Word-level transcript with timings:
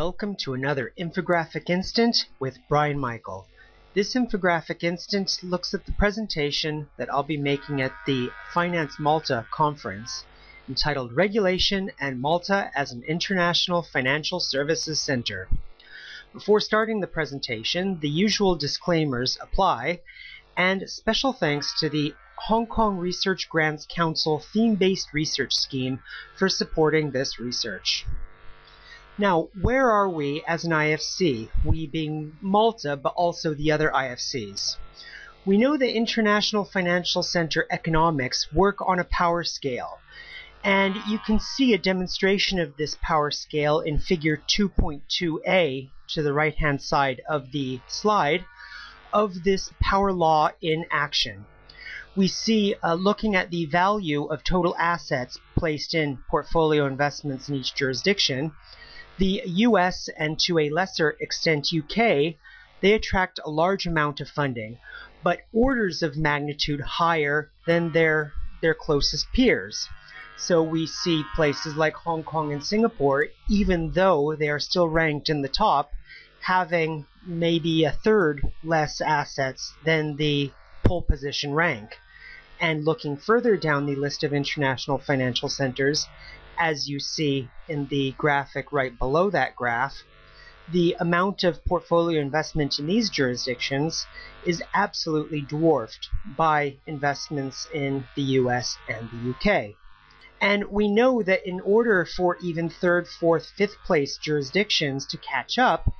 Welcome 0.00 0.36
to 0.36 0.54
another 0.54 0.94
infographic 0.98 1.68
instant 1.68 2.24
with 2.38 2.56
Bryane 2.70 2.96
Michael. 2.96 3.46
This 3.92 4.14
infographic 4.14 4.82
instant 4.82 5.38
looks 5.42 5.74
at 5.74 5.84
the 5.84 5.92
presentation 5.92 6.88
that 6.96 7.12
I'll 7.12 7.22
be 7.22 7.36
making 7.36 7.82
at 7.82 7.92
the 8.06 8.30
Finance 8.54 8.98
Malta 8.98 9.44
conference 9.52 10.24
entitled 10.66 11.12
Regulation 11.12 11.90
and 12.00 12.18
Malta 12.18 12.70
as 12.74 12.92
an 12.92 13.02
International 13.02 13.82
Financial 13.82 14.40
Services 14.40 14.98
Center. 14.98 15.50
Before 16.32 16.60
starting 16.60 17.00
the 17.00 17.06
presentation, 17.06 18.00
the 18.00 18.08
usual 18.08 18.56
disclaimers 18.56 19.36
apply, 19.38 20.00
and 20.56 20.88
special 20.88 21.34
thanks 21.34 21.78
to 21.78 21.90
the 21.90 22.14
Hong 22.36 22.66
Kong 22.66 22.96
Research 22.96 23.50
Grants 23.50 23.86
Council 23.86 24.38
theme-based 24.38 25.12
research 25.12 25.54
scheme 25.54 26.00
for 26.38 26.48
supporting 26.48 27.10
this 27.10 27.38
research. 27.38 28.06
Now, 29.20 29.50
where 29.60 29.90
are 29.90 30.08
we 30.08 30.42
as 30.48 30.64
an 30.64 30.70
IFC? 30.70 31.50
We 31.62 31.86
being 31.86 32.38
Malta, 32.40 32.96
but 32.96 33.12
also 33.16 33.52
the 33.52 33.70
other 33.70 33.90
IFCs. 33.90 34.78
We 35.44 35.58
know 35.58 35.76
that 35.76 35.94
International 35.94 36.64
Financial 36.64 37.22
Center 37.22 37.66
economics 37.70 38.50
work 38.50 38.78
on 38.80 38.98
a 38.98 39.04
power 39.04 39.44
scale. 39.44 39.98
And 40.64 40.96
you 41.06 41.18
can 41.18 41.38
see 41.38 41.74
a 41.74 41.78
demonstration 41.78 42.58
of 42.58 42.78
this 42.78 42.96
power 43.02 43.30
scale 43.30 43.80
in 43.80 43.98
figure 43.98 44.38
2.2a 44.48 45.90
to 46.14 46.22
the 46.22 46.32
right 46.32 46.54
hand 46.54 46.80
side 46.80 47.20
of 47.28 47.52
the 47.52 47.80
slide 47.88 48.46
of 49.12 49.44
this 49.44 49.70
power 49.82 50.14
law 50.14 50.48
in 50.62 50.86
action. 50.90 51.44
We 52.16 52.26
see 52.26 52.74
uh, 52.82 52.94
looking 52.94 53.36
at 53.36 53.50
the 53.50 53.66
value 53.66 54.24
of 54.24 54.44
total 54.44 54.74
assets 54.78 55.38
placed 55.58 55.92
in 55.92 56.20
portfolio 56.30 56.86
investments 56.86 57.50
in 57.50 57.56
each 57.56 57.74
jurisdiction 57.74 58.52
the 59.20 59.42
US 59.44 60.08
and 60.16 60.38
to 60.40 60.58
a 60.58 60.70
lesser 60.70 61.14
extent 61.20 61.68
UK, 61.76 62.36
they 62.80 62.92
attract 62.94 63.38
a 63.44 63.50
large 63.50 63.86
amount 63.86 64.18
of 64.20 64.30
funding, 64.30 64.78
but 65.22 65.42
orders 65.52 66.02
of 66.02 66.16
magnitude 66.16 66.80
higher 66.80 67.50
than 67.66 67.92
their 67.92 68.32
their 68.62 68.72
closest 68.72 69.30
peers. 69.34 69.86
So 70.38 70.62
we 70.62 70.86
see 70.86 71.22
places 71.34 71.76
like 71.76 71.94
Hong 71.96 72.24
Kong 72.24 72.50
and 72.50 72.64
Singapore, 72.64 73.26
even 73.50 73.92
though 73.92 74.34
they 74.34 74.48
are 74.48 74.58
still 74.58 74.88
ranked 74.88 75.28
in 75.28 75.42
the 75.42 75.48
top, 75.48 75.90
having 76.40 77.04
maybe 77.26 77.84
a 77.84 77.92
third 77.92 78.40
less 78.64 79.02
assets 79.02 79.74
than 79.84 80.16
the 80.16 80.50
pole 80.82 81.02
position 81.02 81.52
rank. 81.52 81.98
And 82.58 82.86
looking 82.86 83.18
further 83.18 83.58
down 83.58 83.84
the 83.84 83.96
list 83.96 84.24
of 84.24 84.32
international 84.32 84.96
financial 84.96 85.50
centers, 85.50 86.06
as 86.60 86.88
you 86.88 87.00
see 87.00 87.50
in 87.68 87.86
the 87.88 88.14
graphic 88.18 88.70
right 88.70 88.96
below 88.98 89.30
that 89.30 89.56
graph, 89.56 89.96
the 90.70 90.94
amount 91.00 91.42
of 91.42 91.64
portfolio 91.64 92.20
investment 92.20 92.78
in 92.78 92.86
these 92.86 93.10
jurisdictions 93.10 94.06
is 94.46 94.62
absolutely 94.74 95.40
dwarfed 95.40 96.08
by 96.36 96.76
investments 96.86 97.66
in 97.72 98.04
the 98.14 98.22
US 98.22 98.78
and 98.86 99.08
the 99.10 99.30
UK. 99.30 99.74
And 100.40 100.64
we 100.70 100.88
know 100.88 101.22
that 101.22 101.46
in 101.46 101.60
order 101.60 102.06
for 102.16 102.36
even 102.42 102.70
third, 102.70 103.08
fourth, 103.08 103.50
fifth 103.56 103.76
place 103.84 104.16
jurisdictions 104.18 105.06
to 105.06 105.18
catch 105.18 105.58
up, 105.58 105.92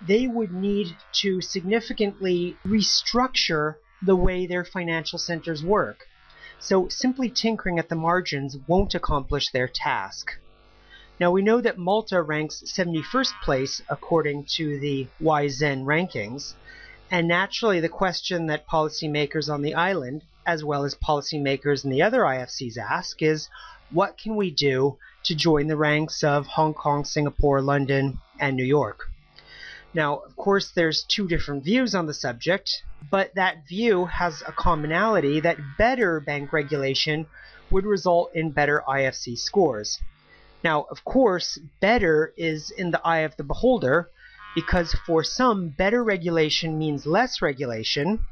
they 0.00 0.26
would 0.26 0.52
need 0.52 0.96
to 1.22 1.40
significantly 1.40 2.58
restructure 2.66 3.74
the 4.02 4.16
way 4.16 4.46
their 4.46 4.64
financial 4.64 5.18
centers 5.18 5.62
work. 5.62 6.06
So 6.66 6.88
simply 6.88 7.28
tinkering 7.28 7.78
at 7.78 7.90
the 7.90 7.94
margins 7.94 8.56
won't 8.66 8.94
accomplish 8.94 9.50
their 9.50 9.68
task. 9.68 10.38
Now 11.20 11.30
we 11.30 11.42
know 11.42 11.60
that 11.60 11.76
Malta 11.76 12.22
ranks 12.22 12.62
71st 12.66 13.34
place 13.42 13.82
according 13.86 14.46
to 14.56 14.80
the 14.80 15.06
Z/Yen 15.22 15.84
rankings, 15.84 16.54
and 17.10 17.28
naturally 17.28 17.80
the 17.80 17.90
question 17.90 18.46
that 18.46 18.66
policymakers 18.66 19.52
on 19.52 19.60
the 19.60 19.74
island, 19.74 20.22
as 20.46 20.64
well 20.64 20.84
as 20.84 20.94
policymakers 20.94 21.84
in 21.84 21.90
the 21.90 22.00
other 22.00 22.22
IFCs 22.22 22.78
ask 22.78 23.20
is, 23.20 23.50
what 23.90 24.16
can 24.16 24.34
we 24.34 24.50
do 24.50 24.96
to 25.24 25.34
join 25.34 25.66
the 25.66 25.76
ranks 25.76 26.24
of 26.24 26.46
Hong 26.46 26.72
Kong, 26.72 27.04
Singapore, 27.04 27.60
London, 27.60 28.20
and 28.40 28.56
New 28.56 28.64
York? 28.64 29.10
Now, 29.94 30.16
of 30.16 30.34
course, 30.34 30.72
there's 30.72 31.04
two 31.04 31.28
different 31.28 31.62
views 31.62 31.94
on 31.94 32.06
the 32.06 32.14
subject, 32.14 32.82
but 33.10 33.32
that 33.36 33.68
view 33.68 34.06
has 34.06 34.42
a 34.42 34.50
commonality 34.50 35.38
that 35.40 35.58
better 35.78 36.18
bank 36.18 36.52
regulation 36.52 37.26
would 37.70 37.86
result 37.86 38.34
in 38.34 38.50
better 38.50 38.82
IFC 38.88 39.38
scores. 39.38 40.00
Now, 40.64 40.82
of 40.90 41.04
course, 41.04 41.58
better 41.80 42.32
is 42.36 42.70
in 42.70 42.90
the 42.90 43.00
eye 43.06 43.20
of 43.20 43.36
the 43.36 43.44
beholder, 43.44 44.10
because 44.56 44.94
for 45.06 45.22
some, 45.22 45.68
better 45.68 46.02
regulation 46.02 46.76
means 46.76 47.06
less 47.06 47.40
regulation, 47.40 48.26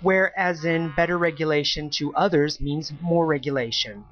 whereas 0.00 0.64
in 0.64 0.92
better 0.94 1.18
regulation 1.18 1.90
to 1.90 2.14
others 2.14 2.60
means 2.60 2.92
more 3.00 3.26
regulation. 3.26 4.04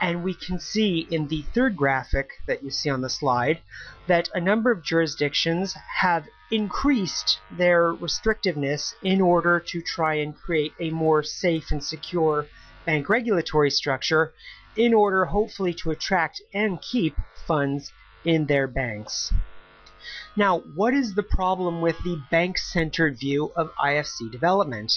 And 0.00 0.22
we 0.22 0.32
can 0.32 0.60
see 0.60 1.06
in 1.10 1.28
the 1.28 1.42
third 1.54 1.76
graphic 1.76 2.30
that 2.46 2.62
you 2.62 2.70
see 2.70 2.88
on 2.88 3.00
the 3.02 3.10
slide 3.10 3.58
that 4.06 4.30
a 4.32 4.40
number 4.40 4.70
of 4.70 4.84
jurisdictions 4.84 5.74
have 6.00 6.24
increased 6.50 7.38
their 7.50 7.92
restrictiveness 7.92 8.94
in 9.02 9.20
order 9.20 9.60
to 9.60 9.82
try 9.82 10.14
and 10.14 10.36
create 10.36 10.72
a 10.80 10.90
more 10.90 11.22
safe 11.22 11.70
and 11.70 11.84
secure 11.84 12.46
bank 12.86 13.08
regulatory 13.08 13.70
structure 13.70 14.32
in 14.76 14.94
order 14.94 15.26
hopefully 15.26 15.74
to 15.74 15.90
attract 15.90 16.40
and 16.54 16.80
keep 16.80 17.14
funds 17.46 17.92
in 18.24 18.46
their 18.46 18.66
banks. 18.66 19.32
Now, 20.36 20.60
what 20.60 20.94
is 20.94 21.14
the 21.14 21.22
problem 21.22 21.80
with 21.80 21.98
the 22.04 22.22
bank-centered 22.30 23.18
view 23.18 23.52
of 23.56 23.72
IFC 23.74 24.30
development? 24.30 24.92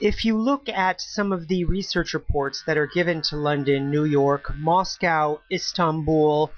If 0.00 0.24
you 0.24 0.36
look 0.36 0.68
at 0.68 1.00
some 1.00 1.32
of 1.32 1.48
the 1.48 1.64
research 1.64 2.12
reports 2.12 2.62
that 2.66 2.76
are 2.76 2.86
given 2.86 3.22
to 3.22 3.36
London, 3.36 3.90
New 3.90 4.04
York, 4.04 4.54
Moscow, 4.56 5.40
Istanbul, 5.50 6.50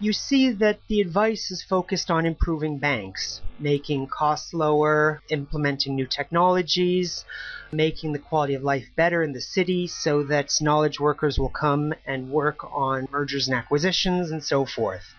you 0.00 0.12
see 0.12 0.50
that 0.52 0.78
the 0.88 1.00
advice 1.00 1.50
is 1.50 1.62
focused 1.62 2.10
on 2.10 2.24
improving 2.24 2.78
banks, 2.78 3.40
making 3.58 4.06
costs 4.06 4.54
lower, 4.54 5.20
implementing 5.28 5.96
new 5.96 6.06
technologies, 6.06 7.24
making 7.72 8.12
the 8.12 8.18
quality 8.18 8.54
of 8.54 8.62
life 8.62 8.86
better 8.96 9.22
in 9.22 9.32
the 9.32 9.40
city 9.40 9.86
so 9.88 10.22
that 10.22 10.52
knowledge 10.60 11.00
workers 11.00 11.38
will 11.38 11.48
come 11.48 11.92
and 12.06 12.30
work 12.30 12.64
on 12.72 13.08
mergers 13.10 13.48
and 13.48 13.56
acquisitions 13.56 14.30
and 14.30 14.44
so 14.44 14.64
forth. 14.64 15.14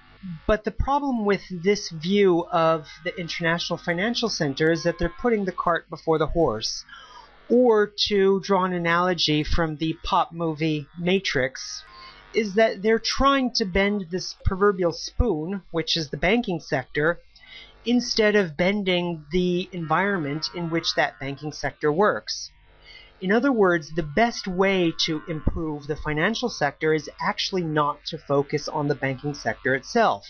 But 0.48 0.64
the 0.64 0.72
problem 0.72 1.26
with 1.26 1.42
this 1.50 1.90
view 1.90 2.46
of 2.52 2.88
the 3.04 3.18
international 3.18 3.78
financial 3.78 4.30
center 4.30 4.72
is 4.72 4.84
that 4.84 4.98
they're 4.98 5.10
putting 5.10 5.46
the 5.46 5.52
cart 5.52 5.90
before 5.90 6.18
the 6.18 6.28
horse 6.28 6.84
or 7.50 7.92
to 8.08 8.40
draw 8.42 8.64
an 8.64 8.74
analogy 8.74 9.44
from 9.44 9.78
the 9.78 9.98
pop 10.04 10.32
movie 10.32 10.88
Matrix, 10.98 11.84
is 12.34 12.56
that 12.56 12.82
they're 12.82 13.00
trying 13.00 13.52
to 13.54 13.66
bend 13.66 14.06
this 14.12 14.36
proverbial 14.46 14.92
spoon, 14.92 15.62
which 15.72 15.98
is 15.98 16.10
the 16.10 16.18
banking 16.18 16.60
sector, 16.60 17.20
instead 17.86 18.36
of 18.36 18.58
bending 18.58 19.26
the 19.32 19.68
environment 19.72 20.46
in 20.54 20.70
which 20.70 20.94
that 20.96 21.20
banking 21.20 21.52
sector 21.52 21.92
works. 21.92 22.52
In 23.22 23.32
other 23.32 23.52
words, 23.52 23.92
the 23.96 24.04
best 24.04 24.48
way 24.48 24.94
to 25.06 25.22
improve 25.28 25.88
the 25.88 25.96
financial 25.96 26.50
sector 26.50 26.94
is 26.94 27.10
actually 27.20 27.64
not 27.64 28.06
to 28.06 28.18
focus 28.18 28.68
on 28.68 28.88
the 28.88 28.96
banking 28.96 29.34
sector 29.34 29.76
itself 29.76 30.26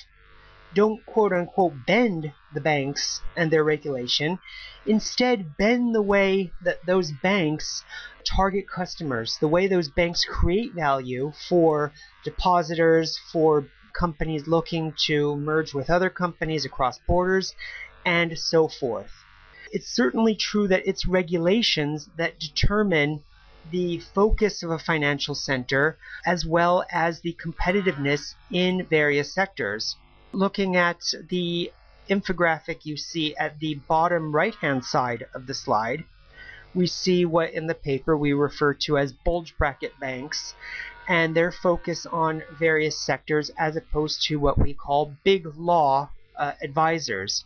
don't 0.75 1.03
quote 1.05 1.33
unquote 1.33 1.73
bend 1.87 2.31
the 2.53 2.61
banks 2.61 3.21
and 3.35 3.51
their 3.51 3.63
regulation. 3.63 4.39
Instead, 4.85 5.57
bend 5.57 5.95
the 5.95 6.01
way 6.01 6.51
that 6.61 6.85
those 6.85 7.11
banks 7.11 7.83
target 8.25 8.65
customers, 8.67 9.37
the 9.39 9.47
way 9.47 9.67
those 9.67 9.89
banks 9.89 10.23
create 10.25 10.73
value 10.73 11.31
for 11.47 11.91
depositors, 12.23 13.17
for 13.31 13.67
companies 13.93 14.47
looking 14.47 14.93
to 15.07 15.35
merge 15.35 15.73
with 15.73 15.89
other 15.89 16.09
companies 16.09 16.65
across 16.65 16.99
borders, 16.99 17.53
and 18.05 18.37
so 18.37 18.67
forth. 18.67 19.11
It's 19.71 19.89
certainly 19.89 20.35
true 20.35 20.67
that 20.67 20.87
it's 20.87 21.05
regulations 21.05 22.09
that 22.17 22.39
determine 22.39 23.23
the 23.71 23.99
focus 23.99 24.63
of 24.63 24.71
a 24.71 24.79
financial 24.79 25.35
center 25.35 25.97
as 26.25 26.45
well 26.45 26.85
as 26.91 27.21
the 27.21 27.37
competitiveness 27.43 28.35
in 28.51 28.85
various 28.89 29.33
sectors 29.33 29.95
looking 30.31 30.75
at 30.75 31.01
the 31.29 31.71
infographic 32.09 32.85
you 32.85 32.97
see 32.97 33.35
at 33.35 33.59
the 33.59 33.75
bottom 33.75 34.33
right 34.33 34.55
hand 34.55 34.83
side 34.83 35.25
of 35.33 35.47
the 35.47 35.53
slide, 35.53 36.03
we 36.73 36.87
see 36.87 37.25
what 37.25 37.51
in 37.51 37.67
the 37.67 37.75
paper 37.75 38.15
we 38.15 38.33
refer 38.33 38.73
to 38.73 38.97
as 38.97 39.11
bulge 39.11 39.57
bracket 39.57 39.99
banks 39.99 40.53
and 41.07 41.35
their 41.35 41.51
focus 41.51 42.05
on 42.05 42.43
various 42.51 43.03
sectors 43.03 43.49
as 43.57 43.75
opposed 43.75 44.21
to 44.21 44.35
what 44.35 44.59
we 44.59 44.73
call 44.73 45.15
big 45.23 45.47
law 45.57 46.09
uh, 46.37 46.53
advisors. 46.61 47.45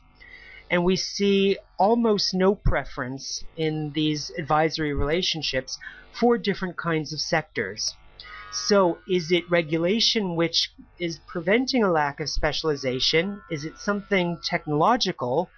And 0.69 0.83
we 0.83 0.97
see 0.97 1.57
almost 1.77 2.33
no 2.33 2.55
preference 2.55 3.43
in 3.55 3.91
these 3.93 4.31
advisory 4.37 4.93
relationships 4.93 5.79
for 6.11 6.37
different 6.37 6.77
kinds 6.77 7.13
of 7.13 7.21
sectors. 7.21 7.95
So, 8.53 8.99
is 9.07 9.31
it 9.31 9.49
regulation 9.49 10.35
which 10.35 10.71
is 10.99 11.19
preventing 11.27 11.83
a 11.83 11.91
lack 11.91 12.19
of 12.19 12.29
specialization? 12.29 13.41
Is 13.49 13.65
it 13.65 13.79
something 13.79 14.37
technological? 14.45 15.49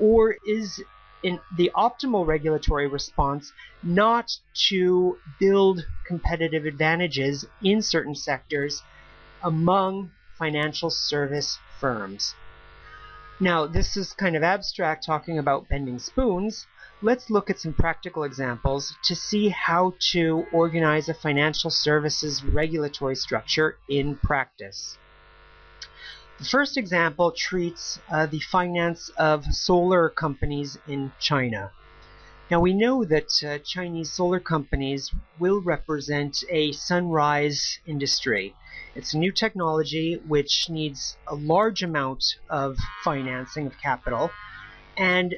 Or 0.00 0.36
is 0.44 0.82
the 1.22 1.70
optimal 1.76 2.26
regulatory 2.26 2.88
response 2.88 3.52
not 3.84 4.32
to 4.68 5.16
build 5.38 5.86
competitive 6.08 6.64
advantages 6.64 7.46
in 7.62 7.82
certain 7.82 8.16
sectors 8.16 8.82
among 9.44 10.10
financial 10.36 10.90
service 10.90 11.56
firms? 11.78 12.34
Now, 13.38 13.66
this 13.66 13.96
is 13.96 14.12
kind 14.12 14.34
of 14.36 14.42
abstract 14.42 15.06
talking 15.06 15.38
about 15.38 15.68
bending 15.68 15.98
spoons, 15.98 16.66
let's 17.02 17.30
look 17.30 17.48
at 17.48 17.58
some 17.58 17.72
practical 17.72 18.24
examples 18.24 18.94
to 19.04 19.14
see 19.14 19.48
how 19.48 19.94
to 20.12 20.44
organize 20.52 21.08
a 21.08 21.14
financial 21.14 21.70
services 21.70 22.44
regulatory 22.44 23.16
structure 23.16 23.78
in 23.88 24.16
practice. 24.16 24.98
The 26.38 26.44
first 26.44 26.76
example 26.76 27.32
treats 27.32 27.98
uh, 28.10 28.26
the 28.26 28.40
finance 28.40 29.10
of 29.16 29.44
solar 29.46 30.08
companies 30.10 30.78
in 30.86 31.12
China. 31.18 31.70
Now 32.50 32.60
we 32.60 32.74
know 32.74 33.04
that 33.04 33.30
uh, 33.44 33.58
Chinese 33.58 34.12
solar 34.12 34.40
companies 34.40 35.10
will 35.38 35.60
represent 35.60 36.42
a 36.50 36.72
sunrise 36.72 37.78
industry. 37.86 38.54
It's 38.94 39.14
a 39.14 39.18
new 39.18 39.32
technology 39.32 40.20
which 40.26 40.68
needs 40.68 41.16
a 41.26 41.34
large 41.34 41.82
amount 41.82 42.24
of 42.48 42.76
financing 43.04 43.66
of 43.66 43.78
capital 43.78 44.30
and 45.00 45.34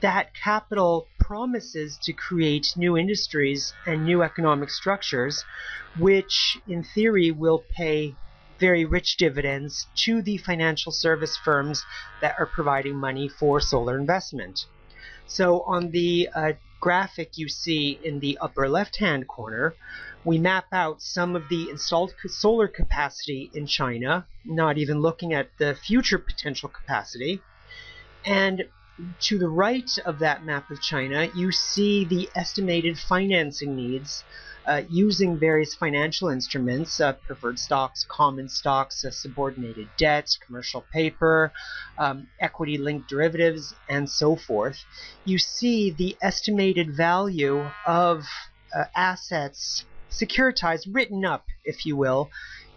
that 0.00 0.34
capital 0.34 1.06
promises 1.20 1.96
to 2.02 2.12
create 2.12 2.74
new 2.76 2.98
industries 2.98 3.72
and 3.86 4.04
new 4.04 4.24
economic 4.24 4.68
structures, 4.68 5.44
which 5.96 6.58
in 6.66 6.82
theory 6.82 7.30
will 7.30 7.62
pay 7.70 8.12
very 8.58 8.84
rich 8.84 9.16
dividends 9.16 9.86
to 9.94 10.20
the 10.20 10.36
financial 10.38 10.90
service 10.90 11.36
firms 11.36 11.84
that 12.20 12.34
are 12.40 12.46
providing 12.46 12.96
money 12.96 13.28
for 13.28 13.60
solar 13.60 13.96
investment. 13.96 14.66
So 15.26 15.60
on 15.60 15.92
the 15.92 16.28
uh, 16.34 16.52
graphic 16.80 17.38
you 17.38 17.48
see 17.48 18.00
in 18.02 18.18
the 18.18 18.36
upper 18.40 18.68
left 18.68 18.96
hand 18.96 19.28
corner, 19.28 19.74
we 20.24 20.38
map 20.38 20.66
out 20.72 21.00
some 21.00 21.36
of 21.36 21.48
the 21.48 21.70
installed 21.70 22.12
solar 22.26 22.66
capacity 22.66 23.48
in 23.54 23.66
China, 23.66 24.26
not 24.44 24.76
even 24.76 25.00
looking 25.00 25.32
at 25.32 25.50
the 25.58 25.76
future 25.76 26.18
potential 26.18 26.68
capacity. 26.68 27.40
And 28.24 28.64
to 29.20 29.38
the 29.38 29.48
right 29.48 29.90
of 30.04 30.20
that 30.20 30.44
map 30.44 30.70
of 30.70 30.80
China, 30.80 31.28
you 31.34 31.50
see 31.50 32.04
the 32.04 32.28
estimated 32.34 32.98
financing 32.98 33.74
needs 33.74 34.24
uh, 34.66 34.82
using 34.88 35.38
various 35.38 35.74
financial 35.74 36.28
instruments, 36.28 37.00
uh, 37.00 37.12
preferred 37.12 37.58
stocks, 37.58 38.06
common 38.08 38.48
stocks, 38.48 39.04
uh, 39.04 39.10
subordinated 39.10 39.88
debt, 39.98 40.36
commercial 40.46 40.84
paper, 40.92 41.52
um, 41.98 42.26
equity 42.40 42.78
linked 42.78 43.08
derivatives, 43.08 43.74
and 43.88 44.08
so 44.08 44.36
forth. 44.36 44.84
You 45.24 45.38
see 45.38 45.90
the 45.90 46.16
estimated 46.22 46.96
value 46.96 47.68
of 47.86 48.24
uh, 48.74 48.84
assets 48.96 49.84
securitized, 50.10 50.86
written 50.90 51.24
up, 51.24 51.46
if 51.64 51.84
you 51.84 51.96
will, 51.96 52.30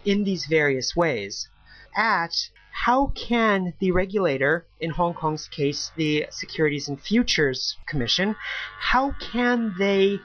in 0.04 0.24
these 0.24 0.46
various 0.46 0.94
ways. 0.94 1.48
At 1.96 2.50
how 2.84 3.08
can 3.08 3.74
the 3.80 3.90
regulator, 3.90 4.64
in 4.80 4.90
Hong 4.90 5.12
Kong's 5.12 5.48
case, 5.48 5.90
the 5.96 6.26
Securities 6.30 6.88
and 6.88 6.98
Futures 7.00 7.76
Commission, 7.86 8.36
how 8.78 9.10
can 9.20 9.74
they 9.78 10.20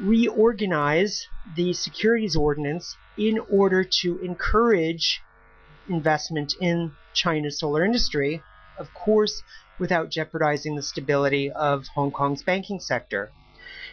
reorganize 0.00 1.28
the 1.54 1.72
securities 1.72 2.34
ordinance 2.34 2.96
in 3.16 3.38
order 3.38 3.84
to 3.84 4.18
encourage 4.18 5.22
investment 5.88 6.54
in 6.60 6.90
China's 7.14 7.60
solar 7.60 7.84
industry, 7.84 8.42
of 8.78 8.92
course, 8.94 9.42
without 9.78 10.10
jeopardizing 10.10 10.74
the 10.74 10.82
stability 10.82 11.52
of 11.52 11.86
Hong 11.94 12.10
Kong's 12.10 12.42
banking 12.42 12.80
sector. 12.80 13.30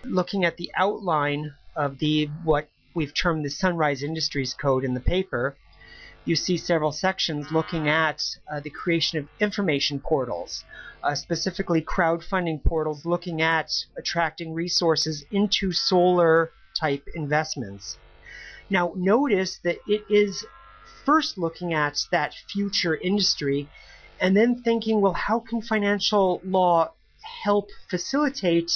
Looking 0.04 0.44
at 0.44 0.58
the 0.58 0.72
outline 0.76 1.54
of 1.76 2.00
the 2.00 2.26
what 2.44 2.70
we've 2.96 3.14
termed 3.14 3.46
the 3.46 3.50
Sunrise 3.50 4.02
Industries 4.02 4.56
Code 4.56 4.84
in 4.84 4.96
the 4.96 5.00
paper, 5.00 5.56
you 6.30 6.36
see 6.36 6.58
several 6.58 6.92
sections 6.92 7.52
looking 7.52 7.90
at 7.90 8.24
uh, 8.52 8.60
the 8.60 8.70
creation 8.70 9.18
of 9.18 9.28
information 9.40 10.00
portals, 10.00 10.64
uh, 11.04 11.16
specifically 11.16 11.82
crowdfunding 11.82 12.64
portals 12.64 13.04
looking 13.04 13.42
at 13.42 13.72
attracting 13.98 14.54
resources 14.54 15.26
into 15.32 15.72
solar 15.72 16.52
type 16.80 17.04
investments. 17.16 17.98
Now, 18.70 18.94
notice 18.96 19.58
that 19.64 19.78
it 19.88 20.04
is 20.08 20.46
first 21.04 21.40
looking 21.40 21.74
at 21.74 21.98
that 22.12 22.36
future 22.54 22.96
industry 22.96 23.68
and 24.22 24.38
then 24.38 24.62
thinking, 24.62 25.02
well, 25.02 25.14
how 25.14 25.40
can 25.40 25.64
financial 25.64 26.42
law 26.46 26.92
help 27.44 27.70
facilitate 27.90 28.72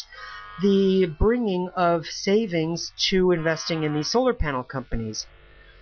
the 0.63 1.05
bringing 1.19 1.69
of 1.75 2.07
savings 2.07 2.91
to 3.09 3.31
investing 3.31 3.83
in 3.83 3.93
these 3.93 4.09
solar 4.09 4.33
panel 4.33 4.63
companies? 4.63 5.27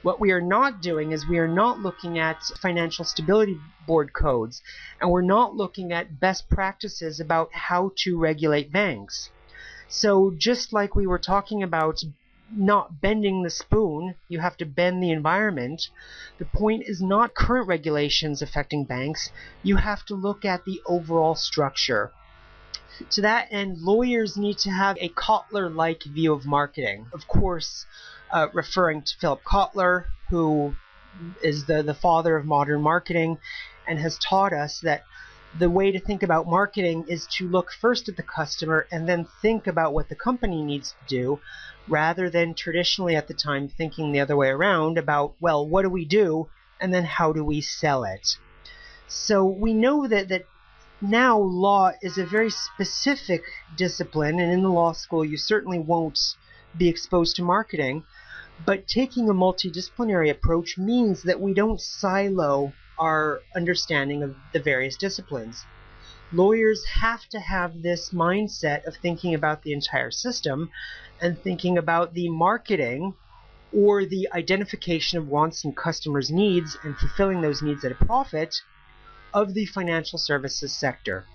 What 0.04 0.20
we 0.20 0.32
are 0.32 0.42
not 0.42 0.82
doing 0.82 1.12
is 1.12 1.28
we 1.28 1.38
are 1.38 1.48
not 1.48 1.80
looking 1.80 2.18
at 2.18 2.42
financial 2.60 3.06
stability 3.06 3.60
board 3.86 4.14
codes 4.14 4.62
and 5.00 5.12
we're 5.12 5.22
not 5.22 5.56
looking 5.56 5.92
at 5.92 6.20
best 6.20 6.50
practices 6.50 7.20
about 7.20 7.54
how 7.54 7.92
to 7.98 8.18
regulate 8.18 8.72
banks. 8.72 9.30
So 9.88 10.32
just 10.36 10.74
like 10.74 10.96
we 10.96 11.06
were 11.06 11.20
talking 11.20 11.62
about 11.62 12.04
not 12.50 13.00
bending 13.00 13.44
the 13.44 13.50
spoon, 13.50 14.16
you 14.28 14.40
have 14.40 14.58
to 14.58 14.66
bend 14.66 15.04
the 15.04 15.12
environment. 15.12 15.90
The 16.40 16.46
point 16.46 16.84
is 16.86 17.02
not 17.02 17.36
current 17.36 17.68
regulations 17.68 18.42
affecting 18.42 18.86
banks. 18.86 19.30
You 19.62 19.76
have 19.76 20.04
to 20.06 20.16
look 20.16 20.44
at 20.44 20.66
the 20.66 20.82
overall 20.86 21.36
structure. 21.36 22.12
To 23.12 23.22
that 23.22 23.48
end, 23.52 23.80
lawyers 23.80 24.38
need 24.38 24.58
to 24.60 24.70
have 24.70 24.98
a 25.00 25.10
Kotler 25.10 25.74
like 25.74 26.04
view 26.04 26.34
of 26.34 26.46
marketing. 26.46 27.08
Of 27.14 27.28
course, 27.28 27.86
uh, 28.32 28.48
referring 28.54 29.02
to 29.04 29.14
Philip 29.20 29.44
Kotler, 29.44 30.06
who 30.30 30.76
is 31.44 31.66
the, 31.66 31.84
the 31.84 31.94
father 31.94 32.36
of 32.36 32.46
modern 32.46 32.82
marketing 32.82 33.38
and 33.88 34.00
has 34.00 34.18
taught 34.18 34.54
us 34.54 34.80
that 34.82 35.04
the 35.60 35.70
way 35.70 35.92
to 35.92 36.00
think 36.00 36.24
about 36.24 36.48
marketing 36.48 37.06
is 37.10 37.28
to 37.38 37.48
look 37.48 37.72
first 37.72 38.08
at 38.08 38.16
the 38.16 38.24
customer 38.24 38.88
and 38.92 39.08
then 39.08 39.28
think 39.42 39.68
about 39.68 39.94
what 39.94 40.08
the 40.08 40.16
company 40.16 40.64
needs 40.64 40.92
to 40.92 41.16
do 41.16 41.40
rather 41.88 42.30
than 42.30 42.54
traditionally 42.54 43.16
at 43.16 43.28
the 43.28 43.34
time 43.34 43.68
thinking 43.68 44.12
the 44.12 44.22
other 44.22 44.36
way 44.36 44.48
around 44.48 44.98
about, 44.98 45.34
well, 45.42 45.68
what 45.68 45.82
do 45.82 45.90
we 45.90 46.06
do 46.06 46.48
and 46.80 46.94
then 46.94 47.04
how 47.04 47.34
do 47.34 47.44
we 47.44 47.60
sell 47.60 48.06
it? 48.06 48.38
So 49.08 49.44
we 49.46 49.74
know 49.74 50.08
that, 50.08 50.30
that 50.30 50.46
now 51.02 51.38
law 51.38 51.92
is 52.02 52.18
a 52.18 52.26
very 52.26 52.50
specific 52.50 53.44
discipline, 53.76 54.40
and 54.40 54.52
in 54.52 54.62
the 54.62 54.70
law 54.70 54.92
school 54.92 55.26
you 55.26 55.38
certainly 55.38 55.80
won't 55.80 56.20
be 56.78 56.88
exposed 56.88 57.36
to 57.36 57.44
marketing. 57.44 58.04
But 58.66 58.88
taking 58.88 59.28
a 59.30 59.34
multidisciplinary 59.34 60.30
approach 60.30 60.78
means 60.78 61.24
that 61.24 61.42
we 61.42 61.54
don't 61.54 61.82
silo 61.82 62.74
our 63.00 63.42
understanding 63.56 64.22
of 64.22 64.36
the 64.54 64.60
various 64.60 64.96
disciplines. 64.96 65.66
Lawyers 66.32 66.86
have 66.86 67.28
to 67.30 67.40
have 67.40 67.82
this 67.82 68.12
mindset 68.12 68.86
of 68.86 68.96
thinking 68.96 69.34
about 69.34 69.64
the 69.64 69.74
entire 69.74 70.12
system 70.12 70.70
and 71.20 71.38
thinking 71.40 71.78
about 71.78 72.14
the 72.14 72.30
marketing 72.30 73.16
or 73.74 74.06
the 74.06 74.30
identification 74.34 75.18
of 75.18 75.28
wants 75.28 75.66
and 75.66 75.76
customers' 75.76 76.30
needs 76.30 76.78
and 76.84 76.96
fulfilling 76.98 77.42
those 77.42 77.62
needs 77.62 77.84
at 77.84 77.92
a 77.92 78.06
profit 78.06 78.62
of 79.34 79.54
the 79.54 79.66
financial 79.66 80.20
services 80.20 80.74
sector. 80.74 81.26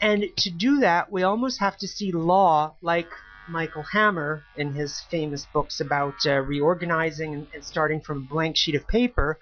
And 0.00 0.24
to 0.38 0.50
do 0.50 0.80
that, 0.80 1.12
we 1.12 1.22
almost 1.22 1.60
have 1.60 1.76
to 1.78 1.86
see 1.86 2.10
law 2.10 2.74
like 2.82 3.08
Michael 3.48 3.82
Hammer 3.82 4.44
in 4.56 4.72
his 4.72 5.00
famous 5.00 5.46
books 5.52 5.80
about 5.80 6.14
uh, 6.26 6.40
reorganizing 6.40 7.46
and, 7.52 7.64
starting 7.64 8.00
from 8.00 8.18
a 8.18 8.34
blank 8.34 8.56
sheet 8.56 8.74
of 8.74 8.86
paper, 8.86 9.38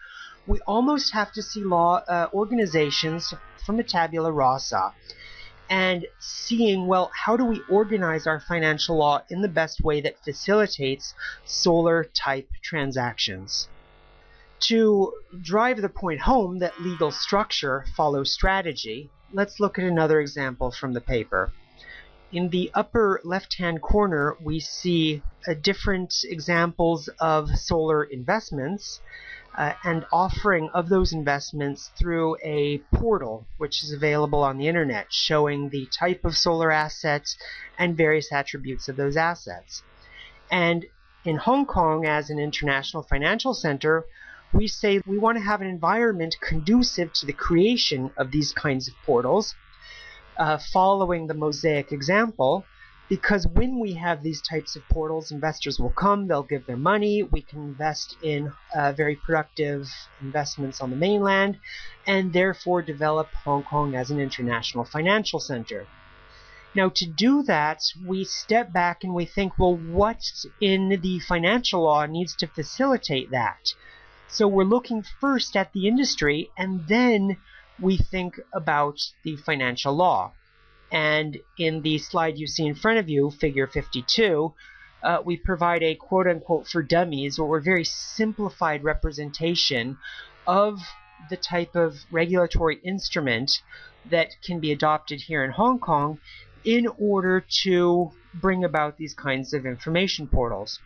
we 0.47 0.59
almost 0.67 1.13
have 1.13 1.33
to 1.33 1.43
see 1.43 1.63
law 1.63 2.03
uh, 2.09 2.29
organizations 2.33 3.33
from 3.65 3.79
a 3.79 3.85
tabula 3.85 4.33
rasa 4.33 4.93
and 5.69 6.07
seeing, 6.19 6.87
well, 6.89 7.13
how 7.15 7.37
do 7.37 7.45
we 7.45 7.63
organize 7.71 8.27
our 8.27 8.41
financial 8.41 8.97
law 8.97 9.23
in 9.31 9.41
the 9.41 9.49
best 9.49 9.81
way 9.83 10.01
that 10.01 10.23
facilitates 10.25 11.15
solar 11.45 12.05
type 12.05 12.49
transactions? 12.63 13.69
To 14.65 15.15
drive 15.41 15.81
the 15.81 15.89
point 15.89 16.21
home 16.21 16.59
that 16.59 16.81
legal 16.81 17.11
structure 17.11 17.87
follows 17.97 18.33
strategy, 18.33 19.11
let's 19.33 19.59
look 19.59 19.79
at 19.79 19.85
another 19.85 20.21
example 20.21 20.71
from 20.71 20.93
the 20.93 21.01
paper. 21.01 21.53
In 22.31 22.51
the 22.51 22.71
upper 22.75 23.21
left-hand 23.25 23.81
corner, 23.81 24.37
we 24.41 24.61
see 24.61 25.23
uh, 25.49 25.55
different 25.55 26.15
examples 26.25 27.09
of 27.19 27.49
solar 27.59 28.05
investments 28.05 29.01
uh, 29.57 29.73
and 29.83 30.05
offering 30.13 30.69
of 30.75 30.89
those 30.89 31.13
investments 31.13 31.91
through 31.99 32.37
a 32.45 32.79
portal 32.95 33.47
which 33.57 33.83
is 33.83 33.93
available 33.93 34.45
on 34.45 34.59
the 34.59 34.69
internet 34.69 35.07
showing 35.11 35.71
the 35.71 35.87
type 35.87 36.25
of 36.25 36.37
solar 36.37 36.71
assets 36.71 37.37
and 37.79 37.97
various 37.97 38.31
attributes 38.31 38.89
of 38.89 38.97
those 38.97 39.17
assets. 39.17 39.83
And 40.51 40.87
in 41.25 41.37
Hong 41.37 41.67
Kong 41.67 42.07
as 42.07 42.31
an 42.31 42.39
international 42.39 43.03
financial 43.03 43.55
center, 43.55 44.05
we 44.53 44.67
say 44.67 45.01
we 45.07 45.19
want 45.19 45.39
to 45.39 45.45
have 45.45 45.61
an 45.61 45.67
environment 45.69 46.37
conducive 46.41 47.13
to 47.15 47.27
the 47.27 47.33
creation 47.33 48.11
of 48.17 48.31
these 48.31 48.53
kinds 48.53 48.89
of 48.89 48.95
portals, 49.05 49.55
uh, 50.39 50.59
following 50.73 51.27
the 51.27 51.35
Mosaic 51.35 51.93
example, 51.93 52.65
because 53.09 53.47
when 53.47 53.81
we 53.81 53.95
have 53.95 54.23
these 54.23 54.41
types 54.41 54.77
of 54.77 54.89
portals, 54.89 55.33
investors 55.33 55.81
will 55.81 55.91
come, 55.91 56.29
they'll 56.29 56.45
give 56.45 56.65
their 56.67 56.77
money, 56.77 57.23
we 57.23 57.43
can 57.43 57.61
invest 57.61 58.17
in 58.23 58.53
uh, 58.75 58.93
very 58.93 59.17
productive 59.17 59.87
investments 60.21 60.81
on 60.81 60.91
the 60.91 60.97
mainland, 60.97 61.59
and 62.07 62.33
therefore 62.33 62.83
develop 62.83 63.29
Hong 63.45 63.65
Kong 63.65 63.97
as 63.97 64.11
an 64.11 64.21
international 64.21 64.85
financial 64.85 65.41
center. 65.41 65.87
Now, 66.73 66.89
to 66.89 67.07
do 67.07 67.43
that, 67.43 67.83
we 68.07 68.23
step 68.23 68.73
back 68.73 69.03
and 69.03 69.13
we 69.13 69.25
think, 69.25 69.59
well, 69.59 69.77
what 69.77 70.23
in 70.61 71.01
the 71.03 71.19
financial 71.19 71.83
law 71.83 72.07
needs 72.07 72.37
to 72.37 72.47
facilitate 72.47 73.33
that? 73.33 73.75
So 74.33 74.47
we're 74.47 74.63
looking 74.63 75.03
first 75.03 75.57
at 75.57 75.73
the 75.73 75.89
industry, 75.89 76.51
and 76.57 76.87
then 76.87 77.37
we 77.81 77.97
think 77.97 78.39
about 78.53 79.01
the 79.25 79.37
financial 79.37 79.93
law. 79.93 80.33
And 80.93 81.39
in 81.59 81.83
the 81.83 81.99
slide 81.99 82.39
you 82.39 82.47
see 82.47 82.67
in 82.67 82.77
front 82.77 82.99
of 83.01 83.09
you, 83.09 83.31
figure 83.31 83.67
52, 83.67 84.55
uh, 85.03 85.19
we 85.25 85.37
provide 85.37 85.83
a 85.83 85.97
quote 85.97 86.29
unquote 86.29 86.69
for 86.69 86.81
dummies 86.81 87.41
or 87.41 87.59
a 87.59 87.63
very 87.63 87.85
simplified 87.85 88.85
representation 88.85 89.99
of 90.47 90.79
the 91.29 91.37
type 91.37 91.75
of 91.75 91.97
regulatory 92.13 92.77
instrument 92.85 93.61
that 94.11 94.37
can 94.43 94.61
be 94.61 94.71
adopted 94.71 95.23
here 95.23 95.45
in 95.45 95.51
Hong 95.51 95.81
Kong 95.81 96.21
in 96.65 96.87
order 96.99 97.45
to 97.63 98.13
bring 98.35 98.63
about 98.63 98.97
these 98.97 99.15
kinds 99.15 99.53
of 99.53 99.67
information 99.67 100.29
portals. 100.29 100.79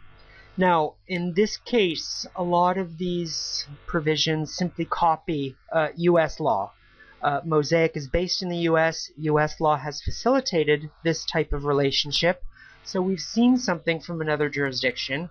Now, 0.56 0.94
in 1.08 1.34
this 1.34 1.56
case, 1.56 2.26
a 2.36 2.44
lot 2.44 2.78
of 2.78 2.98
these 2.98 3.66
provisions 3.86 4.56
simply 4.56 4.84
copy 4.84 5.56
uh, 5.72 5.88
U.S. 5.96 6.38
law. 6.38 6.72
Uh, 7.20 7.40
Mosaic 7.44 7.96
is 7.96 8.06
based 8.06 8.42
in 8.42 8.50
the 8.50 8.68
US. 8.70 9.10
US 9.16 9.60
law 9.60 9.76
has 9.76 10.02
facilitated 10.02 10.90
this 11.02 11.24
type 11.24 11.52
of 11.52 11.64
relationship. 11.64 12.44
So 12.84 13.00
we've 13.00 13.20
seen 13.20 13.56
something 13.56 13.98
from 13.98 14.20
another 14.20 14.48
jurisdiction, 14.48 15.30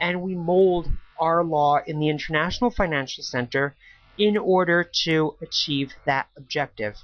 and 0.00 0.22
we 0.22 0.34
mold 0.34 0.90
our 1.20 1.44
law 1.44 1.78
in 1.86 2.00
the 2.00 2.08
International 2.08 2.70
Financial 2.70 3.22
Center 3.22 3.76
in 4.18 4.36
order 4.36 4.82
to 5.04 5.36
achieve 5.40 5.92
that 6.06 6.28
objective. 6.36 6.96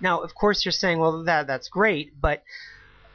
Now, 0.00 0.20
of 0.20 0.34
course, 0.34 0.64
you're 0.64 0.72
saying, 0.72 0.98
well, 0.98 1.22
that 1.24 1.46
that's 1.46 1.68
great, 1.68 2.20
but 2.20 2.42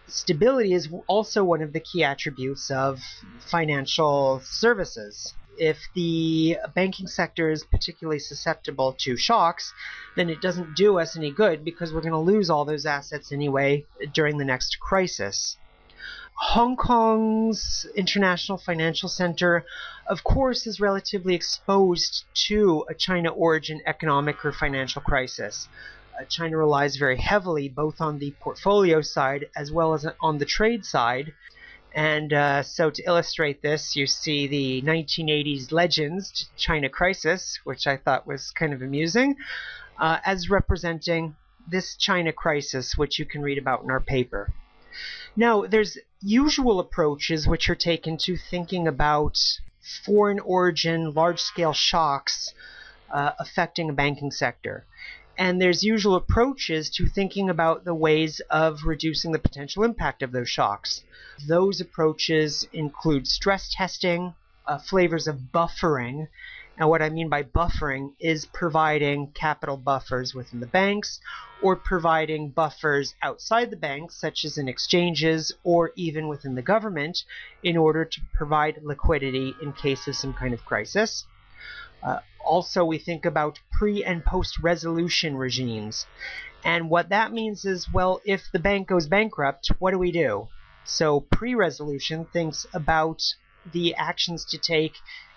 stability 0.07 0.73
is 0.73 0.89
also 1.07 1.43
one 1.43 1.61
of 1.61 1.73
the 1.73 1.79
key 1.79 2.03
attributes 2.03 2.71
of 2.71 2.99
financial 3.39 4.41
services 4.43 5.33
if 5.59 5.79
the 5.95 6.57
banking 6.75 7.07
sector 7.07 7.49
is 7.49 7.63
particularly 7.63 8.19
susceptible 8.19 8.93
to 8.99 9.17
shocks, 9.17 9.73
then 10.15 10.29
it 10.29 10.41
doesn't 10.41 10.75
do 10.75 10.99
us 10.99 11.17
any 11.17 11.31
good 11.31 11.63
because 11.63 11.93
we're 11.93 12.01
going 12.01 12.11
to 12.11 12.19
lose 12.19 12.49
all 12.49 12.65
those 12.65 12.85
assets 12.85 13.31
anyway 13.31 13.85
during 14.13 14.37
the 14.37 14.45
next 14.45 14.79
crisis. 14.79 15.57
Hong 16.39 16.75
Kong's 16.75 17.87
International 17.95 18.59
Financial 18.59 19.09
Center, 19.09 19.65
of 20.07 20.23
course, 20.23 20.67
is 20.67 20.79
relatively 20.79 21.33
exposed 21.33 22.25
to 22.47 22.85
a 22.87 22.93
China 22.93 23.29
origin 23.29 23.81
economic 23.87 24.45
or 24.45 24.51
financial 24.51 25.01
crisis. 25.01 25.67
Uh, 26.19 26.23
China 26.25 26.57
relies 26.57 26.95
very 26.95 27.17
heavily 27.17 27.69
both 27.69 28.01
on 28.01 28.19
the 28.19 28.31
portfolio 28.39 29.01
side 29.01 29.49
as 29.55 29.71
well 29.71 29.93
as 29.93 30.05
on 30.21 30.37
the 30.37 30.45
trade 30.45 30.83
side 30.85 31.33
and 31.97 32.31
uh, 32.31 32.61
so 32.61 32.91
to 32.91 33.03
illustrate 33.07 33.63
this, 33.63 33.95
you 33.95 34.05
see 34.05 34.45
the 34.45 34.83
1980s 34.83 35.71
Legends 35.71 36.47
China 36.55 36.89
Crisis, 36.89 37.59
which 37.63 37.87
I 37.87 37.97
thought 37.97 38.27
was 38.27 38.51
kind 38.51 38.71
of 38.71 38.83
amusing, 38.83 39.35
uh, 39.97 40.19
as 40.23 40.47
representing 40.47 41.35
this 41.67 41.95
China 41.95 42.31
crisis, 42.31 42.97
which 42.97 43.17
you 43.17 43.25
can 43.25 43.41
read 43.41 43.57
about 43.57 43.83
in 43.83 43.89
our 43.89 43.99
paper. 43.99 44.53
Now, 45.35 45.65
there's 45.65 45.97
usual 46.21 46.79
approaches 46.79 47.47
which 47.47 47.67
are 47.67 47.75
taken 47.75 48.17
to 48.25 48.37
thinking 48.37 48.87
about 48.87 49.39
foreign 50.05 50.39
origin, 50.39 51.13
large 51.13 51.39
scale 51.39 51.73
shocks 51.73 52.53
uh, 53.11 53.31
affecting 53.39 53.89
a 53.89 53.93
banking 53.93 54.29
sector. 54.29 54.85
And 55.37 55.61
there's 55.61 55.83
usual 55.83 56.15
approaches 56.15 56.89
to 56.91 57.05
thinking 57.05 57.49
about 57.49 57.85
the 57.85 57.93
ways 57.93 58.41
of 58.49 58.85
reducing 58.85 59.31
the 59.31 59.39
potential 59.39 59.83
impact 59.83 60.23
of 60.23 60.31
those 60.31 60.49
shocks. 60.49 61.03
Those 61.47 61.79
approaches 61.79 62.67
include 62.73 63.27
stress 63.27 63.69
testing, 63.71 64.33
uh, 64.65 64.79
flavors 64.79 65.27
of 65.27 65.51
buffering. 65.53 66.27
And 66.79 66.89
what 66.89 67.03
I 67.03 67.09
mean 67.09 67.29
by 67.29 67.43
buffering 67.43 68.13
is 68.19 68.47
providing 68.47 69.31
capital 69.31 69.77
buffers 69.77 70.33
within 70.33 70.59
the 70.59 70.65
banks 70.65 71.19
or 71.61 71.75
providing 71.75 72.49
buffers 72.49 73.13
outside 73.21 73.69
the 73.69 73.77
banks, 73.77 74.15
such 74.15 74.43
as 74.43 74.57
in 74.57 74.67
exchanges 74.67 75.51
or 75.63 75.91
even 75.95 76.27
within 76.27 76.55
the 76.55 76.61
government, 76.63 77.23
in 77.61 77.77
order 77.77 78.05
to 78.05 78.21
provide 78.33 78.79
liquidity 78.83 79.55
in 79.61 79.73
case 79.73 80.07
of 80.07 80.15
some 80.15 80.33
kind 80.33 80.53
of 80.53 80.65
crisis. 80.65 81.25
Uh, 82.03 82.19
also, 82.43 82.85
we 82.85 82.97
think 82.97 83.25
about 83.25 83.59
pre 83.71 84.03
and 84.03 84.23
post 84.23 84.59
resolution 84.59 85.35
regimes. 85.35 86.05
And 86.63 86.89
what 86.89 87.09
that 87.09 87.31
means 87.31 87.65
is, 87.65 87.91
well, 87.91 88.21
if 88.25 88.49
the 88.51 88.59
bank 88.59 88.87
goes 88.87 89.07
bankrupt, 89.07 89.69
what 89.79 89.91
do 89.91 89.99
we 89.99 90.11
do? 90.11 90.47
So, 90.85 91.19
pre 91.19 91.55
resolution 91.55 92.25
thinks 92.25 92.65
about 92.73 93.21
the 93.71 93.95
actions 93.95 94.45
to 94.45 94.57
take, 94.57 94.95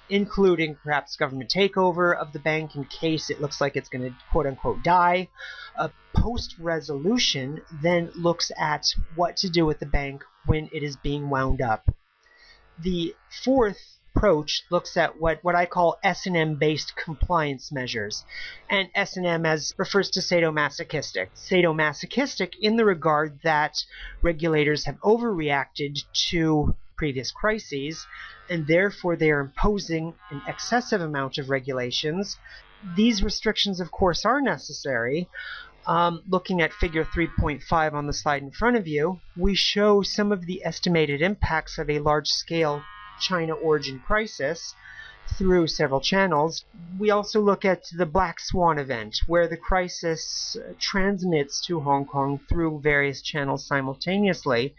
including 0.08 0.76
perhaps 0.76 1.16
government 1.16 1.50
takeover 1.50 2.16
of 2.16 2.32
the 2.32 2.38
bank 2.38 2.76
in 2.76 2.84
case 2.84 3.30
it 3.30 3.40
looks 3.40 3.60
like 3.60 3.76
it's 3.76 3.88
going 3.88 4.04
to 4.04 4.16
quote 4.30 4.46
unquote 4.46 4.82
die. 4.82 5.28
A 5.76 5.90
post 6.14 6.56
resolution 6.58 7.62
then 7.82 8.10
looks 8.14 8.52
at 8.58 8.86
what 9.14 9.36
to 9.38 9.50
do 9.50 9.66
with 9.66 9.80
the 9.80 9.86
bank 9.86 10.24
when 10.46 10.68
it 10.72 10.82
is 10.82 10.96
being 10.96 11.30
wound 11.30 11.60
up. 11.60 11.90
The 12.78 13.14
fourth 13.44 13.99
approach 14.14 14.64
looks 14.70 14.96
at 14.96 15.20
what, 15.20 15.42
what 15.42 15.54
I 15.54 15.66
call 15.66 15.98
S&M 16.02 16.56
based 16.56 16.94
compliance 16.96 17.72
measures. 17.72 18.24
And 18.68 18.88
S&M 18.94 19.46
as 19.46 19.74
refers 19.76 20.10
to 20.10 20.20
sadomasochistic. 20.20 21.28
Sadomasochistic 21.34 22.54
in 22.60 22.76
the 22.76 22.84
regard 22.84 23.40
that 23.42 23.84
regulators 24.22 24.84
have 24.84 25.00
overreacted 25.00 26.04
to 26.30 26.74
previous 26.96 27.30
crises 27.30 28.06
and 28.50 28.66
therefore 28.66 29.16
they 29.16 29.30
are 29.30 29.40
imposing 29.40 30.14
an 30.30 30.42
excessive 30.46 31.00
amount 31.00 31.38
of 31.38 31.48
regulations. 31.48 32.36
These 32.96 33.22
restrictions 33.22 33.80
of 33.80 33.90
course 33.90 34.24
are 34.24 34.40
necessary, 34.40 35.28
um, 35.86 36.22
looking 36.28 36.60
at 36.60 36.72
figure 36.74 37.04
3.5 37.04 37.94
on 37.94 38.06
the 38.06 38.12
slide 38.12 38.42
in 38.42 38.50
front 38.50 38.76
of 38.76 38.86
you, 38.86 39.20
we 39.36 39.54
show 39.54 40.02
some 40.02 40.30
of 40.30 40.44
the 40.46 40.62
estimated 40.64 41.22
impacts 41.22 41.78
of 41.78 41.88
a 41.88 42.00
large 42.00 42.28
scale 42.28 42.82
China 43.20 43.52
origin 43.54 44.00
crisis 44.00 44.74
through 45.36 45.66
several 45.66 46.00
channels. 46.00 46.64
We 46.98 47.10
also 47.10 47.40
look 47.40 47.64
at 47.64 47.84
the 47.96 48.06
Black 48.06 48.40
Swan 48.40 48.78
event, 48.78 49.20
where 49.26 49.46
the 49.46 49.56
crisis 49.56 50.56
transmits 50.78 51.64
to 51.66 51.80
Hong 51.80 52.04
Kong 52.04 52.40
through 52.48 52.80
various 52.80 53.22
channels 53.22 53.66
simultaneously. 53.66 54.74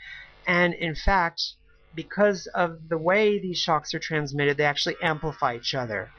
And 0.46 0.74
in 0.74 0.96
fact, 0.96 1.54
because 1.96 2.48
of 2.48 2.90
the 2.90 2.98
way 2.98 3.40
these 3.40 3.58
shocks 3.58 3.94
are 3.94 4.00
transmitted, 4.00 4.58
they 4.58 4.66
actually 4.66 4.96
amplify 5.02 5.56
each 5.56 5.74
other. 5.74 6.10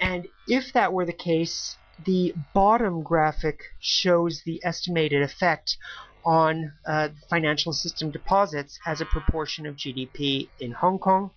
And 0.00 0.26
if 0.48 0.72
that 0.72 0.92
were 0.92 1.06
the 1.06 1.12
case, 1.12 1.76
the 2.04 2.34
bottom 2.52 3.02
graphic 3.02 3.62
shows 3.78 4.42
the 4.42 4.60
estimated 4.64 5.22
effect 5.22 5.76
on 6.24 6.72
uh, 6.86 7.08
financial 7.28 7.72
system 7.72 8.10
deposits 8.10 8.78
as 8.86 9.00
a 9.00 9.04
proportion 9.04 9.66
of 9.66 9.76
GDP 9.76 10.48
in 10.58 10.72
Hong 10.72 10.98
Kong 10.98 11.30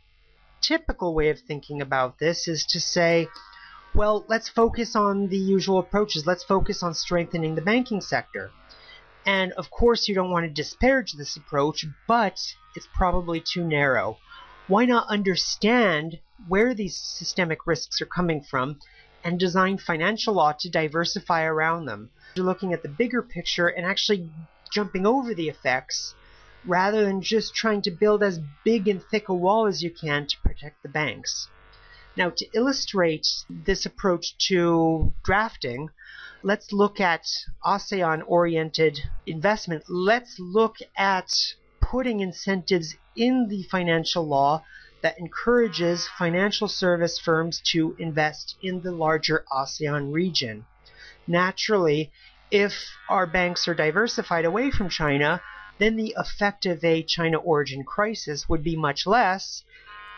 typical 0.68 1.14
way 1.14 1.30
of 1.30 1.40
thinking 1.40 1.82
about 1.82 2.18
this 2.18 2.48
is 2.48 2.66
to 2.66 2.80
say, 2.80 3.28
well, 3.94 4.26
let's 4.28 4.50
focus 4.50 4.96
on 4.96 5.28
the 5.30 5.38
usual 5.38 5.80
approaches. 5.80 6.26
Let's 6.26 6.44
focus 6.44 6.82
on 6.82 6.94
strengthening 6.94 7.56
the 7.56 7.62
banking 7.62 8.02
sector. 8.02 8.52
And 9.26 9.54
of 9.54 9.72
course, 9.72 10.08
you 10.08 10.16
don't 10.16 10.32
want 10.32 10.46
to 10.46 10.62
disparage 10.62 11.14
this 11.14 11.36
approach, 11.36 11.86
but 12.08 12.40
it's 12.76 12.88
probably 12.94 13.40
too 13.40 13.64
narrow. 13.64 14.18
Why 14.68 14.86
not 14.86 15.08
understand 15.08 16.20
where 16.48 16.74
these 16.74 16.98
systemic 16.98 17.66
risks 17.66 18.02
are 18.02 18.08
coming 18.08 18.42
from 18.42 18.80
and 19.24 19.40
design 19.40 19.78
financial 19.78 20.34
law 20.34 20.52
to 20.54 20.70
diversify 20.70 21.44
around 21.44 21.86
them? 21.86 22.10
You're 22.36 22.46
looking 22.46 22.74
at 22.74 22.84
the 22.84 22.90
bigger 22.90 23.22
picture 23.22 23.68
and 23.68 23.86
actually 23.86 24.30
jumping 24.72 25.06
over 25.06 25.34
the 25.34 25.48
effects 25.48 26.16
rather 26.66 27.06
than 27.06 27.22
just 27.22 27.56
trying 27.56 27.82
to 27.84 27.92
build 27.92 28.24
as 28.24 28.40
big 28.64 28.88
and 28.88 29.04
thick 29.04 29.30
a 29.30 29.34
wall 29.34 29.68
as 29.68 29.84
you 29.84 29.92
can 29.92 30.26
to 30.28 30.38
protect 30.56 30.82
the 30.84 30.90
banks. 30.90 31.50
Now, 32.16 32.30
to 32.30 32.48
illustrate 32.54 33.28
this 33.50 33.86
approach 33.86 34.38
to 34.48 35.14
drafting, 35.22 35.90
let's 36.44 36.72
look 36.72 37.02
at 37.02 37.26
ASEAN 37.66 38.24
oriented 38.26 39.02
investment. 39.28 39.84
Let's 39.90 40.40
look 40.40 40.78
at 40.96 41.30
putting 41.82 42.22
incentives 42.22 42.96
in 43.18 43.48
the 43.50 43.64
financial 43.64 44.26
law 44.26 44.64
that 45.02 45.20
encourages 45.20 46.08
financial 46.18 46.70
service 46.70 47.20
firms 47.20 47.62
to 47.72 47.96
invest 48.00 48.56
in 48.62 48.82
the 48.82 48.92
larger 48.92 49.44
ASEAN 49.52 50.14
region. 50.14 50.66
Naturally, 51.28 52.12
if 52.50 52.74
our 53.10 53.28
banks 53.28 53.68
are 53.68 53.76
diversified 53.76 54.46
away 54.46 54.72
from 54.72 54.88
China, 54.88 55.42
then 55.80 55.98
the 55.98 56.16
effect 56.18 56.66
of 56.66 56.82
a 56.86 57.04
China 57.04 57.38
origin 57.38 57.84
crisis 57.84 58.48
would 58.48 58.64
be 58.64 58.78
much 58.78 59.06
less, 59.06 59.64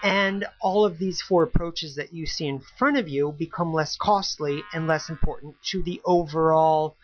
and 0.04 0.46
all 0.62 0.86
of 0.86 0.98
these 0.98 1.22
four 1.22 1.44
approaches 1.44 1.96
that 1.96 2.14
you 2.14 2.26
see 2.26 2.48
in 2.48 2.62
front 2.78 2.98
of 2.98 3.08
you 3.08 3.32
become 3.32 3.74
less 3.74 3.96
costly 3.96 4.64
and 4.74 4.88
less 4.88 5.10
important 5.10 5.56
to 5.64 5.82
the 5.82 6.02
overall 6.06 6.96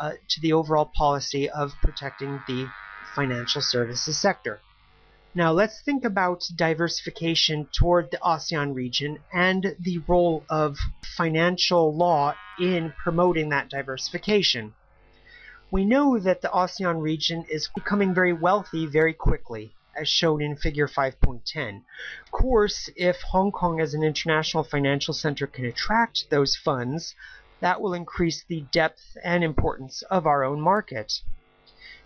uh, 0.00 0.12
to 0.28 0.40
the 0.40 0.52
overall 0.52 0.90
policy 0.96 1.48
of 1.50 1.72
protecting 1.82 2.40
the 2.46 2.66
financial 3.14 3.60
services 3.60 4.18
sector. 4.18 4.60
Now 5.34 5.52
let's 5.52 5.80
think 5.80 6.04
about 6.04 6.44
diversification 6.56 7.68
toward 7.72 8.10
the 8.10 8.18
ASEAN 8.18 8.74
region 8.74 9.18
and 9.32 9.74
the 9.80 9.98
role 10.06 10.44
of 10.50 10.78
financial 11.16 11.94
law 11.94 12.34
in 12.60 12.92
promoting 13.02 13.48
that 13.48 13.70
diversification. 13.70 14.74
We 15.70 15.86
know 15.86 16.18
that 16.18 16.42
the 16.42 16.48
ASEAN 16.48 17.00
region 17.00 17.46
is 17.48 17.70
becoming 17.74 18.12
very 18.12 18.34
wealthy 18.34 18.84
very 18.84 19.14
quickly, 19.14 19.74
as 19.96 20.08
shown 20.08 20.40
in 20.40 20.56
figure 20.56 20.88
5.10. 20.88 21.82
Of 22.24 22.30
course, 22.30 22.88
if 22.96 23.20
Hong 23.22 23.52
Kong 23.52 23.80
as 23.80 23.94
an 23.94 24.02
international 24.02 24.64
financial 24.64 25.14
center 25.14 25.46
can 25.46 25.64
attract 25.64 26.30
those 26.30 26.56
funds, 26.56 27.14
that 27.60 27.80
will 27.80 27.94
increase 27.94 28.42
the 28.42 28.62
depth 28.72 29.16
and 29.22 29.44
importance 29.44 30.02
of 30.10 30.26
our 30.26 30.42
own 30.42 30.60
market. 30.60 31.20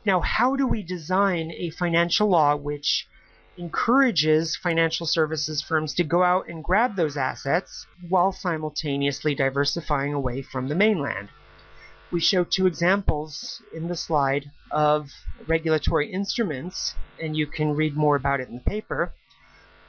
Now, 0.05 0.21
how 0.21 0.55
do 0.55 0.67
we 0.67 0.83
design 0.83 1.51
a 1.51 1.71
financial 1.71 2.29
law 2.29 2.55
which 2.55 3.09
encourages 3.57 4.55
financial 4.55 5.07
services 5.07 5.63
firms 5.63 5.95
to 5.95 6.05
go 6.05 6.23
out 6.23 6.49
and 6.49 6.63
grab 6.63 6.95
those 6.95 7.17
assets 7.17 7.87
while 8.09 8.33
simultaneously 8.33 9.35
diversifying 9.35 10.13
away 10.13 10.43
from 10.43 10.69
the 10.69 10.75
mainland? 10.75 11.31
We 12.11 12.21
show 12.21 12.45
two 12.45 12.67
examples 12.67 13.63
in 13.75 13.89
the 13.89 13.97
slide 13.97 14.51
of 14.71 15.11
regulatory 15.47 16.13
instruments, 16.13 16.95
and 17.21 17.37
you 17.37 17.47
can 17.47 17.75
read 17.75 17.97
more 17.97 18.17
about 18.17 18.41
it 18.41 18.49
in 18.49 18.55
the 18.55 18.61
paper. 18.61 19.13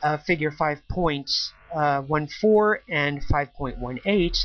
Uh, 0.01 0.17
figure 0.17 0.51
5.14 0.51 1.25
uh, 1.75 2.81
and 2.89 3.21
5.18 3.25 4.37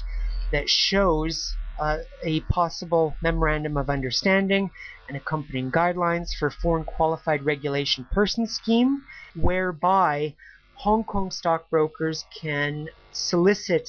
that 0.50 0.68
shows 0.68 1.54
uh, 1.78 1.98
a 2.24 2.40
possible 2.40 3.14
memorandum 3.22 3.76
of 3.76 3.90
understanding 3.90 4.70
and 5.08 5.16
accompanying 5.16 5.70
guidelines 5.70 6.28
for 6.38 6.50
foreign 6.50 6.84
qualified 6.84 7.44
regulation 7.44 8.06
person 8.12 8.46
scheme, 8.46 9.02
whereby 9.34 10.34
Hong 10.76 11.04
Kong 11.04 11.30
stockbrokers 11.30 12.24
can 12.40 12.88
solicit 13.12 13.88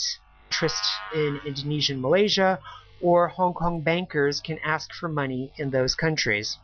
interest 0.50 0.84
in 1.14 1.40
Indonesia 1.46 1.94
and 1.94 2.02
Malaysia 2.02 2.60
or 3.04 3.28
Hong 3.28 3.54
Kong 3.54 3.82
bankers 3.82 4.40
can 4.40 4.58
ask 4.64 4.94
for 4.94 5.10
money 5.10 5.52
in 5.58 5.70
those 5.70 5.94
countries. 5.94 6.58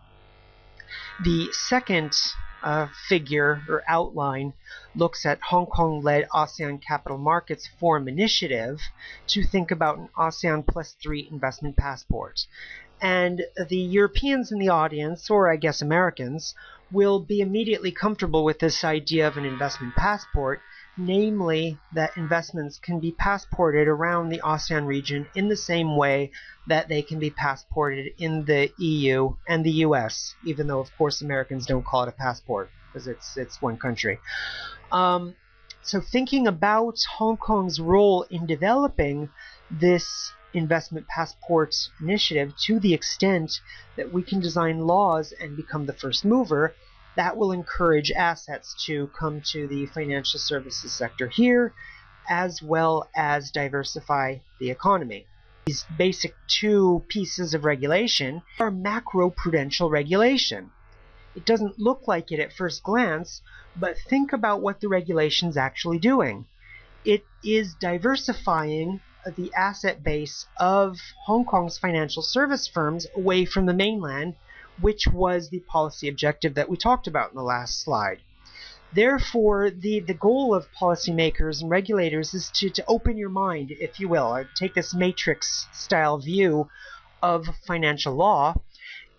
The 1.24 1.50
second 1.51 2.13
uh, 2.63 2.88
figure 3.08 3.62
or 3.69 3.84
outline 3.88 4.53
looks 4.96 5.25
at 5.25 5.41
Hong 5.41 5.65
Kong 5.65 6.01
led 6.01 6.27
ASEAN 6.34 6.81
Capital 6.81 7.17
Markets 7.17 7.67
Forum 7.79 8.08
initiative 8.08 8.79
to 9.27 9.43
think 9.43 9.69
about 9.69 9.98
an 9.98 10.10
ASEAN 10.17 10.65
plus 10.65 10.96
three 11.01 11.27
investment 11.29 11.75
passport. 11.75 12.48
And 13.01 13.43
the 13.69 13.77
Europeans 13.77 14.51
in 14.51 14.60
the 14.60 14.69
audience, 14.69 15.29
or 15.29 15.51
I 15.51 15.58
guess 15.58 15.81
Americans, 15.81 16.55
will 16.91 17.19
be 17.19 17.39
immediately 17.39 17.91
comfortable 17.91 18.43
with 18.43 18.60
this 18.60 18.84
idea 18.84 19.27
of 19.27 19.38
an 19.38 19.46
investment 19.46 19.96
passport 19.96 20.62
namely 21.00 21.79
that 21.94 22.18
investments 22.18 22.77
can 22.77 23.00
be 23.00 23.12
passported 23.13 23.88
around 23.88 24.29
the 24.29 24.41
ASEAN 24.44 24.86
region 24.86 25.25
in 25.34 25.48
the 25.48 25.56
same 25.56 25.96
way 25.96 26.32
that 26.68 26.89
they 26.89 27.01
can 27.01 27.20
be 27.20 27.29
passported 27.29 28.13
in 28.18 28.46
the 28.46 28.72
EU 28.77 29.34
and 29.48 29.65
the 29.65 29.72
US, 29.86 30.36
even 30.46 30.68
though 30.68 30.79
of 30.79 30.96
course 30.98 31.22
Americans 31.22 31.65
don't 31.65 31.86
call 31.86 32.04
it 32.04 32.10
a 32.10 32.12
passport 32.12 32.69
because 32.91 33.08
it's 33.08 33.38
it's 33.38 33.62
one 33.62 33.78
country. 33.78 34.19
Um, 34.91 35.36
so 35.82 36.02
thinking 36.02 36.47
about 36.47 36.97
Hong 37.17 37.38
Kong's 37.38 37.80
role 37.80 38.23
in 38.30 38.45
developing 38.45 39.30
this 39.71 40.34
investment 40.54 41.08
passport 41.08 41.76
initiative 42.02 42.54
to 42.65 42.80
the 42.80 42.93
extent 42.93 43.62
that 43.95 44.12
we 44.12 44.21
can 44.21 44.39
design 44.39 44.80
laws 44.80 45.32
and 45.39 45.56
become 45.56 45.86
the 45.86 45.93
first 45.93 46.26
mover 46.26 46.73
that 47.15 47.38
will 47.38 47.52
encourage 47.52 48.12
assets 48.12 48.76
to 48.86 49.08
come 49.08 49.41
to 49.52 49.67
the 49.67 49.86
financial 49.88 50.39
services 50.39 50.91
sector 50.91 51.28
here, 51.28 51.74
as 52.30 52.62
well 52.62 53.10
as 53.15 53.52
diversify 53.52 54.38
the 54.60 54.69
economy. 54.69 55.26
These 55.65 55.86
basic 55.98 56.36
two 56.48 57.04
pieces 57.08 57.54
of 57.54 57.65
regulation 57.65 58.41
are 58.60 58.72
macro 58.72 59.30
prudential 59.30 59.89
regulation. 59.89 60.72
It 61.36 61.45
doesn't 61.45 61.80
look 61.80 62.08
like 62.08 62.32
it 62.32 62.39
at 62.39 62.54
first 62.54 62.84
glance, 62.84 63.41
but 63.76 63.98
think 64.10 64.34
about 64.34 64.62
what 64.62 64.82
the 64.82 64.88
regulation's 64.88 65.58
actually 65.58 66.00
doing. 66.00 66.45
It 67.06 67.24
is 67.43 67.76
diversifying 67.76 69.02
the 69.36 69.54
asset 69.54 70.04
base 70.04 70.48
of 70.60 70.98
Hong 71.26 71.45
Kong's 71.45 71.78
financial 71.78 72.24
service 72.24 72.67
firms 72.67 73.06
away 73.15 73.45
from 73.45 73.65
the 73.65 73.74
mainland 73.74 74.36
which 74.82 75.08
was 75.08 75.50
the 75.50 75.60
policy 75.60 76.08
objective 76.08 76.56
that 76.56 76.70
we 76.70 76.78
talked 76.78 77.08
about 77.08 77.32
in 77.32 77.36
the 77.36 77.44
last 77.44 77.82
slide. 77.82 78.20
Therefore, 78.92 79.70
the, 79.70 80.00
the 80.00 80.15
goal 80.15 80.56
of 80.56 80.72
policymakers 80.72 81.62
and 81.62 81.70
regulators 81.70 82.34
is 82.34 82.50
to, 82.56 82.70
to 82.72 82.86
open 82.88 83.18
your 83.18 83.30
mind, 83.30 83.72
if 83.72 84.00
you 84.00 84.10
will, 84.10 84.34
or 84.34 84.50
take 84.56 84.74
this 84.74 84.96
matrix 84.96 85.68
style 85.72 86.18
view 86.18 86.70
of 87.22 87.48
financial 87.68 88.15
law 88.15 88.56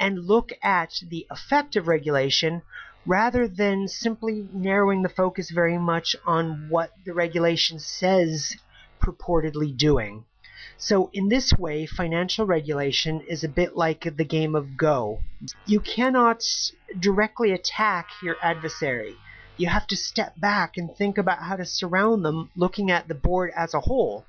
and 0.00 0.26
look 0.26 0.50
at 0.62 1.00
the 1.08 1.26
effect 1.30 1.76
of 1.76 1.86
regulation 1.86 2.62
rather 3.06 3.46
than 3.46 3.86
simply 3.86 4.48
narrowing 4.52 5.02
the 5.02 5.08
focus 5.08 5.50
very 5.50 5.78
much 5.78 6.16
on 6.26 6.68
what 6.68 6.90
the 7.04 7.14
regulation 7.14 7.78
says 7.78 8.56
purportedly 9.00 9.76
doing. 9.76 10.24
So 10.78 11.10
in 11.12 11.28
this 11.28 11.52
way, 11.52 11.86
financial 11.86 12.46
regulation 12.46 13.20
is 13.20 13.44
a 13.44 13.48
bit 13.48 13.76
like 13.76 14.16
the 14.16 14.24
game 14.24 14.54
of 14.54 14.76
Go. 14.76 15.20
You 15.66 15.80
cannot 15.80 16.42
directly 16.98 17.52
attack 17.52 18.08
your 18.22 18.36
adversary. 18.42 19.16
You 19.56 19.68
have 19.68 19.86
to 19.88 19.96
step 19.96 20.40
back 20.40 20.76
and 20.76 20.94
think 20.94 21.18
about 21.18 21.42
how 21.42 21.56
to 21.56 21.64
surround 21.64 22.24
them, 22.24 22.50
looking 22.56 22.90
at 22.90 23.08
the 23.08 23.14
board 23.14 23.52
as 23.56 23.74
a 23.74 23.80
whole. 23.80 24.24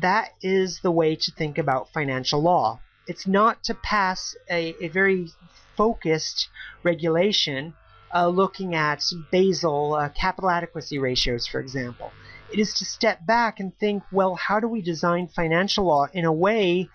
That 0.00 0.34
is 0.42 0.80
the 0.80 0.90
way 0.90 1.16
to 1.16 1.32
think 1.32 1.58
about 1.58 1.92
financial 1.92 2.40
law. 2.42 2.80
It's 3.06 3.26
not 3.26 3.62
to 3.64 3.74
pass 3.74 4.36
a, 4.50 4.74
a 4.80 4.88
very 4.88 5.28
focused 5.76 6.48
regulation 6.82 7.74
uh, 8.14 8.28
looking 8.28 8.74
at 8.74 9.02
Basel 9.30 9.94
uh, 9.94 10.08
capital 10.10 10.50
adequacy 10.50 10.98
ratios, 10.98 11.46
for 11.46 11.60
example. 11.60 12.12
It 12.52 12.58
is 12.58 12.74
to 12.74 12.84
step 12.84 13.24
back 13.24 13.60
and 13.60 13.74
think, 13.78 14.02
well, 14.12 14.34
how 14.34 14.60
do 14.60 14.68
we 14.68 14.82
design 14.82 15.26
financial 15.26 15.86
law 15.86 16.08
in 16.12 16.26
a 16.26 16.32
way 16.32 16.90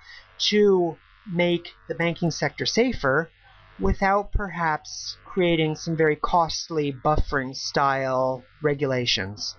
to 0.50 0.98
make 1.26 1.74
the 1.88 1.96
banking 1.96 2.30
sector 2.30 2.68
safer 2.68 3.32
without 3.80 4.32
perhaps 4.32 5.18
creating 5.26 5.76
some 5.76 5.98
very 5.98 6.16
costly 6.16 6.94
buffering 6.94 7.56
style 7.56 8.44
regulations? 8.62 9.56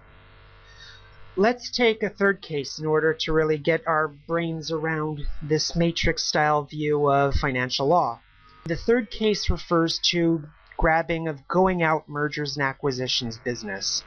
Let's 1.34 1.68
take 1.70 2.04
a 2.04 2.10
third 2.10 2.42
case 2.42 2.78
in 2.78 2.86
order 2.86 3.12
to 3.14 3.32
really 3.32 3.58
get 3.58 3.86
our 3.86 4.06
brains 4.06 4.70
around 4.70 5.22
this 5.42 5.74
matrix 5.74 6.22
style 6.24 6.62
view 6.62 7.10
of 7.10 7.34
financial 7.34 7.88
law. 7.88 8.20
The 8.66 8.76
third 8.76 9.10
case 9.10 9.50
refers 9.50 9.98
to 10.10 10.44
grabbing 10.76 11.26
of 11.26 11.48
going 11.48 11.82
out 11.82 12.08
mergers 12.08 12.56
and 12.56 12.64
acquisitions 12.64 13.38
business. 13.38 14.04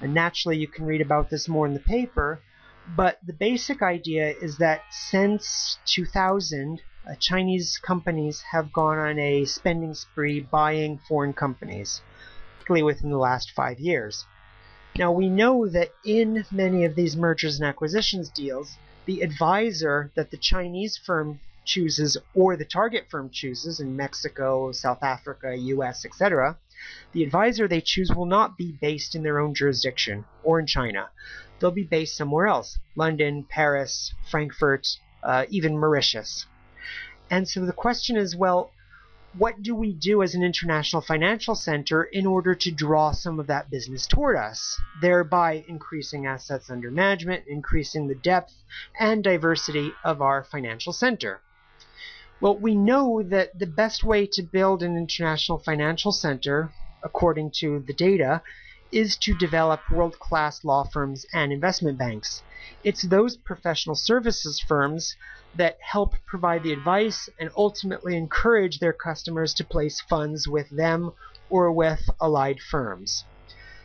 And 0.00 0.14
naturally, 0.14 0.58
you 0.58 0.68
can 0.68 0.84
read 0.84 1.00
about 1.00 1.30
this 1.30 1.48
more 1.48 1.66
in 1.66 1.74
the 1.74 1.80
paper. 1.80 2.40
But 2.94 3.18
the 3.26 3.32
basic 3.32 3.82
idea 3.82 4.30
is 4.30 4.58
that 4.58 4.82
since 4.90 5.78
2000, 5.86 6.80
uh, 7.08 7.14
Chinese 7.16 7.78
companies 7.78 8.42
have 8.52 8.72
gone 8.72 8.98
on 8.98 9.18
a 9.18 9.44
spending 9.44 9.94
spree 9.94 10.40
buying 10.40 10.98
foreign 10.98 11.32
companies, 11.32 12.00
particularly 12.54 12.82
within 12.82 13.10
the 13.10 13.18
last 13.18 13.50
five 13.52 13.80
years. 13.80 14.24
Now, 14.98 15.12
we 15.12 15.28
know 15.28 15.68
that 15.68 15.90
in 16.04 16.44
many 16.50 16.84
of 16.84 16.94
these 16.94 17.16
mergers 17.16 17.58
and 17.58 17.68
acquisitions 17.68 18.28
deals, 18.30 18.76
the 19.04 19.20
advisor 19.20 20.10
that 20.14 20.30
the 20.30 20.36
Chinese 20.36 20.96
firm 20.96 21.40
chooses 21.64 22.16
or 22.34 22.56
the 22.56 22.64
target 22.64 23.06
firm 23.10 23.28
chooses 23.30 23.80
in 23.80 23.96
Mexico, 23.96 24.72
South 24.72 25.02
Africa, 25.02 25.54
US, 25.56 26.04
etc., 26.04 26.56
the 27.12 27.22
advisor 27.22 27.66
they 27.66 27.80
choose 27.80 28.10
will 28.14 28.26
not 28.26 28.56
be 28.56 28.72
based 28.72 29.14
in 29.14 29.22
their 29.22 29.38
own 29.40 29.54
jurisdiction 29.54 30.24
or 30.42 30.60
in 30.60 30.66
China. 30.66 31.10
They'll 31.58 31.70
be 31.70 31.84
based 31.84 32.16
somewhere 32.16 32.46
else 32.46 32.78
London, 32.94 33.44
Paris, 33.44 34.12
Frankfurt, 34.30 34.86
uh, 35.22 35.46
even 35.48 35.78
Mauritius. 35.78 36.46
And 37.30 37.48
so 37.48 37.64
the 37.64 37.72
question 37.72 38.16
is 38.16 38.36
well, 38.36 38.70
what 39.38 39.62
do 39.62 39.74
we 39.74 39.92
do 39.92 40.22
as 40.22 40.34
an 40.34 40.42
international 40.42 41.02
financial 41.02 41.54
center 41.54 42.04
in 42.04 42.24
order 42.26 42.54
to 42.54 42.70
draw 42.70 43.10
some 43.12 43.38
of 43.38 43.46
that 43.48 43.68
business 43.68 44.06
toward 44.06 44.36
us, 44.36 44.80
thereby 45.02 45.64
increasing 45.68 46.26
assets 46.26 46.70
under 46.70 46.90
management, 46.90 47.44
increasing 47.46 48.06
the 48.06 48.14
depth 48.14 48.54
and 48.98 49.22
diversity 49.22 49.92
of 50.04 50.22
our 50.22 50.42
financial 50.44 50.92
center? 50.92 51.40
Well, 52.38 52.58
we 52.58 52.74
know 52.74 53.22
that 53.22 53.58
the 53.58 53.66
best 53.66 54.04
way 54.04 54.26
to 54.32 54.42
build 54.42 54.82
an 54.82 54.96
international 54.96 55.58
financial 55.58 56.12
center, 56.12 56.70
according 57.02 57.52
to 57.60 57.82
the 57.86 57.94
data, 57.94 58.42
is 58.92 59.16
to 59.22 59.34
develop 59.38 59.80
world 59.90 60.18
class 60.18 60.62
law 60.62 60.84
firms 60.84 61.24
and 61.32 61.50
investment 61.50 61.98
banks. 61.98 62.42
It's 62.84 63.08
those 63.08 63.38
professional 63.38 63.96
services 63.96 64.62
firms 64.68 65.16
that 65.54 65.78
help 65.80 66.12
provide 66.26 66.62
the 66.62 66.72
advice 66.72 67.28
and 67.40 67.50
ultimately 67.56 68.16
encourage 68.16 68.80
their 68.80 68.92
customers 68.92 69.54
to 69.54 69.64
place 69.64 70.00
funds 70.02 70.46
with 70.46 70.68
them 70.76 71.12
or 71.48 71.72
with 71.72 72.00
allied 72.20 72.60
firms. 72.60 73.24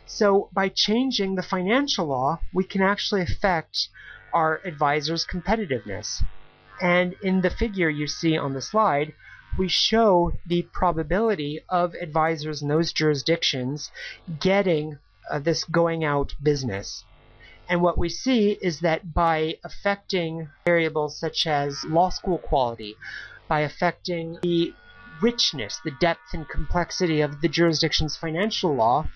So, 0.06 0.50
by 0.52 0.68
changing 0.68 1.36
the 1.36 1.42
financial 1.42 2.06
law, 2.06 2.40
we 2.52 2.64
can 2.64 2.82
actually 2.82 3.22
affect 3.22 3.88
our 4.34 4.60
advisors' 4.66 5.24
competitiveness. 5.24 6.22
And 6.82 7.14
in 7.22 7.42
the 7.42 7.50
figure 7.50 7.88
you 7.88 8.08
see 8.08 8.36
on 8.36 8.54
the 8.54 8.60
slide, 8.60 9.14
we 9.56 9.68
show 9.68 10.32
the 10.44 10.62
probability 10.72 11.60
of 11.68 11.94
advisors 11.94 12.60
in 12.60 12.66
those 12.66 12.92
jurisdictions 12.92 13.92
getting 14.40 14.98
uh, 15.30 15.38
this 15.38 15.62
going 15.62 16.02
out 16.02 16.34
business. 16.42 17.04
And 17.68 17.82
what 17.82 17.96
we 17.96 18.08
see 18.08 18.58
is 18.60 18.80
that 18.80 19.14
by 19.14 19.58
affecting 19.62 20.48
variables 20.64 21.16
such 21.16 21.46
as 21.46 21.84
law 21.84 22.08
school 22.08 22.38
quality, 22.38 22.96
by 23.46 23.60
affecting 23.60 24.38
the 24.42 24.74
richness, 25.20 25.78
the 25.84 25.92
depth 26.00 26.34
and 26.34 26.48
complexity 26.48 27.20
of 27.20 27.42
the 27.42 27.48
jurisdiction's 27.48 28.16
financial 28.16 28.74
law, 28.74 29.06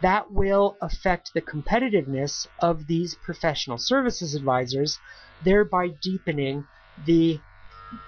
that 0.00 0.32
will 0.32 0.76
affect 0.82 1.32
the 1.32 1.40
competitiveness 1.40 2.48
of 2.58 2.88
these 2.88 3.14
professional 3.14 3.78
services 3.78 4.34
advisors, 4.34 4.98
thereby 5.44 5.86
deepening 5.88 6.66
the 7.04 7.40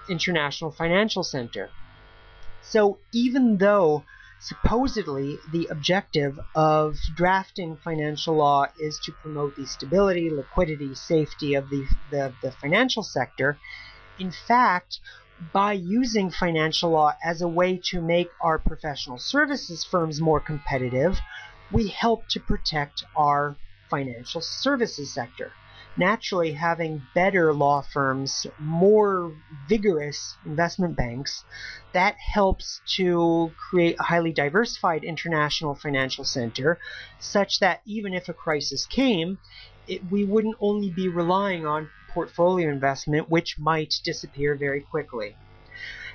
International 0.09 0.71
Financial 0.71 1.23
Center. 1.23 1.69
So 2.61 2.97
even 3.11 3.57
though 3.57 4.03
supposedly 4.39 5.37
the 5.51 5.67
objective 5.67 6.39
of 6.55 6.97
drafting 7.15 7.77
financial 7.77 8.35
law 8.35 8.65
is 8.79 8.99
to 8.99 9.11
promote 9.11 9.55
the 9.55 9.65
stability, 9.65 10.29
liquidity, 10.29 10.93
safety 10.95 11.53
of 11.55 11.69
the, 11.69 11.85
the, 12.11 12.33
the 12.41 12.51
financial 12.51 13.03
sector, 13.03 13.57
in 14.19 14.31
fact, 14.31 14.99
by 15.51 15.73
using 15.73 16.29
financial 16.29 16.91
law 16.91 17.13
as 17.23 17.41
a 17.41 17.47
way 17.47 17.77
to 17.77 18.01
make 18.01 18.29
our 18.41 18.57
professional 18.57 19.17
services 19.17 19.83
firms 19.83 20.21
more 20.21 20.39
competitive, 20.39 21.19
we 21.71 21.87
help 21.87 22.27
to 22.29 22.39
protect 22.39 23.03
our 23.15 23.57
financial 23.89 24.41
services 24.41 25.13
sector 25.13 25.51
naturally 25.97 26.53
having 26.53 27.01
better 27.13 27.53
law 27.53 27.81
firms, 27.81 28.45
more 28.59 29.35
vigorous 29.67 30.35
investment 30.45 30.95
banks, 30.95 31.43
that 31.93 32.15
helps 32.33 32.81
to 32.97 33.51
create 33.69 33.95
a 33.99 34.03
highly 34.03 34.31
diversified 34.31 35.03
international 35.03 35.75
financial 35.75 36.23
center 36.23 36.79
such 37.19 37.59
that 37.59 37.81
even 37.85 38.13
if 38.13 38.27
a 38.27 38.33
crisis 38.33 38.85
came, 38.85 39.37
it, 39.87 40.01
we 40.11 40.25
wouldn't 40.25 40.57
only 40.59 40.89
be 40.89 41.07
relying 41.07 41.65
on 41.65 41.89
portfolio 42.09 42.69
investment, 42.69 43.29
which 43.29 43.59
might 43.59 43.93
disappear 44.03 44.55
very 44.55 44.81
quickly. 44.81 45.35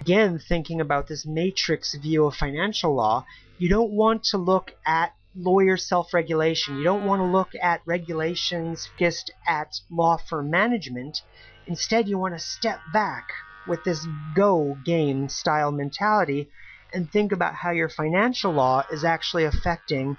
Again, 0.01 0.39
thinking 0.39 0.81
about 0.81 1.09
this 1.09 1.27
matrix 1.27 1.95
view 1.95 2.25
of 2.25 2.35
financial 2.35 2.95
law, 2.95 3.27
you 3.59 3.69
don't 3.69 3.93
want 3.93 4.25
to 4.25 4.39
look 4.39 4.73
at 4.87 5.13
lawyer 5.37 5.77
self-regulation. 5.77 6.79
You 6.79 6.85
don't 6.85 7.07
want 7.07 7.21
to 7.21 7.27
look 7.27 7.51
at 7.61 7.83
regulations 7.87 8.89
just 8.99 9.31
at 9.47 9.81
law 9.91 10.17
firm 10.17 10.51
management. 10.51 11.23
Instead, 11.67 12.09
you 12.09 12.19
want 12.19 12.35
to 12.35 12.41
step 12.41 12.81
back 12.93 13.29
with 13.69 13.85
this 13.85 14.07
go 14.35 14.77
game 14.85 15.29
style 15.29 15.71
mentality 15.71 16.49
and 16.93 17.11
think 17.11 17.31
about 17.31 17.55
how 17.55 17.71
your 17.71 17.89
financial 17.89 18.53
law 18.53 18.85
is 18.91 19.05
actually 19.05 19.45
affecting 19.45 20.17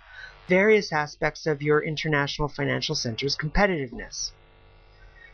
various 0.48 0.94
aspects 0.94 1.46
of 1.46 1.62
your 1.62 1.82
international 1.82 2.48
financial 2.48 2.96
center's 2.96 3.36
competitiveness. 3.36 4.32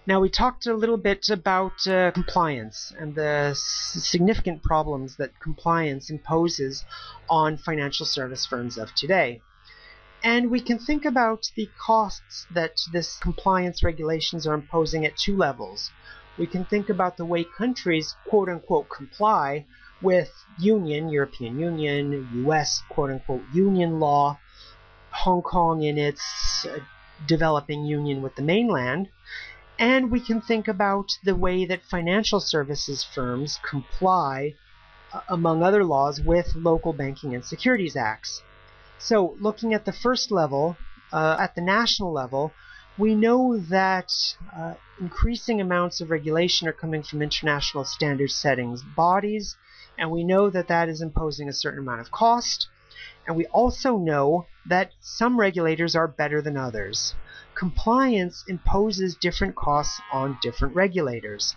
Now, 0.07 0.21
we 0.21 0.29
talked 0.29 0.65
a 0.65 0.73
little 0.73 0.97
bit 0.97 1.27
about 1.29 1.85
uh, 1.85 2.11
compliance 2.11 2.93
and 2.97 3.13
the 3.13 3.53
significant 3.55 4.63
problems 4.63 5.17
that 5.17 5.39
compliance 5.39 6.09
imposes 6.09 6.85
on 7.29 7.57
financial 7.57 8.05
service 8.05 8.45
firms 8.45 8.77
of 8.77 8.95
today. 8.95 9.41
And 10.23 10.49
we 10.49 10.59
can 10.59 10.79
think 10.79 11.05
about 11.05 11.43
the 11.55 11.69
costs 11.85 12.47
that 12.51 12.75
this 12.91 13.17
compliance 13.17 13.83
regulations 13.83 14.47
are 14.47 14.55
imposing 14.55 15.05
at 15.05 15.15
two 15.15 15.37
levels. 15.37 15.91
We 16.37 16.47
can 16.47 16.65
think 16.65 16.89
about 16.89 17.17
the 17.17 17.25
way 17.25 17.43
countries 17.43 18.15
quote 18.27 18.49
unquote 18.49 18.89
comply 18.89 19.65
with 20.01 20.31
union, 20.59 21.09
European 21.09 21.59
Union, 21.59 22.29
US 22.45 22.81
quote 22.89 23.11
unquote 23.11 23.43
union 23.53 23.99
law, 23.99 24.39
Hong 25.11 25.41
Kong 25.41 25.81
in 25.83 25.97
its 25.97 26.65
uh, 26.65 26.79
developing 27.25 27.85
union 27.85 28.21
with 28.21 28.35
the 28.35 28.43
mainland, 28.43 29.09
and 29.79 30.11
we 30.11 30.19
can 30.19 30.41
think 30.41 30.67
about 30.67 31.17
the 31.23 31.35
way 31.35 31.65
that 31.65 31.83
financial 31.85 32.39
services 32.39 33.03
firms 33.03 33.59
comply, 33.63 34.53
uh, 35.13 35.21
among 35.29 35.63
other 35.63 35.83
laws, 35.83 36.21
with 36.21 36.55
local 36.55 36.93
banking 36.93 37.33
and 37.33 37.43
securities 37.43 37.95
acts. 37.95 38.41
So 38.99 39.35
looking 39.39 39.73
at 39.73 39.85
the 39.85 39.93
first 39.93 40.31
level, 40.31 40.77
uh, 41.11 41.37
at 41.39 41.55
the 41.55 41.61
national 41.61 42.11
level, 42.11 42.53
we 42.97 43.13
know 43.13 43.57
that 43.57 44.11
uh, 44.55 44.73
increasing 44.99 45.61
amounts 45.61 46.01
of 46.01 46.09
regulation 46.09 46.67
are 46.67 46.73
coming 46.73 47.03
from 47.03 47.21
international 47.21 47.85
standard 47.85 48.31
settings 48.31 48.81
bodies, 48.81 49.55
and 49.97 50.09
we 50.09 50.23
know 50.23 50.49
that 50.49 50.67
that 50.69 50.89
is 50.89 51.01
imposing 51.01 51.47
a 51.47 51.53
certain 51.53 51.79
amount 51.79 52.01
of 52.01 52.11
cost. 52.11 52.67
And 53.27 53.35
we 53.35 53.45
also 53.47 53.97
know 53.97 54.47
that 54.65 54.93
some 55.01 55.39
regulators 55.39 55.95
are 55.95 56.07
better 56.07 56.41
than 56.41 56.57
others. 56.57 57.13
Compliance 57.55 58.43
imposes 58.47 59.15
different 59.15 59.55
costs 59.55 60.01
on 60.11 60.39
different 60.41 60.75
regulators. 60.75 61.55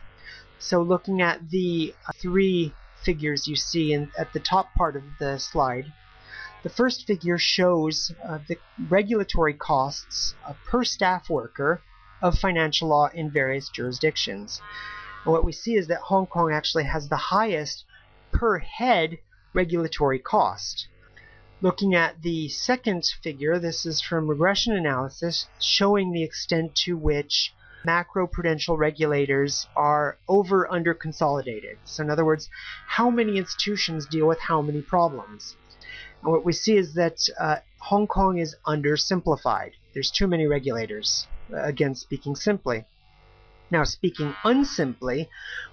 So 0.58 0.82
looking 0.82 1.22
at 1.22 1.48
the 1.48 1.94
three 2.16 2.74
figures 3.02 3.46
you 3.46 3.56
see 3.56 3.92
in, 3.92 4.10
at 4.18 4.32
the 4.32 4.40
top 4.40 4.74
part 4.74 4.96
of 4.96 5.02
the 5.18 5.38
slide, 5.38 5.92
the 6.62 6.68
first 6.68 7.06
figure 7.06 7.38
shows 7.38 8.12
uh, 8.22 8.38
the 8.46 8.58
regulatory 8.88 9.54
costs 9.54 10.34
uh, 10.46 10.52
per 10.66 10.84
staff 10.84 11.30
worker 11.30 11.80
of 12.22 12.38
financial 12.38 12.88
law 12.88 13.08
in 13.14 13.30
various 13.30 13.68
jurisdictions. 13.70 14.60
And 15.24 15.32
what 15.32 15.44
we 15.44 15.52
see 15.52 15.74
is 15.74 15.86
that 15.88 16.00
Hong 16.00 16.26
Kong 16.26 16.52
actually 16.52 16.84
has 16.84 17.08
the 17.08 17.16
highest 17.16 17.84
per 18.32 18.58
head 18.58 19.18
regulatory 19.54 20.18
cost. 20.18 20.86
Looking 21.62 21.94
at 21.94 22.22
the 22.22 22.48
second 22.48 23.04
figure, 23.22 23.58
this 23.58 23.84
is 23.84 24.00
from 24.00 24.28
regression 24.28 24.74
analysis 24.74 25.46
showing 25.60 26.12
the 26.12 26.22
extent 26.22 26.74
to 26.84 26.96
which 26.96 27.54
macroprudential 27.86 28.78
regulators 28.78 29.66
are 29.74 30.18
over 30.28 30.70
under 30.70 30.94
consolidated. 30.94 31.78
So, 31.84 32.02
in 32.02 32.10
other 32.10 32.24
words, 32.24 32.48
how 32.86 33.10
many 33.10 33.38
institutions 33.38 34.06
deal 34.06 34.26
with 34.26 34.40
how 34.40 34.60
many 34.62 34.82
problems. 34.82 35.56
What 36.22 36.44
we 36.44 36.52
see 36.52 36.76
is 36.76 36.94
that 36.94 37.18
uh, 37.38 37.56
Hong 37.78 38.06
Kong 38.06 38.38
is 38.38 38.54
undersimplified. 38.66 39.72
There's 39.94 40.10
too 40.10 40.26
many 40.26 40.46
regulators, 40.46 41.26
uh, 41.52 41.62
again, 41.62 41.94
speaking 41.94 42.36
simply. 42.36 42.84
Now, 43.70 43.84
speaking 43.84 44.34
unsimply, 44.44 45.28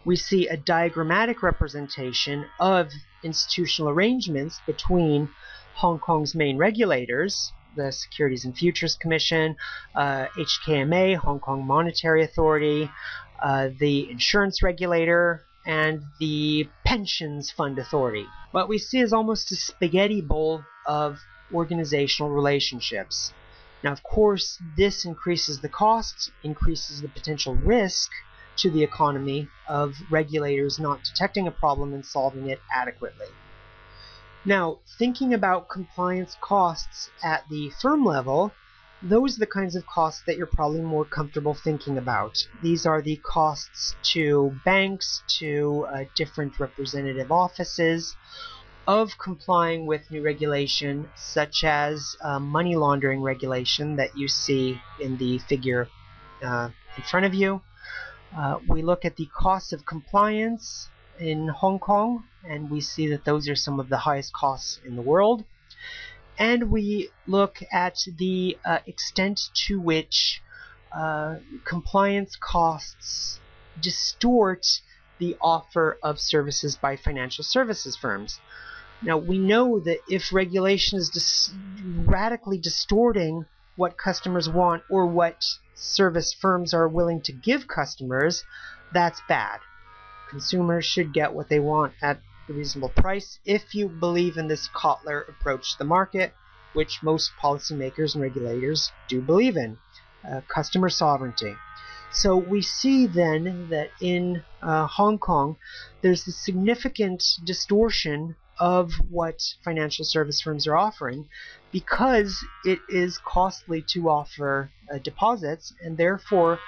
we 0.05 0.15
see 0.15 0.47
a 0.47 0.55
diagrammatic 0.55 1.41
representation 1.43 2.45
of 2.59 2.91
institutional 3.23 3.89
arrangements 3.89 4.61
between 4.65 5.29
Hong 5.75 5.99
Kong's 5.99 6.33
main 6.33 6.57
regulators, 6.57 7.51
the 7.75 7.91
Securities 7.91 8.45
and 8.45 8.55
Futures 8.55 8.95
Commission, 8.95 9.55
uh, 9.95 10.27
HKMA, 10.37 11.17
Hong 11.17 11.39
Kong 11.39 11.65
Monetary 11.65 12.23
Authority, 12.23 12.89
uh, 13.41 13.69
the 13.79 14.09
insurance 14.09 14.63
regulator, 14.63 15.46
and 15.67 16.01
the 16.19 16.67
Pensions 16.85 17.51
Fund 17.51 17.77
Authority. 17.77 18.25
What 18.51 18.69
we 18.69 18.77
see 18.77 18.99
is 18.99 19.11
almost 19.11 19.51
a 19.51 19.55
spaghetti 19.55 20.21
bowl 20.21 20.63
of 20.87 21.19
organizational 21.53 22.31
relationships. 22.31 23.33
Now, 23.83 23.91
of 23.91 24.01
course, 24.01 24.57
this 24.77 25.05
increases 25.05 25.59
the 25.59 25.69
costs, 25.69 26.31
increases 26.41 27.01
the 27.01 27.09
potential 27.09 27.53
risk 27.53 28.09
to 28.57 28.71
the 28.71 28.81
economy 28.81 29.49
of 29.67 29.93
regulators 30.09 30.79
not 30.79 31.03
detecting 31.03 31.47
a 31.47 31.51
problem 31.51 31.93
and 31.93 32.05
solving 32.05 32.49
it 32.49 32.61
adequately. 32.73 33.27
Now, 34.45 34.79
thinking 34.97 35.33
about 35.33 35.69
compliance 35.69 36.37
costs 36.41 37.09
at 37.21 37.43
the 37.49 37.71
firm 37.81 38.05
level, 38.05 38.53
those 39.01 39.37
are 39.37 39.39
the 39.39 39.45
kinds 39.45 39.75
of 39.75 39.85
costs 39.85 40.23
that 40.25 40.37
you're 40.37 40.47
probably 40.47 40.81
more 40.81 41.05
comfortable 41.05 41.53
thinking 41.53 41.97
about. 41.97 42.37
These 42.63 42.85
are 42.85 43.01
the 43.01 43.17
costs 43.17 43.95
to 44.13 44.55
banks, 44.65 45.23
to 45.39 45.87
uh, 45.93 46.03
different 46.15 46.59
representative 46.59 47.31
offices, 47.31 48.15
of 48.87 49.17
complying 49.17 49.85
with 49.85 50.09
new 50.09 50.23
regulation, 50.23 51.09
such 51.15 51.63
as 51.63 52.15
uh, 52.23 52.39
money 52.39 52.75
laundering 52.75 53.21
regulation 53.21 53.97
that 53.97 54.17
you 54.17 54.27
see 54.27 54.79
in 54.99 55.17
the 55.17 55.37
figure 55.39 55.89
uh, 56.41 56.69
in 56.95 57.03
front 57.03 57.25
of 57.25 57.33
you. 57.33 57.61
Uh, 58.35 58.59
we 58.67 58.81
look 58.81 59.05
at 59.05 59.15
the 59.15 59.27
costs 59.37 59.73
of 59.73 59.85
compliance 59.85 60.89
in 61.19 61.47
Hong 61.49 61.79
Kong, 61.79 62.23
and 62.47 62.69
we 62.69 62.81
see 62.81 63.07
that 63.09 63.25
those 63.25 63.49
are 63.49 63.55
some 63.55 63.79
of 63.79 63.89
the 63.89 63.97
highest 63.97 64.33
costs 64.33 64.79
in 64.85 64.95
the 64.95 65.01
world. 65.01 65.43
And 66.37 66.71
we 66.71 67.09
look 67.25 67.63
at 67.71 67.97
the 68.17 68.57
uh, 68.63 68.79
extent 68.85 69.41
to 69.67 69.79
which 69.79 70.41
uh, 70.95 71.37
compliance 71.65 72.35
costs 72.39 73.39
distort 73.81 74.65
the 75.19 75.35
offer 75.41 75.97
of 76.03 76.19
services 76.19 76.75
by 76.75 76.95
financial 76.95 77.43
services 77.43 77.97
firms. 77.97 78.39
Now, 79.01 79.17
we 79.17 79.37
know 79.37 79.79
that 79.79 79.99
if 80.07 80.33
regulation 80.33 80.97
is 80.97 81.09
dis- 81.09 81.51
radically 81.83 82.57
distorting 82.57 83.45
what 83.75 83.97
customers 83.97 84.49
want 84.49 84.83
or 84.89 85.05
what 85.05 85.43
service 85.75 86.33
firms 86.33 86.73
are 86.73 86.87
willing 86.87 87.21
to 87.21 87.31
give 87.31 87.67
customers, 87.67 88.43
that's 88.93 89.21
bad. 89.27 89.59
Consumers 90.29 90.85
should 90.85 91.13
get 91.13 91.33
what 91.33 91.49
they 91.49 91.59
want 91.59 91.93
at 92.01 92.19
reasonable 92.53 92.89
price 92.89 93.39
if 93.45 93.73
you 93.73 93.89
believe 93.89 94.37
in 94.37 94.47
this 94.47 94.69
Kotler 94.69 95.27
approach 95.27 95.71
to 95.71 95.77
the 95.79 95.85
market, 95.85 96.33
which 96.73 97.03
most 97.03 97.31
policymakers 97.41 98.13
and 98.13 98.21
regulators 98.21 98.91
do 99.07 99.21
believe 99.21 99.57
in 99.57 99.77
uh, 100.29 100.41
customer 100.47 100.89
sovereignty. 100.89 101.55
So 102.11 102.37
we 102.37 102.61
see 102.61 103.05
then 103.05 103.67
that 103.69 103.91
in 104.01 104.43
uh, 104.61 104.87
Hong 104.87 105.19
Kong, 105.19 105.57
there's 106.01 106.27
a 106.27 106.31
significant 106.31 107.23
distortion 107.43 108.35
of 108.59 108.93
what 109.09 109.39
financial 109.63 110.03
service 110.03 110.41
firms 110.41 110.67
are 110.67 110.75
offering 110.75 111.27
because 111.71 112.43
it 112.65 112.79
is 112.89 113.19
costly 113.19 113.83
to 113.89 114.09
offer 114.09 114.71
uh, 114.91 114.97
deposits 114.99 115.73
and 115.81 115.97
therefore 115.97 116.59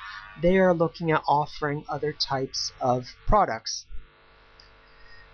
they 0.42 0.58
are 0.58 0.74
looking 0.74 1.12
at 1.12 1.24
offering 1.28 1.84
other 1.89 2.13
types 2.13 2.72
of 2.80 3.08
products. 3.26 3.86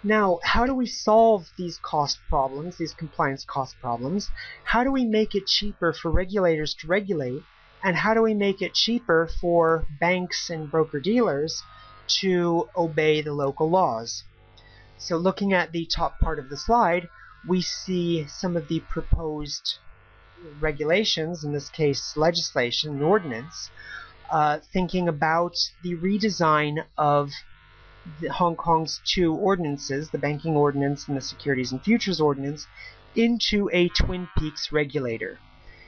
Now, 0.06 0.38
how 0.44 0.68
do 0.68 0.76
we 0.76 0.86
solve 0.86 1.48
these 1.58 1.80
cost 1.80 2.20
problems, 2.30 2.78
these 2.78 2.94
compliance 2.94 3.44
cost 3.44 3.76
problems? 3.82 4.30
How 4.64 4.84
do 4.84 4.92
we 4.92 5.04
make 5.04 5.34
it 5.34 5.48
cheaper 5.48 5.94
for 5.94 6.12
regulators 6.12 6.76
to 6.76 6.88
regulate? 6.88 7.42
And 7.84 7.96
how 7.96 8.14
do 8.14 8.22
we 8.22 8.36
make 8.36 8.62
it 8.62 8.76
cheaper 8.76 9.28
for 9.42 9.88
banks 10.00 10.52
and 10.52 10.70
broker 10.70 11.00
dealers 11.00 11.60
to 12.20 12.70
obey 12.78 13.22
the 13.22 13.34
local 13.34 13.68
laws? 13.68 14.24
So 15.00 15.18
looking 15.18 15.54
at 15.54 15.72
the 15.72 15.88
top 15.88 16.20
part 16.20 16.38
of 16.38 16.50
the 16.50 16.58
slide, 16.58 17.10
we 17.48 17.64
see 17.64 18.28
some 18.28 18.56
of 18.56 18.68
the 18.68 18.82
proposed 18.82 19.80
regulations, 20.60 21.44
in 21.44 21.52
this 21.52 21.70
case 21.70 22.16
legislation, 22.16 22.92
and 22.92 23.02
ordinance, 23.02 23.72
uh, 24.32 24.60
thinking 24.72 25.08
about 25.08 25.56
the 25.82 25.96
redesign 25.96 26.86
of 26.96 27.32
Hong 28.32 28.56
Kong's 28.56 29.02
two 29.06 29.34
ordinances, 29.34 30.10
the 30.10 30.18
banking 30.18 30.56
ordinance 30.56 31.08
and 31.08 31.18
the 31.18 31.22
securities 31.22 31.72
and 31.72 31.82
futures 31.82 32.22
ordinance, 32.22 32.68
into 33.16 33.70
a 33.74 33.90
Twin 33.90 34.28
Peaks 34.38 34.72
regulator. 34.72 35.40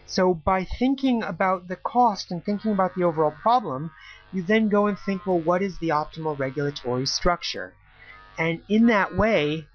So 0.05 0.33
by 0.33 0.63
thinking 0.63 1.21
about 1.21 1.67
the 1.67 1.75
cost 1.75 2.31
and 2.31 2.43
thinking 2.43 2.71
about 2.71 2.95
the 2.95 3.03
overall 3.03 3.35
problem, 3.41 3.91
you 4.31 4.41
then 4.41 4.69
go 4.69 4.87
and 4.87 4.97
think, 4.97 5.25
well, 5.25 5.39
what 5.39 5.61
is 5.61 5.77
the 5.79 5.89
optimal 5.89 6.39
regulatory 6.39 7.05
structure? 7.05 7.73
And 8.37 8.61
in 8.69 8.85
that 8.87 9.15
way, 9.15 9.67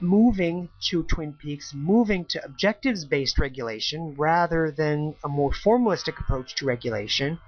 moving 0.00 0.68
to 0.90 1.02
Twin 1.04 1.32
Peaks, 1.32 1.72
moving 1.74 2.24
to 2.26 2.44
objectives 2.44 3.04
based 3.04 3.38
regulation 3.38 4.14
rather 4.16 4.70
than 4.70 5.14
a 5.24 5.28
more 5.28 5.50
formalistic 5.50 6.20
approach 6.20 6.54
to 6.56 6.66
regulation, 6.66 7.38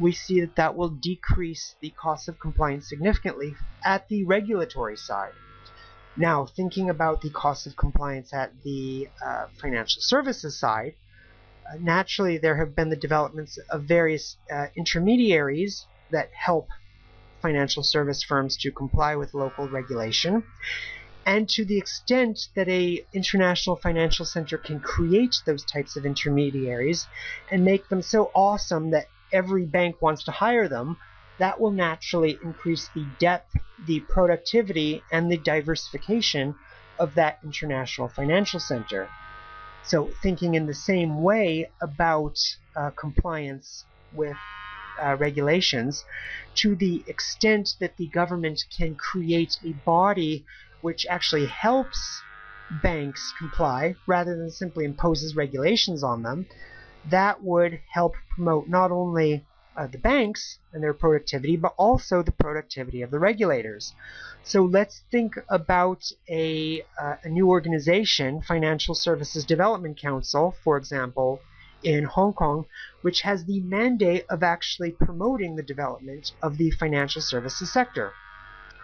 we 0.00 0.12
see 0.12 0.40
that 0.40 0.56
that 0.56 0.76
will 0.76 0.88
decrease 0.88 1.76
the 1.80 1.90
cost 1.90 2.28
of 2.28 2.40
compliance 2.40 2.88
significantly 2.88 3.54
at 3.84 4.08
the 4.08 4.24
regulatory 4.24 4.96
side. 4.96 5.32
Now, 6.16 6.46
thinking 6.46 6.90
about 6.90 7.20
the 7.20 7.30
cost 7.30 7.66
of 7.66 7.76
compliance 7.76 8.32
at 8.32 8.62
the 8.62 9.08
uh, 9.24 9.46
financial 9.60 10.02
services 10.02 10.58
side, 10.58 10.94
uh, 11.70 11.76
naturally 11.78 12.38
there 12.38 12.56
have 12.56 12.74
been 12.74 12.88
the 12.88 12.96
developments 12.96 13.58
of 13.70 13.84
various 13.84 14.36
uh, 14.50 14.66
intermediaries 14.76 15.86
that 16.10 16.30
help 16.34 16.68
financial 17.40 17.82
service 17.82 18.22
firms 18.22 18.56
to 18.58 18.70
comply 18.70 19.16
with 19.16 19.34
local 19.34 19.68
regulation. 19.68 20.42
And 21.26 21.48
to 21.50 21.64
the 21.64 21.78
extent 21.78 22.48
that 22.56 22.68
a 22.68 23.04
international 23.12 23.76
financial 23.76 24.24
center 24.24 24.56
can 24.56 24.80
create 24.80 25.36
those 25.46 25.64
types 25.64 25.96
of 25.96 26.06
intermediaries 26.06 27.06
and 27.50 27.64
make 27.64 27.88
them 27.88 28.02
so 28.02 28.30
awesome 28.34 28.90
that 28.90 29.06
every 29.32 29.66
bank 29.66 30.00
wants 30.00 30.24
to 30.24 30.30
hire 30.30 30.68
them, 30.68 30.96
that 31.38 31.60
will 31.60 31.70
naturally 31.70 32.38
increase 32.42 32.88
the 32.94 33.06
depth, 33.18 33.52
the 33.86 34.00
productivity, 34.00 35.02
and 35.10 35.30
the 35.30 35.38
diversification 35.38 36.54
of 36.98 37.14
that 37.14 37.38
international 37.42 38.08
financial 38.08 38.60
center. 38.60 39.08
So, 39.84 40.10
thinking 40.22 40.54
in 40.54 40.66
the 40.66 40.74
same 40.74 41.22
way 41.22 41.70
about 41.80 42.36
uh, 42.76 42.90
compliance 42.90 43.84
with 44.12 44.36
uh, 45.02 45.16
regulations 45.16 46.04
to 46.56 46.76
the 46.76 47.02
extent 47.06 47.70
that 47.80 47.96
the 47.96 48.08
government 48.08 48.62
can 48.76 48.94
create 48.94 49.56
a 49.64 49.72
body 49.86 50.44
which 50.82 51.06
actually 51.08 51.46
helps 51.46 51.98
banks 52.82 53.32
comply 53.38 53.96
rather 54.06 54.36
than 54.36 54.50
simply 54.50 54.84
imposes 54.84 55.34
regulations 55.34 56.04
on 56.04 56.22
them, 56.22 56.46
that 57.08 57.42
would 57.42 57.80
help 57.92 58.14
promote 58.34 58.68
not 58.68 58.90
only 58.90 59.44
uh, 59.76 59.86
the 59.86 59.98
banks 59.98 60.58
and 60.72 60.82
their 60.82 60.92
productivity, 60.92 61.56
but 61.56 61.74
also 61.78 62.22
the 62.22 62.32
productivity 62.32 63.02
of 63.02 63.10
the 63.10 63.18
regulators. 63.18 63.94
So 64.42 64.64
let's 64.64 65.02
think 65.10 65.34
about 65.48 66.10
a, 66.28 66.82
uh, 67.00 67.16
a 67.22 67.28
new 67.28 67.48
organization, 67.48 68.42
Financial 68.42 68.94
Services 68.94 69.44
Development 69.44 69.96
Council, 69.96 70.54
for 70.64 70.76
example, 70.76 71.40
in 71.82 72.04
Hong 72.04 72.32
Kong, 72.32 72.66
which 73.02 73.22
has 73.22 73.44
the 73.44 73.60
mandate 73.60 74.26
of 74.28 74.42
actually 74.42 74.90
promoting 74.90 75.56
the 75.56 75.62
development 75.62 76.32
of 76.42 76.58
the 76.58 76.70
financial 76.72 77.22
services 77.22 77.72
sector. 77.72 78.12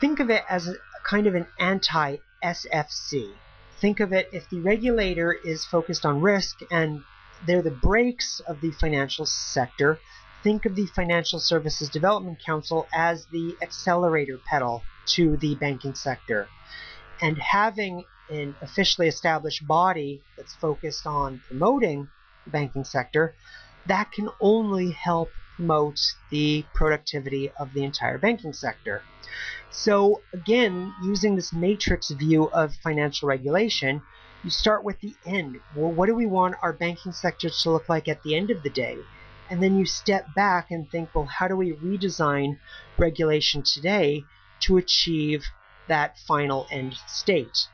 Think 0.01 0.21
of 0.21 0.31
it 0.31 0.45
as 0.49 0.69
a 0.69 0.77
kind 1.05 1.27
of 1.27 1.35
an 1.35 1.47
anti 1.59 2.17
SFC. 2.43 3.33
Think 3.79 4.01
of 4.01 4.13
it 4.13 4.29
if 4.33 4.49
the 4.49 4.61
regulator 4.61 5.33
is 5.33 5.65
focused 5.65 6.07
on 6.07 6.23
risk 6.23 6.61
and 6.71 7.03
they're 7.47 7.63
the 7.63 7.71
brakes 7.71 8.41
of 8.49 8.61
the 8.61 8.71
financial 8.73 9.27
sector, 9.27 10.01
think 10.43 10.65
of 10.65 10.75
the 10.75 10.87
Financial 10.87 11.41
Services 11.41 11.89
Development 11.89 12.39
Council 12.45 12.89
as 12.95 13.27
the 13.33 13.57
accelerator 13.63 14.39
pedal 14.47 14.83
to 15.07 15.37
the 15.39 15.55
banking 15.57 15.95
sector. 15.95 16.49
And 17.21 17.37
having 17.39 18.05
an 18.31 18.55
officially 18.63 19.09
established 19.09 19.67
body 19.67 20.23
that's 20.37 20.55
focused 20.57 21.07
on 21.07 21.41
promoting 21.49 22.09
the 22.45 22.51
banking 22.51 22.85
sector, 22.85 23.35
that 23.87 24.11
can 24.13 24.29
only 24.41 24.91
help 24.91 25.33
promote 25.57 25.99
the 26.31 26.65
productivity 26.75 27.51
of 27.59 27.73
the 27.75 27.85
entire 27.85 28.19
banking 28.19 28.53
sector. 28.53 29.03
So 29.71 30.23
again, 30.33 30.93
using 31.05 31.35
this 31.35 31.53
matrix 31.53 32.11
view 32.11 32.45
of 32.45 32.75
financial 32.83 33.29
regulation, 33.29 34.03
you 34.47 34.51
start 34.51 34.85
with 34.85 35.01
the 35.01 35.13
end. 35.27 35.59
Well, 35.75 35.91
what 35.91 36.07
do 36.07 36.15
we 36.15 36.27
want 36.27 36.55
our 36.63 36.73
banking 36.73 37.11
sector 37.11 37.51
to 37.51 37.71
look 37.73 37.89
like 37.89 38.07
at 38.07 38.23
the 38.23 38.37
end 38.37 38.53
of 38.53 38.63
the 38.63 38.71
day? 38.71 38.97
And 39.51 39.61
then 39.61 39.77
you 39.77 39.85
step 39.85 40.25
back 40.37 40.71
and 40.71 40.89
think, 40.89 41.13
well, 41.13 41.25
how 41.25 41.49
do 41.49 41.57
we 41.57 41.73
redesign 41.73 42.57
regulation 42.97 43.65
today 43.65 44.23
to 44.61 44.77
achieve 44.77 45.47
that 45.89 46.17
final 46.29 46.69
end 46.71 46.95
state? 47.09 47.67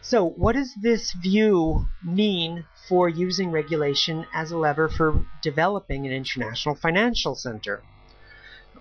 So, 0.00 0.24
what 0.24 0.54
does 0.54 0.74
this 0.80 1.12
view 1.12 1.90
mean 2.02 2.64
for 2.88 3.10
using 3.10 3.50
regulation 3.50 4.24
as 4.32 4.50
a 4.50 4.56
lever 4.56 4.88
for 4.88 5.26
developing 5.42 6.06
an 6.06 6.12
international 6.14 6.74
financial 6.74 7.34
center? 7.34 7.82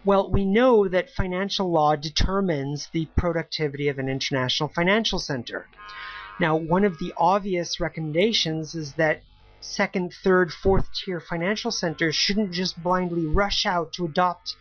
Well, 0.05 0.31
we 0.31 0.45
know 0.45 0.87
that 0.87 1.09
financial 1.09 1.69
law 1.69 1.97
determines 1.97 2.87
the 2.93 3.07
productivity 3.17 3.89
of 3.89 3.99
an 3.99 4.07
international 4.07 4.69
financial 4.69 5.19
center. 5.19 5.67
Now, 6.39 6.55
one 6.55 6.85
of 6.85 6.99
the 6.99 7.13
obvious 7.17 7.81
recommendations 7.81 8.73
is 8.73 8.93
that 8.93 9.23
second, 9.59 10.13
third, 10.13 10.53
fourth 10.53 10.87
tier 10.93 11.19
financial 11.19 11.69
centers 11.69 12.15
shouldn't 12.15 12.53
just 12.53 12.81
blindly 12.81 13.25
rush 13.25 13.65
out 13.65 13.91
to 13.93 14.05
adopt 14.05 14.55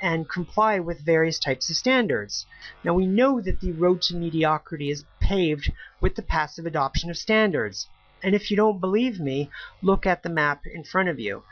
and 0.00 0.28
comply 0.28 0.78
with 0.78 1.04
various 1.04 1.40
types 1.40 1.68
of 1.70 1.76
standards. 1.76 2.46
Now 2.84 2.94
we 2.94 3.06
know 3.06 3.40
that 3.40 3.60
the 3.60 3.72
road 3.72 4.02
to 4.02 4.16
mediocrity 4.16 4.90
is 4.90 5.04
paved 5.18 5.72
with 6.00 6.14
the 6.14 6.22
passive 6.22 6.66
adoption 6.66 7.10
of 7.10 7.16
standards. 7.16 7.88
And 8.22 8.34
if 8.34 8.50
you 8.50 8.56
don't 8.56 8.80
believe 8.80 9.18
me, 9.18 9.50
look 9.82 10.06
at 10.06 10.22
the 10.22 10.28
map 10.28 10.66
in 10.66 10.84
front 10.84 11.08
of 11.08 11.18
you. 11.18 11.42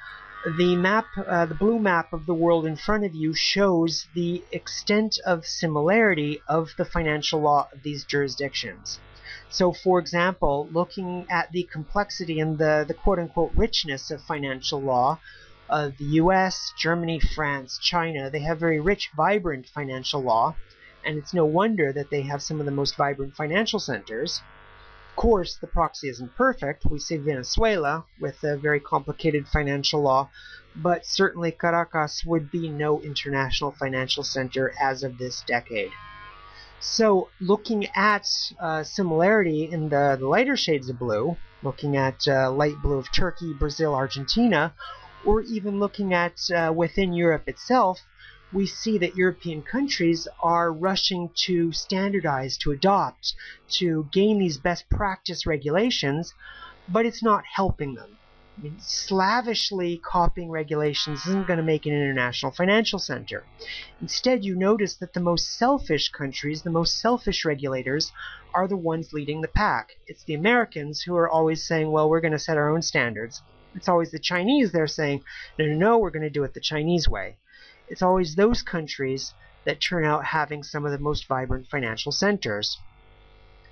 The 0.59 0.77
map, 0.77 1.07
uh, 1.17 1.47
the 1.47 1.55
blue 1.55 1.81
map 1.81 2.13
of 2.13 2.27
the 2.27 2.35
world 2.35 2.67
in 2.67 2.77
front 2.77 3.05
of 3.05 3.15
you 3.15 3.35
shows 3.35 4.07
the 4.15 4.45
extent 4.53 5.19
of 5.27 5.45
similarity 5.45 6.41
of 6.47 6.75
the 6.77 6.85
financial 6.85 7.41
law 7.41 7.69
of 7.73 7.83
these 7.83 8.05
jurisdictions. 8.05 9.01
So, 9.51 9.73
for 9.73 9.99
example, 9.99 10.69
looking 10.73 11.27
at 11.31 11.53
the 11.53 11.65
complexity 11.65 12.41
and 12.41 12.59
the, 12.59 12.85
the 12.87 12.95
quote 12.95 13.19
unquote 13.19 13.53
richness 13.55 14.11
of 14.11 14.23
financial 14.23 14.81
law, 14.81 15.19
uh, 15.69 15.91
the 15.99 16.21
US, 16.21 16.73
Germany, 16.79 17.19
France, 17.19 17.79
China, 17.79 18.29
they 18.31 18.41
have 18.41 18.59
very 18.59 18.81
rich, 18.81 19.11
vibrant 19.17 19.67
financial 19.67 20.23
law, 20.23 20.55
and 21.05 21.17
it's 21.19 21.33
no 21.33 21.45
wonder 21.45 21.93
that 21.93 22.11
they 22.11 22.23
have 22.23 22.43
some 22.43 22.61
of 22.61 22.67
the 22.67 22.73
most 22.73 22.97
vibrant 22.97 23.35
financial 23.35 23.79
centers. 23.79 24.43
Of 25.11 25.17
course, 25.17 25.57
the 25.57 25.67
proxy 25.67 26.09
isn't 26.09 26.37
perfect. 26.37 26.87
We 26.87 26.99
see 26.99 27.17
Venezuela 27.17 28.05
with 28.21 28.43
a 28.45 28.57
very 28.57 28.81
complicated 28.81 29.47
financial 29.49 30.01
law, 30.01 30.31
but 30.75 31.05
certainly 31.05 31.53
Caracas 31.53 32.25
would 32.25 32.51
be 32.51 32.69
no 32.69 33.01
international 33.01 33.73
financial 33.73 34.25
center 34.25 34.73
as 34.81 35.03
of 35.03 35.19
this 35.19 35.43
decade. 35.47 35.93
So, 36.85 37.29
looking 37.41 37.87
at 37.95 38.27
uh, 38.59 38.83
similarity 38.83 39.71
in 39.71 39.89
the, 39.89 40.17
the, 40.19 40.27
lighter 40.27 40.57
shades 40.57 40.89
of 40.89 40.99
blue, 40.99 41.37
looking 41.63 41.97
at 41.97 42.27
uh, 42.27 42.51
light 42.51 42.83
blue 42.83 42.99
of 42.99 43.13
Turkey, 43.13 43.55
Brazil, 43.55 43.95
Argentina, 43.95 44.75
or 45.25 45.43
even 45.43 45.79
looking 45.79 46.13
at 46.13 46.51
uh, 46.51 46.73
within 46.75 47.13
Europe 47.13 47.49
itself, 47.49 48.01
we 48.53 48.67
see 48.67 48.99
that 48.99 49.15
European 49.15 49.63
countries 49.63 50.27
are 50.43 50.73
rushing 50.73 51.31
to 51.47 51.71
standardize, 51.71 52.59
to 52.59 52.73
adopt, 52.73 53.37
to 53.79 54.09
gain 54.11 54.41
these 54.41 54.59
best 54.59 54.91
practice 54.91 55.47
regulations, 55.47 56.35
but 56.89 57.07
it's 57.07 57.23
not 57.23 57.45
helping 57.55 57.95
them. 57.95 58.19
Slavishly 58.79 59.97
copying 59.97 60.51
regulations 60.51 61.27
isn't 61.27 61.47
going 61.47 61.57
to 61.57 61.65
make 61.65 61.87
an 61.87 61.93
international 61.93 62.53
financial 62.53 62.99
center. 62.99 63.45
Instead, 64.01 64.45
you 64.45 64.55
notice 64.55 64.95
that 64.97 65.15
the 65.15 65.21
most 65.21 65.57
selfish 65.57 66.11
countries, 66.11 66.63
the 66.63 66.71
most 66.71 67.01
selfish 67.01 67.45
regulators, 67.45 68.13
are 68.55 68.69
the 68.69 68.77
ones 68.77 69.13
leading 69.13 69.41
the 69.41 69.49
pack. 69.49 69.97
It's 70.07 70.25
the 70.25 70.35
Americans 70.35 71.03
who 71.03 71.17
are 71.17 71.29
always 71.29 71.67
saying, 71.67 71.91
well, 71.91 72.11
we're 72.11 72.21
going 72.21 72.33
to 72.33 72.39
set 72.39 72.59
our 72.59 72.71
own 72.71 72.83
standards. 72.83 73.41
It's 73.75 73.89
always 73.89 74.11
the 74.11 74.19
Chinese 74.19 74.71
they're 74.71 74.87
saying, 74.87 75.25
no, 75.59 75.65
no, 75.67 75.75
no, 75.75 75.99
we're 75.99 76.11
going 76.11 76.23
to 76.23 76.31
do 76.31 76.45
it 76.45 76.53
the 76.53 76.61
Chinese 76.61 77.09
way. 77.09 77.39
It's 77.89 78.03
always 78.03 78.35
those 78.35 78.63
countries 78.63 79.33
that 79.65 79.81
turn 79.81 80.05
out 80.05 80.27
having 80.27 80.63
some 80.63 80.85
of 80.85 80.93
the 80.93 80.99
most 80.99 81.27
vibrant 81.27 81.69
financial 81.69 82.13
centers. 82.13 82.79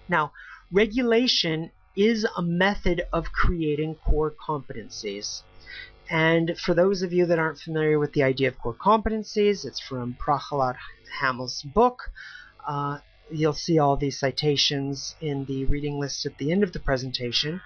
Now, 0.09 0.33
regulation 0.73 1.71
is 1.97 2.27
a 2.37 2.43
method 2.43 3.03
of 3.13 3.33
creating 3.33 3.95
core 3.95 4.31
competencies. 4.31 5.43
And 6.09 6.59
for 6.59 6.75
those 6.75 7.03
of 7.03 7.13
you 7.13 7.27
that 7.27 7.39
aren't 7.39 7.61
familiar 7.61 7.99
with 7.99 8.13
the 8.13 8.23
idea 8.23 8.49
of 8.49 8.59
core 8.59 8.75
competencies, 8.75 9.65
it's 9.65 9.81
from 9.81 10.15
Prahalad 10.15 10.77
Hamel's 11.21 11.63
book. 11.63 12.11
Uh, 12.67 12.99
you'll 13.31 13.53
see 13.53 13.79
all 13.79 13.97
these 13.97 14.19
citations 14.19 15.15
in 15.21 15.45
the 15.45 15.65
reading 15.67 15.99
list 15.99 16.27
at 16.27 16.37
the 16.39 16.51
end 16.51 16.63
of 16.63 16.73
the 16.73 16.81
presentation. 16.81 17.61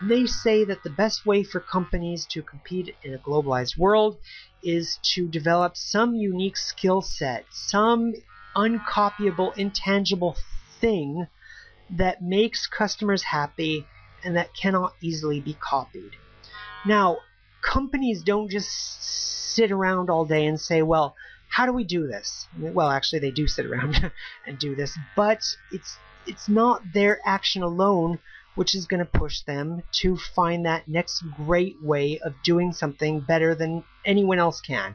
They 0.00 0.26
say 0.26 0.64
that 0.64 0.82
the 0.82 0.90
best 0.90 1.26
way 1.26 1.42
for 1.44 1.60
companies 1.60 2.26
to 2.26 2.42
compete 2.42 2.94
in 3.02 3.14
a 3.14 3.18
globalized 3.18 3.76
world 3.76 4.18
is 4.62 4.98
to 5.14 5.28
develop 5.28 5.76
some 5.76 6.14
unique 6.14 6.56
skill 6.56 7.02
set, 7.02 7.46
some 7.50 8.14
uncopyable, 8.56 9.56
intangible 9.56 10.36
thing 10.80 11.26
that 11.96 12.22
makes 12.22 12.66
customers 12.66 13.22
happy 13.22 13.86
and 14.24 14.36
that 14.36 14.54
cannot 14.54 14.94
easily 15.00 15.40
be 15.40 15.54
copied. 15.54 16.12
Now, 16.86 17.18
companies 17.62 18.22
don't 18.22 18.50
just 18.50 18.70
sit 19.54 19.70
around 19.70 20.10
all 20.10 20.24
day 20.24 20.46
and 20.46 20.60
say, 20.60 20.82
well, 20.82 21.14
how 21.48 21.66
do 21.66 21.72
we 21.72 21.84
do 21.84 22.06
this? 22.06 22.46
Well, 22.58 22.88
actually, 22.88 23.20
they 23.20 23.30
do 23.30 23.46
sit 23.46 23.66
around 23.66 24.10
and 24.46 24.58
do 24.58 24.74
this, 24.74 24.96
but 25.14 25.42
it's 25.70 25.96
it's 26.26 26.48
not 26.48 26.80
their 26.94 27.20
action 27.24 27.62
alone 27.62 28.18
which 28.54 28.74
is 28.74 28.86
going 28.86 29.04
to 29.04 29.18
push 29.18 29.40
them 29.42 29.82
to 29.90 30.16
find 30.16 30.66
that 30.66 30.86
next 30.86 31.22
great 31.36 31.82
way 31.82 32.18
of 32.18 32.34
doing 32.44 32.72
something 32.72 33.20
better 33.20 33.54
than 33.54 33.82
anyone 34.04 34.38
else 34.38 34.60
can. 34.60 34.94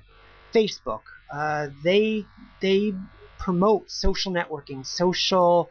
Facebook, 0.54 1.02
uh, 1.32 1.68
they 1.84 2.26
they 2.62 2.94
promote 3.40 3.90
social 3.90 4.32
networking, 4.32 4.86
social 4.86 5.70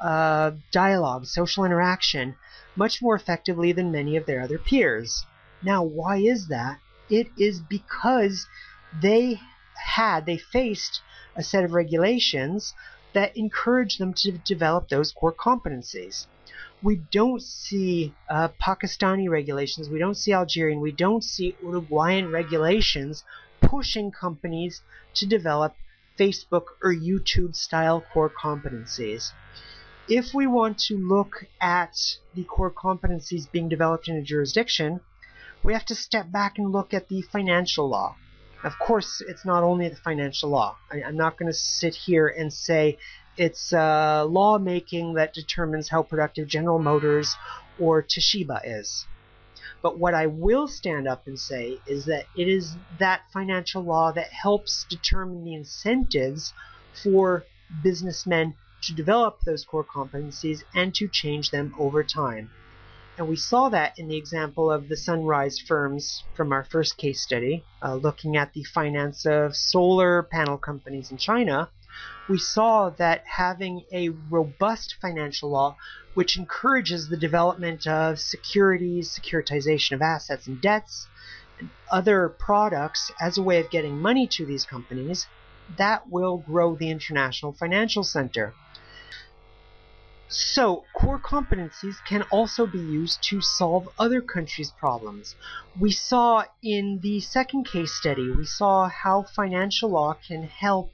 uh, 0.00 0.52
dialogue, 0.70 1.26
social 1.26 1.64
interaction 1.64 2.36
much 2.76 3.00
more 3.00 3.14
effectively 3.14 3.72
than 3.72 3.92
many 3.92 4.16
of 4.16 4.26
their 4.26 4.40
other 4.40 4.58
peers. 4.58 5.24
Now, 5.62 5.82
why 5.82 6.16
is 6.18 6.48
that? 6.48 6.80
It 7.08 7.28
is 7.38 7.60
because 7.60 8.46
they 9.00 9.40
had, 9.86 10.26
they 10.26 10.38
faced 10.38 11.00
a 11.36 11.42
set 11.42 11.64
of 11.64 11.72
regulations 11.72 12.74
that 13.12 13.36
encouraged 13.36 14.00
them 14.00 14.12
to 14.14 14.32
develop 14.32 14.88
those 14.88 15.12
core 15.12 15.32
competencies. 15.32 16.26
We 16.82 16.96
don't 17.12 17.42
see 17.42 18.12
uh, 18.28 18.48
Pakistani 18.60 19.28
regulations, 19.28 19.88
we 19.88 19.98
don't 19.98 20.16
see 20.16 20.32
Algerian, 20.32 20.80
we 20.80 20.92
don't 20.92 21.24
see 21.24 21.56
Uruguayan 21.62 22.30
regulations 22.30 23.24
pushing 23.60 24.10
companies 24.10 24.82
to 25.14 25.26
develop 25.26 25.76
Facebook 26.18 26.64
or 26.82 26.92
YouTube 26.92 27.56
style 27.56 28.04
core 28.12 28.30
competencies 28.30 29.32
if 30.08 30.34
we 30.34 30.46
want 30.46 30.78
to 30.78 30.96
look 30.96 31.46
at 31.60 31.96
the 32.34 32.44
core 32.44 32.70
competencies 32.70 33.50
being 33.50 33.68
developed 33.68 34.08
in 34.08 34.16
a 34.16 34.22
jurisdiction, 34.22 35.00
we 35.62 35.72
have 35.72 35.84
to 35.86 35.94
step 35.94 36.30
back 36.30 36.58
and 36.58 36.72
look 36.72 36.92
at 36.92 37.08
the 37.08 37.22
financial 37.22 37.88
law. 37.88 38.16
Of 38.62 38.78
course, 38.78 39.22
it's 39.26 39.44
not 39.44 39.62
only 39.62 39.88
the 39.88 39.96
financial 39.96 40.50
law. 40.50 40.76
I, 40.90 41.00
am 41.00 41.16
not 41.16 41.38
going 41.38 41.50
to 41.50 41.56
sit 41.56 41.94
here 41.94 42.28
and 42.28 42.52
say 42.52 42.98
it's 43.36 43.72
uh, 43.72 44.24
lawmaking 44.28 45.14
that 45.14 45.34
determines 45.34 45.88
how 45.88 46.02
productive 46.02 46.48
General 46.48 46.78
Motors 46.78 47.34
or 47.78 48.02
Toshiba 48.02 48.60
is. 48.64 49.06
But 49.82 49.98
what 49.98 50.14
I 50.14 50.26
will 50.26 50.66
stand 50.66 51.06
up 51.08 51.26
and 51.26 51.38
say 51.38 51.78
is 51.86 52.06
that 52.06 52.24
it 52.36 52.48
is 52.48 52.76
that 52.98 53.22
financial 53.32 53.82
law 53.82 54.12
that 54.12 54.32
helps 54.32 54.86
determine 54.88 55.44
the 55.44 55.54
incentives 55.54 56.54
for 57.02 57.44
businessmen 57.82 58.54
to 58.86 58.94
develop 58.94 59.40
those 59.40 59.64
core 59.64 59.84
competencies 59.84 60.62
and 60.74 60.94
to 60.94 61.08
change 61.08 61.50
them 61.50 61.74
over 61.78 62.02
time. 62.02 62.50
And 63.16 63.28
we 63.28 63.36
saw 63.36 63.68
that 63.68 63.96
in 63.96 64.08
the 64.08 64.16
example 64.16 64.70
of 64.70 64.88
the 64.88 64.96
sunrise 64.96 65.60
firms 65.60 66.24
from 66.34 66.52
our 66.52 66.64
first 66.64 66.96
case 66.96 67.22
study, 67.22 67.64
uh, 67.80 67.94
looking 67.94 68.36
at 68.36 68.52
the 68.52 68.64
finance 68.64 69.24
of 69.24 69.54
solar 69.54 70.24
panel 70.24 70.58
companies 70.58 71.12
in 71.12 71.16
China. 71.16 71.70
We 72.28 72.38
saw 72.38 72.90
that 72.90 73.22
having 73.24 73.84
a 73.92 74.08
robust 74.08 74.96
financial 75.00 75.50
law, 75.50 75.76
which 76.14 76.36
encourages 76.36 77.08
the 77.08 77.16
development 77.16 77.86
of 77.86 78.18
securities, 78.18 79.16
securitization 79.16 79.92
of 79.92 80.02
assets 80.02 80.48
and 80.48 80.60
debts, 80.60 81.06
and 81.60 81.70
other 81.92 82.28
products 82.28 83.12
as 83.20 83.38
a 83.38 83.42
way 83.42 83.60
of 83.60 83.70
getting 83.70 83.96
money 83.96 84.26
to 84.32 84.44
these 84.44 84.64
companies, 84.64 85.28
that 85.76 86.08
will 86.08 86.38
grow 86.38 86.76
the 86.76 86.90
international 86.90 87.52
financial 87.52 88.04
center. 88.04 88.54
So, 90.28 90.84
core 90.96 91.20
competencies 91.20 91.96
can 92.08 92.22
also 92.22 92.66
be 92.66 92.78
used 92.78 93.22
to 93.24 93.40
solve 93.40 93.88
other 93.98 94.20
countries' 94.20 94.72
problems. 94.72 95.36
We 95.78 95.92
saw 95.92 96.44
in 96.62 96.98
the 97.02 97.20
second 97.20 97.66
case 97.66 97.92
study, 97.92 98.30
we 98.30 98.44
saw 98.44 98.88
how 98.88 99.22
financial 99.22 99.90
law 99.90 100.14
can 100.14 100.42
help 100.42 100.92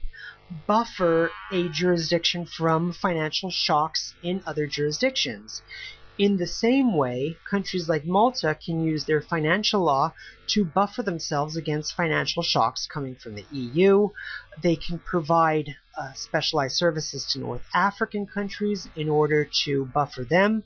buffer 0.67 1.31
a 1.51 1.69
jurisdiction 1.69 2.45
from 2.45 2.91
financial 2.91 3.49
shocks 3.49 4.13
in 4.21 4.43
other 4.45 4.67
jurisdictions. 4.67 5.63
In 6.21 6.37
the 6.37 6.45
same 6.45 6.95
way, 6.95 7.35
countries 7.49 7.89
like 7.89 8.05
Malta 8.05 8.53
can 8.53 8.79
use 8.79 9.05
their 9.05 9.23
financial 9.23 9.81
law 9.81 10.13
to 10.49 10.63
buffer 10.63 11.01
themselves 11.01 11.57
against 11.57 11.95
financial 11.95 12.43
shocks 12.43 12.85
coming 12.85 13.15
from 13.15 13.33
the 13.33 13.47
EU. 13.49 14.09
They 14.61 14.75
can 14.75 14.99
provide 14.99 15.75
uh, 15.97 16.13
specialized 16.13 16.75
services 16.77 17.25
to 17.31 17.39
North 17.39 17.63
African 17.73 18.27
countries 18.27 18.87
in 18.95 19.09
order 19.09 19.49
to 19.63 19.85
buffer 19.85 20.23
them 20.23 20.63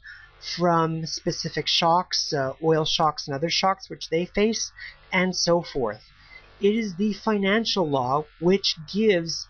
from 0.58 1.06
specific 1.06 1.70
shocks, 1.70 2.34
uh, 2.34 2.52
oil 2.62 2.84
shocks 2.84 3.26
and 3.26 3.34
other 3.34 3.50
shocks 3.50 3.90
which 3.90 4.10
they 4.10 4.26
face, 4.26 4.74
and 5.14 5.34
so 5.34 5.62
forth. 5.62 6.04
It 6.60 6.76
is 6.76 6.96
the 6.96 7.14
financial 7.14 7.90
law 7.90 8.26
which 8.42 8.76
gives 8.92 9.48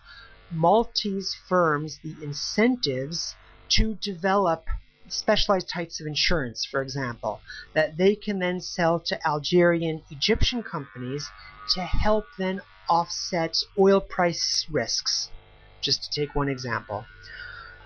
Maltese 0.52 1.34
firms 1.48 1.98
the 2.04 2.14
incentives 2.22 3.34
to 3.70 3.94
develop 3.96 4.68
specialized 5.08 5.68
types 5.68 6.00
of 6.00 6.06
insurance, 6.06 6.64
for 6.64 6.82
example, 6.82 7.40
that 7.74 7.96
they 7.96 8.14
can 8.14 8.38
then 8.38 8.60
sell 8.60 9.00
to 9.00 9.26
Algerian 9.26 10.02
Egyptian 10.10 10.62
companies 10.62 11.28
to 11.74 11.80
help 11.80 12.24
then 12.38 12.60
offset 12.88 13.56
oil 13.78 14.00
price 14.00 14.66
risks, 14.70 15.30
just 15.80 16.04
to 16.04 16.20
take 16.20 16.34
one 16.34 16.48
example. 16.48 17.04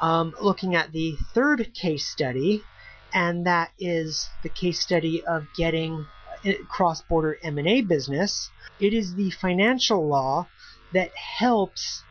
Um, 0.01 0.35
looking 0.41 0.75
at 0.75 0.93
the 0.93 1.17
third 1.35 1.73
case 1.75 2.07
study, 2.07 2.63
and 3.13 3.47
that 3.47 3.71
is 3.79 4.29
the 4.43 4.49
case 4.49 4.81
study 4.81 5.25
of 5.25 5.47
getting 5.57 6.07
uh, 6.45 6.53
cross-border 6.69 7.39
M&A 7.43 7.83
business. 7.83 8.51
It 8.79 8.95
is 8.95 9.15
the 9.15 9.31
financial 9.31 10.07
law 10.07 10.49
that 10.93 11.11
helps 11.15 12.03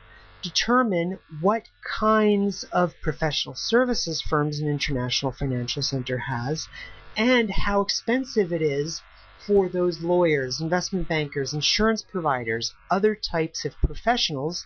determine 0.41 1.19
what 1.41 1.67
kinds 1.99 2.63
of 2.71 2.93
professional 3.01 3.55
services 3.55 4.21
firms 4.21 4.59
an 4.59 4.67
international 4.67 5.31
financial 5.31 5.81
center 5.81 6.17
has 6.17 6.67
and 7.17 7.49
how 7.49 7.81
expensive 7.81 8.53
it 8.53 8.61
is 8.61 9.01
for 9.45 9.67
those 9.69 10.01
lawyers, 10.01 10.61
investment 10.61 11.07
bankers, 11.07 11.53
insurance 11.53 12.03
providers, 12.03 12.73
other 12.91 13.15
types 13.15 13.65
of 13.65 13.75
professionals, 13.81 14.65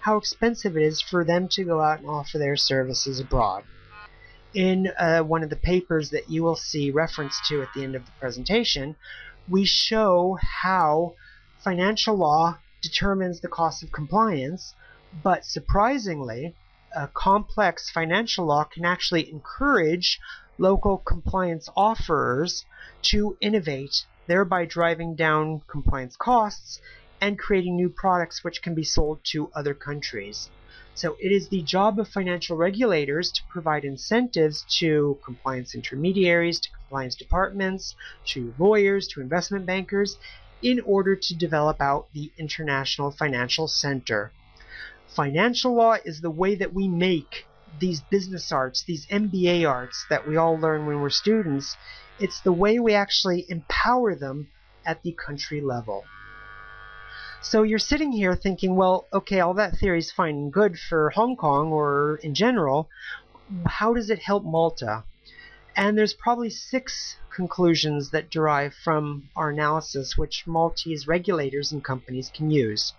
how 0.00 0.16
expensive 0.16 0.76
it 0.76 0.82
is 0.82 1.00
for 1.00 1.24
them 1.24 1.48
to 1.48 1.64
go 1.64 1.80
out 1.80 2.00
and 2.00 2.08
offer 2.08 2.38
their 2.38 2.56
services 2.56 3.20
abroad. 3.20 3.64
In 4.54 4.90
uh, 4.98 5.20
one 5.20 5.42
of 5.42 5.50
the 5.50 5.56
papers 5.56 6.10
that 6.10 6.30
you 6.30 6.42
will 6.42 6.56
see 6.56 6.90
reference 6.90 7.40
to 7.48 7.62
at 7.62 7.68
the 7.74 7.84
end 7.84 7.94
of 7.94 8.04
the 8.04 8.12
presentation, 8.20 8.96
we 9.48 9.64
show 9.64 10.38
how 10.62 11.14
financial 11.62 12.16
law 12.16 12.58
determines 12.82 13.40
the 13.40 13.48
cost 13.48 13.82
of 13.82 13.92
compliance, 13.92 14.74
but 15.22 15.44
surprisingly, 15.44 16.54
a 16.94 17.08
complex 17.08 17.90
financial 17.90 18.46
law 18.46 18.64
can 18.64 18.84
actually 18.84 19.30
encourage 19.30 20.20
local 20.58 20.98
compliance 20.98 21.68
offerers 21.76 22.64
to 23.02 23.36
innovate, 23.40 24.04
thereby 24.26 24.64
driving 24.64 25.14
down 25.14 25.62
compliance 25.66 26.16
costs 26.16 26.80
and 27.20 27.38
creating 27.38 27.76
new 27.76 27.88
products 27.88 28.42
which 28.44 28.62
can 28.62 28.74
be 28.74 28.84
sold 28.84 29.20
to 29.24 29.50
other 29.54 29.74
countries. 29.74 30.50
So 30.94 31.16
it 31.20 31.30
is 31.30 31.48
the 31.48 31.62
job 31.62 32.00
of 32.00 32.08
financial 32.08 32.56
regulators 32.56 33.30
to 33.32 33.42
provide 33.48 33.84
incentives 33.84 34.64
to 34.80 35.18
compliance 35.24 35.74
intermediaries, 35.74 36.58
to 36.60 36.70
compliance 36.70 37.14
departments, 37.14 37.94
to 38.26 38.52
lawyers, 38.58 39.06
to 39.08 39.20
investment 39.20 39.64
bankers, 39.64 40.16
in 40.60 40.80
order 40.80 41.14
to 41.14 41.36
develop 41.36 41.80
out 41.80 42.08
the 42.12 42.32
International 42.36 43.12
Financial 43.12 43.68
Center. 43.68 44.32
Financial 45.08 45.74
law 45.74 45.96
is 46.04 46.20
the 46.20 46.30
way 46.30 46.54
that 46.54 46.74
we 46.74 46.88
make 46.88 47.46
these 47.80 48.00
business 48.00 48.52
arts, 48.52 48.84
these 48.84 49.06
MBA 49.06 49.68
arts 49.68 50.06
that 50.10 50.28
we 50.28 50.36
all 50.36 50.58
learn 50.58 50.86
when 50.86 51.00
we're 51.00 51.10
students. 51.10 51.76
It's 52.18 52.40
the 52.40 52.52
way 52.52 52.78
we 52.78 52.94
actually 52.94 53.46
empower 53.48 54.14
them 54.14 54.48
at 54.84 55.02
the 55.02 55.12
country 55.12 55.60
level. 55.60 56.04
So 57.40 57.62
you're 57.62 57.78
sitting 57.78 58.12
here 58.12 58.34
thinking, 58.34 58.74
well, 58.74 59.06
okay, 59.12 59.40
all 59.40 59.54
that 59.54 59.76
theory 59.76 60.00
is 60.00 60.10
fine 60.10 60.34
and 60.34 60.52
good 60.52 60.78
for 60.78 61.10
Hong 61.10 61.36
Kong 61.36 61.72
or 61.72 62.16
in 62.22 62.34
general. 62.34 62.88
How 63.64 63.94
does 63.94 64.10
it 64.10 64.18
help 64.18 64.44
Malta? 64.44 65.04
And 65.76 65.96
there's 65.96 66.14
probably 66.14 66.50
six 66.50 67.16
conclusions 67.30 68.10
that 68.10 68.30
derive 68.30 68.74
from 68.74 69.30
our 69.36 69.50
analysis 69.50 70.18
which 70.18 70.46
Maltese 70.46 71.06
regulators 71.06 71.70
and 71.70 71.84
companies 71.84 72.30
can 72.34 72.50
use. 72.50 72.92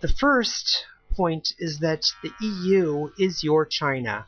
The 0.00 0.08
first 0.08 0.84
point 1.18 1.52
is 1.58 1.80
that 1.80 2.04
the 2.22 2.32
EU 2.40 3.10
is 3.18 3.42
your 3.42 3.66
China. 3.66 4.26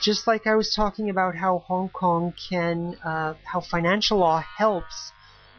Just 0.00 0.26
like 0.26 0.48
I 0.48 0.56
was 0.56 0.74
talking 0.74 1.08
about 1.08 1.36
how 1.36 1.58
Hong 1.70 1.88
Kong 1.88 2.34
can, 2.50 2.96
uh, 3.04 3.34
how 3.44 3.60
financial 3.60 4.18
law 4.18 4.40
helps 4.40 5.12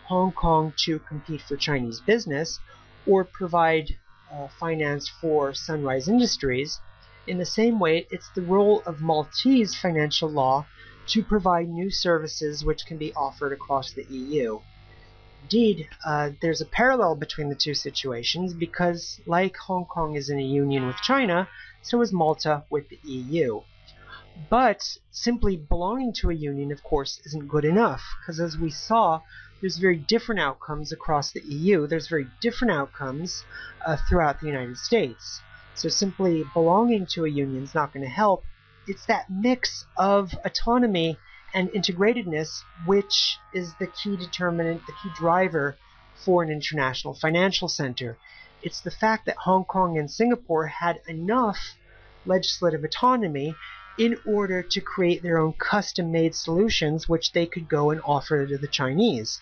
Hong 0.07 0.33
Kong 0.33 0.73
to 0.85 0.99
compete 0.99 1.41
for 1.47 1.55
Chinese 1.55 2.01
business, 2.01 2.59
or 3.07 3.23
provide 3.23 3.95
uh, 4.31 4.47
finance 4.59 5.09
for 5.21 5.53
Sunrise 5.53 6.09
Industries. 6.09 6.79
In 7.25 7.37
the 7.37 7.51
same 7.59 7.79
way, 7.79 8.05
it's 8.11 8.29
the 8.35 8.41
role 8.41 8.83
of 8.85 9.01
Maltese 9.01 9.73
financial 9.73 10.29
law 10.29 10.65
to 11.07 11.23
provide 11.23 11.69
new 11.69 11.89
services 11.89 12.65
which 12.65 12.85
can 12.85 12.97
be 12.97 13.13
offered 13.13 13.53
across 13.53 13.93
the 13.93 14.05
EU. 14.09 14.59
Indeed, 15.45 15.87
uh, 16.03 16.31
there's 16.41 16.61
a 16.61 16.65
parallel 16.65 17.13
between 17.13 17.49
the 17.49 17.55
two 17.55 17.75
situations 17.75 18.51
because, 18.51 19.21
like 19.27 19.55
Hong 19.57 19.85
Kong 19.85 20.15
is 20.15 20.31
in 20.31 20.39
a 20.39 20.43
union 20.43 20.87
with 20.87 20.95
China, 20.95 21.47
so 21.83 22.01
is 22.01 22.11
Malta 22.11 22.63
with 22.71 22.89
the 22.89 22.97
EU. 23.03 23.61
But 24.49 24.97
simply 25.11 25.55
belonging 25.55 26.13
to 26.13 26.31
a 26.31 26.33
union, 26.33 26.71
of 26.71 26.81
course, 26.81 27.21
isn't 27.27 27.47
good 27.47 27.63
enough 27.63 28.01
because, 28.19 28.39
as 28.39 28.57
we 28.57 28.71
saw, 28.71 29.21
there's 29.61 29.77
very 29.77 29.97
different 29.97 30.41
outcomes 30.41 30.91
across 30.91 31.31
the 31.31 31.43
EU. 31.43 31.85
There's 31.85 32.07
very 32.07 32.27
different 32.41 32.73
outcomes 32.73 33.43
uh, 33.85 33.97
throughout 34.09 34.39
the 34.39 34.47
United 34.47 34.79
States. 34.79 35.41
So 35.75 35.89
simply 35.89 36.43
belonging 36.55 37.05
to 37.11 37.25
a 37.25 37.29
union 37.29 37.61
is 37.61 37.75
not 37.75 37.93
going 37.93 38.03
to 38.03 38.09
help. 38.09 38.43
It's 38.87 39.05
that 39.05 39.29
mix 39.29 39.85
of 39.95 40.33
autonomy 40.43 41.19
and 41.55 41.69
integratedness 41.69 42.61
which 42.85 43.39
is 43.53 43.73
the 43.79 43.87
key 43.87 44.17
determinant, 44.17 44.85
the 44.85 44.93
key 45.01 45.09
driver 45.15 45.77
for 46.23 46.43
an 46.43 46.51
international 46.51 47.13
financial 47.13 47.69
center. 47.69 48.17
It's 48.61 48.81
the 48.81 48.91
fact 48.91 49.25
that 49.25 49.37
Hong 49.37 49.63
Kong 49.63 49.97
and 49.97 50.11
Singapore 50.11 50.67
had 50.67 50.99
enough 51.07 51.57
legislative 52.25 52.83
autonomy 52.83 53.55
in 53.97 54.17
order 54.27 54.61
to 54.61 54.81
create 54.81 55.23
their 55.23 55.37
own 55.37 55.53
custom 55.53 56.11
made 56.11 56.35
solutions 56.35 57.07
which 57.07 57.31
they 57.31 57.45
could 57.45 57.69
go 57.69 57.89
and 57.89 58.01
offer 58.03 58.45
to 58.45 58.57
the 58.57 58.67
Chinese. 58.67 59.39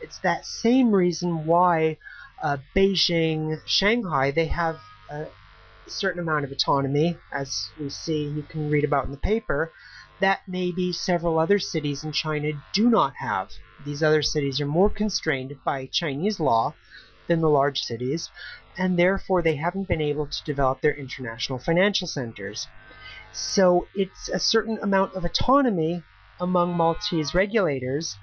It's 0.00 0.18
that 0.20 0.46
same 0.46 0.92
reason 0.92 1.46
why 1.46 1.98
uh, 2.40 2.58
Beijing, 2.76 3.60
Shanghai, 3.66 4.30
they 4.30 4.46
have 4.46 4.78
a 5.10 5.26
certain 5.88 6.20
amount 6.20 6.44
of 6.44 6.52
autonomy, 6.52 7.16
as 7.32 7.70
we 7.78 7.90
see, 7.90 8.24
you 8.24 8.42
can 8.42 8.70
read 8.70 8.84
about 8.84 9.06
in 9.06 9.10
the 9.10 9.16
paper, 9.16 9.72
that 10.20 10.40
maybe 10.46 10.92
several 10.92 11.38
other 11.38 11.58
cities 11.58 12.04
in 12.04 12.12
China 12.12 12.52
do 12.72 12.88
not 12.88 13.14
have. 13.16 13.50
These 13.84 14.02
other 14.02 14.22
cities 14.22 14.60
are 14.60 14.66
more 14.66 14.90
constrained 14.90 15.56
by 15.64 15.86
Chinese 15.86 16.38
law 16.38 16.74
than 17.26 17.40
the 17.40 17.48
large 17.48 17.80
cities, 17.80 18.30
and 18.76 18.98
therefore 18.98 19.42
they 19.42 19.56
haven't 19.56 19.88
been 19.88 20.00
able 20.00 20.26
to 20.26 20.44
develop 20.44 20.80
their 20.80 20.94
international 20.94 21.58
financial 21.58 22.06
centers. 22.06 22.66
So 23.32 23.86
it's 23.94 24.28
a 24.28 24.38
certain 24.38 24.78
amount 24.82 25.14
of 25.14 25.24
autonomy 25.24 26.02
among 26.40 26.76
Maltese 26.76 27.34
regulators 27.34 28.16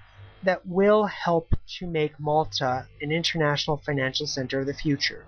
that 0.44 0.66
will 0.68 1.06
help 1.06 1.56
to 1.80 1.88
make 1.88 2.20
Malta 2.20 2.88
an 3.02 3.12
international 3.12 3.78
financial 3.78 4.28
center 4.28 4.60
of 4.60 4.68
the 4.68 4.74
future. 4.74 5.26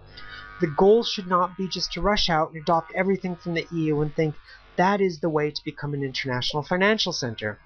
The 0.62 0.68
goal 0.68 1.04
should 1.04 1.28
not 1.28 1.58
be 1.58 1.68
just 1.70 1.94
to 1.94 2.02
rush 2.02 2.30
out 2.30 2.52
and 2.52 2.62
adopt 2.62 2.92
everything 2.94 3.36
from 3.38 3.54
the 3.54 3.68
EU 3.72 4.02
and 4.02 4.14
think 4.14 4.36
that 4.80 5.02
is 5.02 5.20
the 5.20 5.30
way 5.30 5.52
to 5.52 5.62
become 5.66 5.94
an 5.94 6.02
international 6.02 6.64
financial 6.64 7.12
center. 7.12 7.60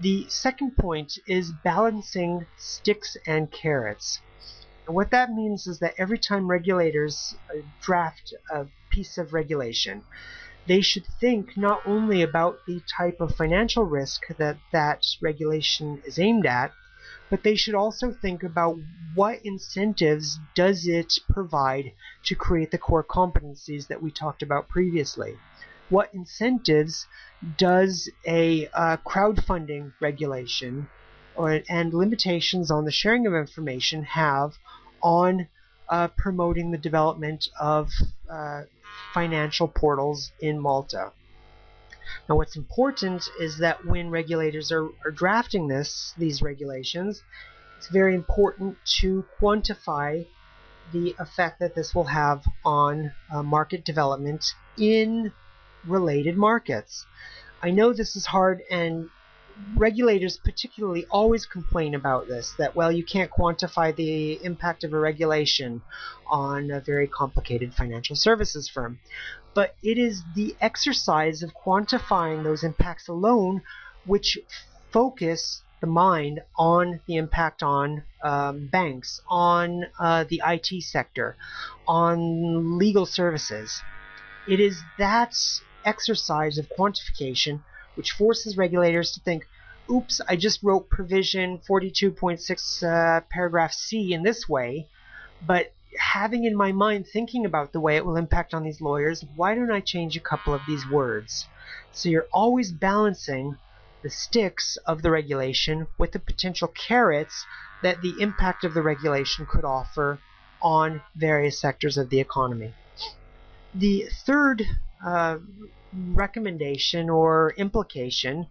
The 0.00 0.26
second 0.30 0.74
point 0.78 1.18
is 1.26 1.52
balancing 1.62 2.46
sticks 2.56 3.14
and 3.26 3.52
carrots. 3.52 4.20
And 4.86 4.96
what 4.96 5.10
that 5.10 5.30
means 5.30 5.66
is 5.66 5.80
that 5.80 5.94
every 5.98 6.18
time 6.18 6.50
regulators 6.50 7.34
uh, 7.50 7.58
draft 7.82 8.32
a 8.50 8.66
piece 8.90 9.18
of 9.18 9.34
regulation, 9.34 10.02
they 10.66 10.80
should 10.80 11.04
think 11.20 11.58
not 11.58 11.82
only 11.86 12.22
about 12.22 12.56
the 12.66 12.80
type 12.96 13.20
of 13.20 13.36
financial 13.36 13.84
risk 13.84 14.22
that 14.38 14.56
that 14.72 15.04
regulation 15.20 16.00
is 16.06 16.18
aimed 16.18 16.46
at, 16.46 16.72
but 17.28 17.42
they 17.42 17.54
should 17.54 17.74
also 17.74 18.12
think 18.12 18.42
about 18.42 18.78
what 19.14 19.44
incentives 19.44 20.38
does 20.54 20.86
it 20.86 21.12
provide 21.28 21.92
to 22.24 22.34
create 22.34 22.70
the 22.70 22.78
core 22.78 23.04
competencies 23.04 23.88
that 23.88 24.02
we 24.02 24.10
talked 24.10 24.42
about 24.42 24.68
previously. 24.68 25.36
What 25.90 26.14
incentives 26.14 27.06
does 27.58 28.10
a 28.26 28.68
uh, 28.68 28.96
crowdfunding 28.98 29.92
regulation 30.00 30.88
or, 31.36 31.60
and 31.68 31.92
limitations 31.92 32.70
on 32.70 32.84
the 32.84 32.90
sharing 32.90 33.26
of 33.26 33.34
information 33.34 34.04
have 34.04 34.54
on 35.02 35.48
uh, 35.88 36.08
promoting 36.08 36.70
the 36.70 36.78
development 36.78 37.48
of 37.60 37.90
uh, 38.30 38.62
financial 39.12 39.68
portals 39.68 40.32
in 40.40 40.58
Malta. 40.58 41.12
Now, 42.28 42.36
what's 42.36 42.56
important 42.56 43.28
is 43.40 43.58
that 43.58 43.84
when 43.84 44.10
regulators 44.10 44.72
are, 44.72 44.88
are 45.04 45.10
drafting 45.10 45.68
this, 45.68 46.14
these 46.16 46.40
regulations, 46.40 47.22
it's 47.76 47.88
very 47.88 48.14
important 48.14 48.78
to 49.00 49.24
quantify 49.40 50.26
the 50.92 51.14
effect 51.18 51.60
that 51.60 51.74
this 51.74 51.94
will 51.94 52.04
have 52.04 52.44
on 52.64 53.12
uh, 53.32 53.42
market 53.42 53.84
development 53.84 54.54
in 54.78 55.32
related 55.86 56.36
markets. 56.36 57.06
I 57.62 57.70
know 57.70 57.92
this 57.92 58.16
is 58.16 58.26
hard, 58.26 58.62
and 58.70 59.08
regulators 59.76 60.36
particularly 60.36 61.06
always 61.10 61.46
complain 61.46 61.94
about 61.94 62.26
this 62.26 62.54
that 62.58 62.74
well 62.74 62.90
you 62.90 63.04
can't 63.04 63.30
quantify 63.30 63.94
the 63.94 64.44
impact 64.44 64.84
of 64.84 64.92
a 64.92 64.98
regulation 64.98 65.80
on 66.26 66.70
a 66.70 66.80
very 66.80 67.06
complicated 67.06 67.72
financial 67.72 68.16
services 68.16 68.68
firm 68.68 68.98
but 69.54 69.76
it 69.82 69.96
is 69.96 70.22
the 70.34 70.56
exercise 70.60 71.42
of 71.42 71.54
quantifying 71.54 72.42
those 72.42 72.64
impacts 72.64 73.06
alone 73.06 73.62
which 74.04 74.38
focus 74.92 75.62
the 75.80 75.86
mind 75.86 76.40
on 76.56 77.00
the 77.06 77.16
impact 77.16 77.62
on 77.62 78.02
um, 78.22 78.66
banks 78.66 79.20
on 79.28 79.84
uh, 80.00 80.24
the 80.28 80.42
IT 80.44 80.82
sector 80.82 81.36
on 81.86 82.78
legal 82.78 83.06
services 83.06 83.82
it 84.48 84.58
is 84.58 84.82
that 84.98 85.34
exercise 85.84 86.58
of 86.58 86.68
quantification 86.78 87.60
which 87.94 88.12
forces 88.12 88.56
regulators 88.56 89.12
to 89.12 89.20
think, 89.20 89.46
oops, 89.90 90.20
I 90.28 90.36
just 90.36 90.62
wrote 90.62 90.88
provision 90.88 91.58
42.6 91.58 92.82
uh, 92.82 93.20
paragraph 93.30 93.72
C 93.72 94.12
in 94.12 94.22
this 94.22 94.48
way, 94.48 94.88
but 95.46 95.72
having 95.98 96.44
in 96.44 96.56
my 96.56 96.72
mind, 96.72 97.06
thinking 97.06 97.44
about 97.44 97.72
the 97.72 97.80
way 97.80 97.96
it 97.96 98.04
will 98.04 98.16
impact 98.16 98.52
on 98.54 98.64
these 98.64 98.80
lawyers, 98.80 99.24
why 99.36 99.54
don't 99.54 99.70
I 99.70 99.80
change 99.80 100.16
a 100.16 100.20
couple 100.20 100.54
of 100.54 100.62
these 100.66 100.88
words? 100.90 101.46
So 101.92 102.08
you're 102.08 102.26
always 102.32 102.72
balancing 102.72 103.56
the 104.02 104.10
sticks 104.10 104.76
of 104.86 105.02
the 105.02 105.10
regulation 105.10 105.86
with 105.96 106.12
the 106.12 106.18
potential 106.18 106.68
carrots 106.68 107.46
that 107.82 108.02
the 108.02 108.20
impact 108.20 108.64
of 108.64 108.74
the 108.74 108.82
regulation 108.82 109.46
could 109.46 109.64
offer 109.64 110.18
on 110.60 111.02
various 111.14 111.60
sectors 111.60 111.96
of 111.96 112.10
the 112.10 112.20
economy. 112.20 112.74
The 113.74 114.08
third 114.24 114.62
uh, 115.04 115.38
recommendation 116.12 117.08
or 117.08 117.54
implication 117.56 118.46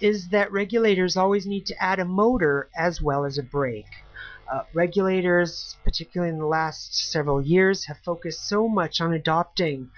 is 0.00 0.28
that 0.28 0.50
regulators 0.50 1.16
always 1.16 1.46
need 1.46 1.64
to 1.66 1.82
add 1.82 2.00
a 2.00 2.04
motor 2.04 2.68
as 2.76 3.00
well 3.00 3.24
as 3.24 3.38
a 3.38 3.42
brake. 3.42 3.86
Uh, 4.52 4.64
regulators, 4.74 5.76
particularly 5.84 6.32
in 6.32 6.38
the 6.38 6.46
last 6.46 6.94
several 6.94 7.40
years, 7.40 7.84
have 7.86 7.96
focused 7.98 8.46
so 8.48 8.68
much 8.68 9.00
on 9.00 9.12
adopting 9.14 9.88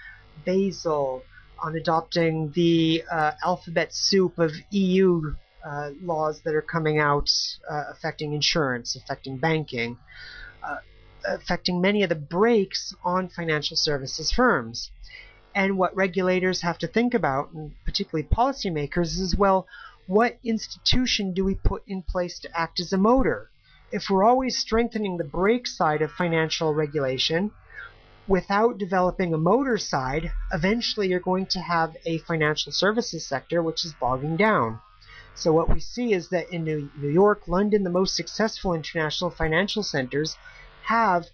Basel, 0.45 1.23
on 1.59 1.75
adopting 1.75 2.51
the 2.51 3.03
uh, 3.11 3.31
alphabet 3.43 3.93
soup 3.93 4.37
of 4.37 4.53
EU 4.69 5.33
uh, 5.65 5.91
laws 6.01 6.41
that 6.41 6.53
are 6.53 6.61
coming 6.61 6.99
out 6.99 7.29
uh, 7.69 7.85
affecting 7.89 8.33
insurance, 8.33 8.95
affecting 8.95 9.37
banking, 9.37 9.97
uh, 10.63 10.77
affecting 11.27 11.81
many 11.81 12.03
of 12.03 12.09
the 12.09 12.15
brakes 12.15 12.93
on 13.03 13.27
financial 13.27 13.75
services 13.75 14.31
firms. 14.31 14.91
And 15.55 15.77
what 15.77 15.95
regulators 15.95 16.61
have 16.63 16.77
to 16.79 16.87
think 16.87 17.13
about, 17.13 17.53
and 17.53 17.71
particularly 17.85 18.27
policymakers, 18.27 19.17
is 19.17 19.37
well, 19.37 19.65
what 20.05 20.37
institution 20.43 21.33
do 21.33 21.45
we 21.45 21.55
put 21.55 21.81
in 21.87 22.01
place 22.01 22.39
to 22.39 22.59
act 22.59 22.81
as 22.81 22.91
a 22.91 22.97
motor? 22.97 23.49
If 23.89 24.09
we're 24.09 24.25
always 24.25 24.57
strengthening 24.57 25.15
the 25.15 25.23
brake 25.23 25.65
side 25.65 26.01
of 26.01 26.11
financial 26.11 26.73
regulation 26.73 27.51
without 28.27 28.77
developing 28.77 29.33
a 29.33 29.37
motor 29.37 29.77
side, 29.77 30.33
eventually 30.51 31.07
you're 31.07 31.21
going 31.21 31.45
to 31.45 31.61
have 31.61 31.95
a 32.05 32.17
financial 32.17 32.73
services 32.73 33.25
sector 33.25 33.63
which 33.63 33.85
is 33.85 33.93
bogging 33.93 34.35
down. 34.35 34.81
So 35.35 35.53
what 35.53 35.73
we 35.73 35.79
see 35.79 36.11
is 36.11 36.27
that 36.29 36.49
in 36.49 36.65
New 36.65 37.09
York, 37.09 37.47
London, 37.47 37.83
the 37.83 37.89
most 37.89 38.17
successful 38.17 38.73
international 38.73 39.29
financial 39.29 39.83
centers 39.83 40.35
have 40.83 41.27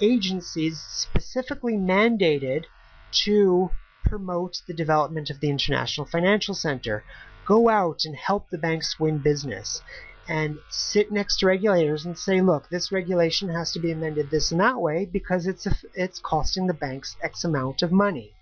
agencies 0.00 0.80
specifically 0.80 1.74
mandated 1.74 2.64
to 3.12 3.70
promote 4.04 4.62
the 4.66 4.74
development 4.74 5.30
of 5.30 5.40
the 5.40 5.50
International 5.50 6.06
Financial 6.06 6.54
Center 6.54 7.04
go 7.46 7.68
out 7.68 8.04
and 8.04 8.14
help 8.16 8.48
the 8.50 8.58
banks 8.58 8.98
win 9.00 9.18
business 9.18 9.82
and 10.28 10.58
sit 10.68 11.10
next 11.10 11.38
to 11.38 11.46
regulators 11.46 12.04
and 12.04 12.18
say, 12.18 12.40
look, 12.40 12.68
this 12.68 12.92
regulation 12.92 13.48
has 13.48 13.72
to 13.72 13.80
be 13.80 13.90
amended 13.90 14.30
this 14.30 14.52
and 14.52 14.60
that 14.60 14.78
way 14.78 15.06
because 15.06 15.46
it's 15.46 15.66
a, 15.66 15.74
it's 15.94 16.18
costing 16.18 16.66
the 16.66 16.74
banks 16.74 17.16
X 17.22 17.44
amount 17.44 17.82
of 17.82 17.90
money. 17.90 18.34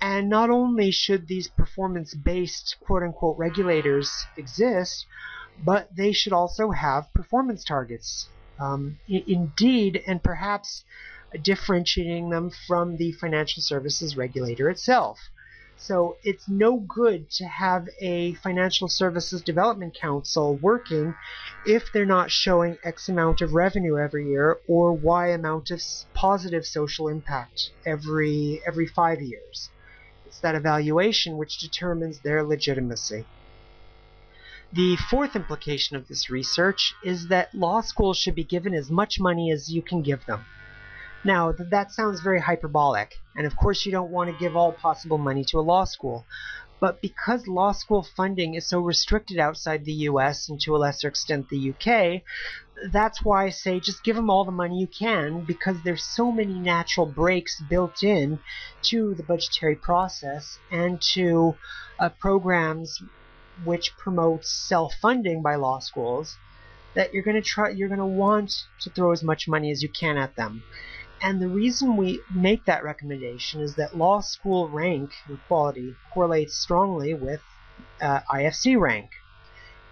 And 0.00 0.28
not 0.28 0.50
only 0.50 0.90
should 0.90 1.28
these 1.28 1.48
performance-based 1.48 2.76
quote-unquote 2.80 3.38
regulators 3.38 4.10
exist, 4.36 5.06
but 5.64 5.94
they 5.94 6.12
should 6.12 6.32
also 6.32 6.70
have 6.70 7.12
performance 7.14 7.64
targets. 7.64 8.28
Um, 8.58 8.98
indeed, 9.06 10.02
and 10.06 10.22
perhaps 10.22 10.84
differentiating 11.42 12.30
them 12.30 12.50
from 12.66 12.96
the 12.96 13.12
financial 13.12 13.62
services 13.62 14.16
regulator 14.16 14.68
itself. 14.70 15.18
So 15.78 16.16
it's 16.22 16.48
no 16.48 16.78
good 16.78 17.30
to 17.32 17.44
have 17.44 17.88
a 18.00 18.32
Financial 18.34 18.88
Services 18.88 19.42
Development 19.42 19.94
Council 19.94 20.56
working 20.56 21.14
if 21.66 21.92
they're 21.92 22.06
not 22.06 22.30
showing 22.30 22.78
X 22.82 23.10
amount 23.10 23.42
of 23.42 23.52
revenue 23.52 23.98
every 23.98 24.26
year 24.26 24.58
or 24.66 24.94
Y 24.94 25.28
amount 25.28 25.70
of 25.70 25.82
positive 26.14 26.64
social 26.64 27.08
impact 27.08 27.72
every 27.84 28.62
every 28.66 28.86
five 28.86 29.20
years. 29.20 29.68
It's 30.24 30.40
that 30.40 30.54
evaluation 30.54 31.36
which 31.36 31.58
determines 31.58 32.20
their 32.20 32.42
legitimacy. 32.42 33.26
The 34.72 34.96
fourth 34.96 35.36
implication 35.36 35.96
of 35.96 36.08
this 36.08 36.30
research 36.30 36.94
is 37.04 37.28
that 37.28 37.54
law 37.54 37.82
schools 37.82 38.18
should 38.18 38.34
be 38.34 38.44
given 38.44 38.74
as 38.74 38.90
much 38.90 39.20
money 39.20 39.52
as 39.52 39.70
you 39.70 39.82
can 39.82 40.00
give 40.02 40.24
them. 40.24 40.46
Now, 41.24 41.52
that 41.52 41.90
sounds 41.92 42.20
very 42.20 42.40
hyperbolic, 42.40 43.14
and 43.34 43.46
of 43.46 43.56
course 43.56 43.84
you 43.84 43.92
don't 43.92 44.10
want 44.10 44.30
to 44.30 44.36
give 44.38 44.56
all 44.56 44.72
possible 44.72 45.18
money 45.18 45.44
to 45.48 45.58
a 45.58 45.60
law 45.60 45.84
school. 45.84 46.26
But 46.78 47.00
because 47.00 47.48
law 47.48 47.72
school 47.72 48.06
funding 48.16 48.54
is 48.54 48.68
so 48.68 48.80
restricted 48.80 49.38
outside 49.38 49.84
the 49.84 50.04
US 50.10 50.48
and 50.48 50.60
to 50.60 50.76
a 50.76 50.78
lesser 50.78 51.08
extent 51.08 51.48
the 51.48 51.70
UK, 51.70 52.22
that's 52.92 53.24
why 53.24 53.46
I 53.46 53.50
say 53.50 53.80
just 53.80 54.04
give 54.04 54.16
them 54.16 54.28
all 54.28 54.44
the 54.44 54.52
money 54.52 54.78
you 54.78 54.86
can 54.86 55.44
because 55.46 55.82
there's 55.82 56.04
so 56.04 56.30
many 56.30 56.60
natural 56.60 57.06
breaks 57.06 57.60
built 57.70 58.02
in 58.02 58.38
to 58.82 59.14
the 59.14 59.22
budgetary 59.22 59.76
process 59.76 60.58
and 60.70 61.00
to 61.14 61.56
uh, 61.98 62.10
programs 62.10 63.00
which 63.64 63.96
promotes 63.96 64.52
self-funding 64.68 65.42
by 65.42 65.54
law 65.54 65.78
schools 65.78 66.36
that 66.94 67.14
you're 67.14 67.22
going 67.22 67.40
to 67.40 67.48
try 67.48 67.70
you're 67.70 67.88
going 67.88 67.98
to 67.98 68.04
want 68.04 68.52
to 68.80 68.90
throw 68.90 69.12
as 69.12 69.22
much 69.22 69.48
money 69.48 69.70
as 69.70 69.82
you 69.82 69.88
can 69.88 70.18
at 70.18 70.36
them. 70.36 70.62
And 71.22 71.40
the 71.40 71.48
reason 71.48 71.96
we 71.96 72.20
make 72.34 72.66
that 72.66 72.84
recommendation 72.84 73.60
is 73.60 73.74
that 73.76 73.96
law 73.96 74.20
school 74.20 74.68
rank 74.68 75.10
and 75.26 75.38
quality 75.48 75.94
correlates 76.12 76.56
strongly 76.56 77.14
with 77.14 77.40
uh, 78.00 78.20
IFC 78.30 78.78
rank. 78.78 79.10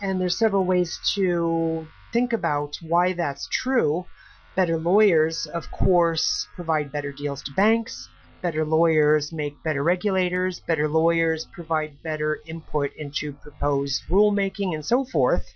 And 0.01 0.20
there's 0.20 0.39
several 0.39 0.64
ways 0.64 1.01
to 1.14 1.87
think 2.12 2.33
about 2.33 2.77
why 2.83 3.14
that's 3.14 3.49
true. 3.49 4.07
Better 4.55 4.77
lawyers, 4.77 5.47
of 5.47 5.70
course, 5.70 6.47
provide 6.55 6.93
better 6.93 7.11
deals 7.11 7.43
to 7.45 7.53
banks. 7.53 8.09
Better 8.43 8.64
lawyers 8.64 9.33
make 9.33 9.62
better 9.64 9.83
regulators. 9.83 10.61
Better 10.61 10.89
lawyers 10.89 11.47
provide 11.47 12.03
better 12.03 12.41
input 12.47 12.93
into 12.97 13.33
proposed 13.33 14.03
rulemaking 14.11 14.75
and 14.75 14.85
so 14.85 15.05
forth. 15.05 15.55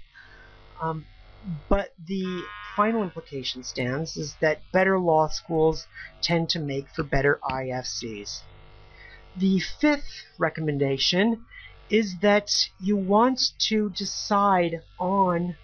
Um, 0.81 1.05
but 1.69 1.95
the 2.07 2.43
final 2.77 3.03
implication 3.03 3.63
stands 3.63 4.17
is 4.17 4.37
that 4.41 4.61
better 4.73 4.99
law 4.99 5.29
schools 5.29 5.87
tend 6.21 6.49
to 6.51 6.59
make 6.59 6.89
for 6.89 7.03
better 7.03 7.41
IFCs. 7.43 8.41
The 9.37 9.61
fifth 9.61 10.25
recommendation 10.39 11.45
is 11.91 12.17
that 12.21 12.51
you 12.81 12.97
want 12.97 13.41
to 13.69 13.91
decide 13.91 14.83
on 14.99 15.57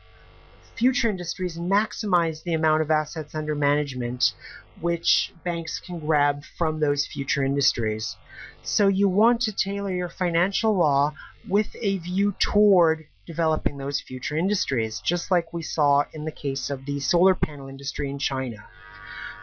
future 0.74 1.09
industries 1.09 1.57
and 1.57 1.70
maximize 1.70 2.43
the 2.43 2.55
amount 2.55 2.82
of 2.82 2.91
assets 2.91 3.35
under 3.35 3.55
management 3.55 4.32
which 4.80 5.32
banks 5.45 5.78
can 5.78 6.01
grab 6.01 6.43
from 6.59 6.80
those 6.80 7.07
future 7.07 7.45
industries. 7.45 8.16
So 8.62 8.89
you 8.89 9.09
want 9.09 9.43
to 9.43 9.53
tailor 9.53 9.93
your 9.93 10.09
financial 10.09 10.76
law 10.76 11.14
with 11.49 11.76
a 11.80 11.99
view 11.99 12.35
toward 12.39 13.07
developing 13.26 13.76
those 13.76 14.00
future 14.00 14.36
industries, 14.36 15.00
just 15.00 15.30
like 15.30 15.52
we 15.52 15.62
saw 15.62 16.04
in 16.12 16.24
the 16.24 16.32
case 16.32 16.70
of 16.70 16.84
the 16.86 17.00
solar 17.00 17.34
panel 17.34 17.68
industry 17.68 18.10
in 18.10 18.18
China. 18.18 18.64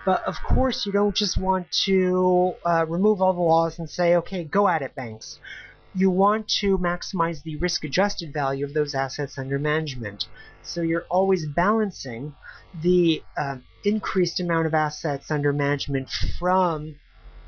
But 0.06 0.24
of 0.24 0.42
course, 0.42 0.86
you 0.86 0.92
don't 0.92 1.16
just 1.16 1.38
want 1.38 1.72
to 1.86 2.56
uh, 2.66 2.86
remove 2.88 3.22
all 3.22 3.34
the 3.34 3.42
laws 3.42 3.78
and 3.78 3.90
say, 3.90 4.16
okay, 4.16 4.44
go 4.44 4.68
at 4.68 4.82
it, 4.82 4.96
banks. 4.96 5.40
You 5.94 6.10
want 6.10 6.48
to 6.62 6.78
maximize 6.78 7.44
the 7.44 7.58
risk 7.58 7.84
adjusted 7.84 8.34
value 8.34 8.66
of 8.66 8.74
those 8.74 8.96
assets 8.96 9.38
under 9.38 9.60
management. 9.60 10.26
So 10.64 10.82
you're 10.82 11.06
always 11.10 11.46
balancing 11.46 12.34
the 12.82 13.22
uh, 13.38 13.58
increased 13.84 14.40
amount 14.40 14.68
of 14.68 14.74
assets 14.74 15.30
under 15.30 15.54
management 15.54 16.10
from 16.40 16.96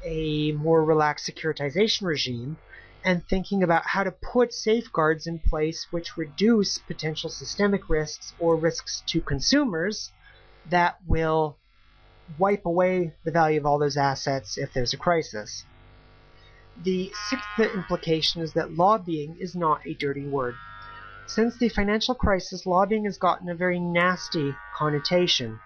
a 0.04 0.52
more 0.52 0.84
relaxed 0.84 1.30
securitization 1.30 2.04
regime 2.04 2.58
and 3.06 3.28
thinking 3.28 3.64
about 3.64 3.86
how 3.86 4.04
to 4.04 4.12
put 4.12 4.54
safeguards 4.54 5.28
in 5.28 5.40
place 5.40 5.88
which 5.92 6.18
reduce 6.18 6.78
potential 6.78 7.30
systemic 7.30 7.90
risks 7.90 8.34
or 8.40 8.56
risks 8.56 9.04
to 9.08 9.22
consumers 9.22 10.12
that 10.70 10.98
will 11.06 11.58
wipe 12.38 12.66
away 12.66 13.14
the 13.26 13.32
value 13.32 13.60
of 13.60 13.66
all 13.66 13.78
those 13.78 13.98
assets 13.98 14.58
if 14.58 14.72
there's 14.74 14.94
a 14.94 14.98
crisis. 14.98 15.66
The 16.84 17.12
sixth 17.30 17.76
implication 17.76 18.42
is 18.42 18.54
that 18.54 18.74
lobbying 18.74 19.38
is 19.40 19.56
not 19.56 19.86
a 19.86 19.94
dirty 19.94 20.26
word. 20.26 20.56
Since 21.28 21.58
the 21.58 21.70
financial 21.70 22.16
crisis, 22.16 22.66
lobbying 22.66 23.06
has 23.06 23.18
gotten 23.18 23.50
a 23.50 23.56
very 23.56 23.80
nasty 23.80 24.56
connotation. 24.76 25.60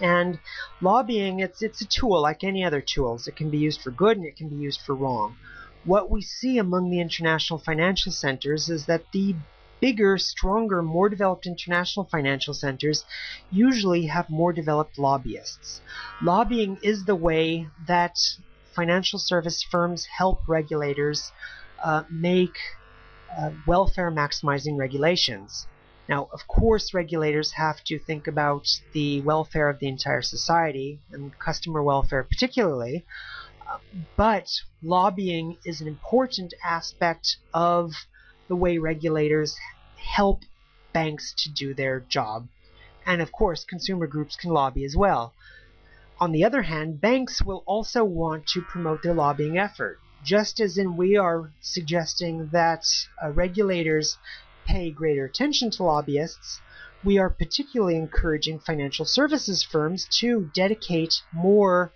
And 0.00 0.38
lobbying, 0.80 1.40
it's, 1.40 1.62
it's 1.62 1.80
a 1.80 1.86
tool 1.86 2.20
like 2.20 2.44
any 2.44 2.64
other 2.64 2.80
tools. 2.80 3.26
It 3.26 3.36
can 3.36 3.50
be 3.50 3.58
used 3.58 3.82
for 3.82 3.90
good 3.90 4.16
and 4.16 4.26
it 4.26 4.36
can 4.36 4.48
be 4.48 4.56
used 4.56 4.80
for 4.82 4.94
wrong 4.94 5.36
what 5.84 6.10
we 6.10 6.22
see 6.22 6.58
among 6.58 6.90
the 6.90 7.00
international 7.00 7.58
financial 7.58 8.12
centers 8.12 8.68
is 8.68 8.86
that 8.86 9.04
the 9.12 9.34
bigger, 9.80 10.16
stronger, 10.16 10.80
more 10.80 11.08
developed 11.08 11.44
international 11.44 12.06
financial 12.06 12.54
centers 12.54 13.04
usually 13.50 14.06
have 14.06 14.30
more 14.30 14.52
developed 14.52 14.96
lobbyists. 14.96 15.80
Lobbying 16.22 16.78
is 16.82 17.04
the 17.04 17.16
way 17.16 17.66
that 17.88 18.16
financial 18.72 19.18
service 19.18 19.62
firms 19.62 20.06
help 20.06 20.40
regulators 20.46 21.32
uh, 21.82 22.04
make 22.10 22.56
uh, 23.36 23.50
welfare 23.66 24.10
maximizing 24.10 24.78
regulations. 24.78 25.66
Now, 26.08 26.28
of 26.32 26.46
course, 26.46 26.94
regulators 26.94 27.52
have 27.52 27.82
to 27.84 27.98
think 27.98 28.26
about 28.26 28.68
the 28.92 29.20
welfare 29.22 29.68
of 29.68 29.78
the 29.78 29.88
entire 29.88 30.22
society 30.22 31.00
and 31.10 31.36
customer 31.38 31.82
welfare 31.82 32.22
particularly, 32.22 33.04
but 34.16 34.48
lobbying 34.82 35.58
is 35.64 35.80
an 35.80 35.88
important 35.88 36.52
aspect 36.64 37.36
of 37.54 37.92
the 38.48 38.56
way 38.56 38.78
regulators 38.78 39.56
help 39.96 40.42
banks 40.92 41.32
to 41.38 41.50
do 41.50 41.72
their 41.72 42.00
job. 42.00 42.48
And 43.06 43.22
of 43.22 43.32
course, 43.32 43.64
consumer 43.64 44.06
groups 44.06 44.36
can 44.36 44.50
lobby 44.50 44.84
as 44.84 44.94
well. 44.96 45.34
On 46.20 46.32
the 46.32 46.44
other 46.44 46.62
hand, 46.62 47.00
banks 47.00 47.42
will 47.42 47.64
also 47.66 48.04
want 48.04 48.46
to 48.48 48.62
promote 48.62 49.02
their 49.02 49.14
lobbying 49.14 49.58
effort. 49.58 49.98
Just 50.22 50.60
as 50.60 50.78
in 50.78 50.96
we 50.96 51.16
are 51.16 51.52
suggesting 51.60 52.48
that 52.52 52.84
uh, 53.22 53.30
regulators 53.30 54.18
pay 54.64 54.90
greater 54.90 55.24
attention 55.24 55.70
to 55.72 55.82
lobbyists, 55.82 56.60
we 57.02 57.18
are 57.18 57.28
particularly 57.30 57.96
encouraging 57.96 58.60
financial 58.60 59.04
services 59.04 59.64
firms 59.64 60.06
to 60.20 60.50
dedicate 60.54 61.22
more 61.32 61.92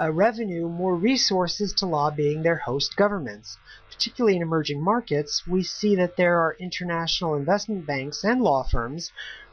uh, 0.00 0.10
revenue, 0.12 0.68
more 0.68 0.94
resources 0.94 1.72
to 1.74 1.86
lobbying 1.86 2.42
their 2.42 2.56
host 2.56 2.96
governments. 2.96 3.58
Particularly 3.90 4.36
in 4.36 4.42
emerging 4.42 4.82
markets, 4.82 5.46
we 5.46 5.62
see 5.62 5.96
that 5.96 6.16
there 6.16 6.38
are 6.38 6.56
international 6.60 7.34
investment 7.34 7.86
banks 7.86 8.22
and 8.24 8.40
law 8.40 8.62
firms 8.62 9.10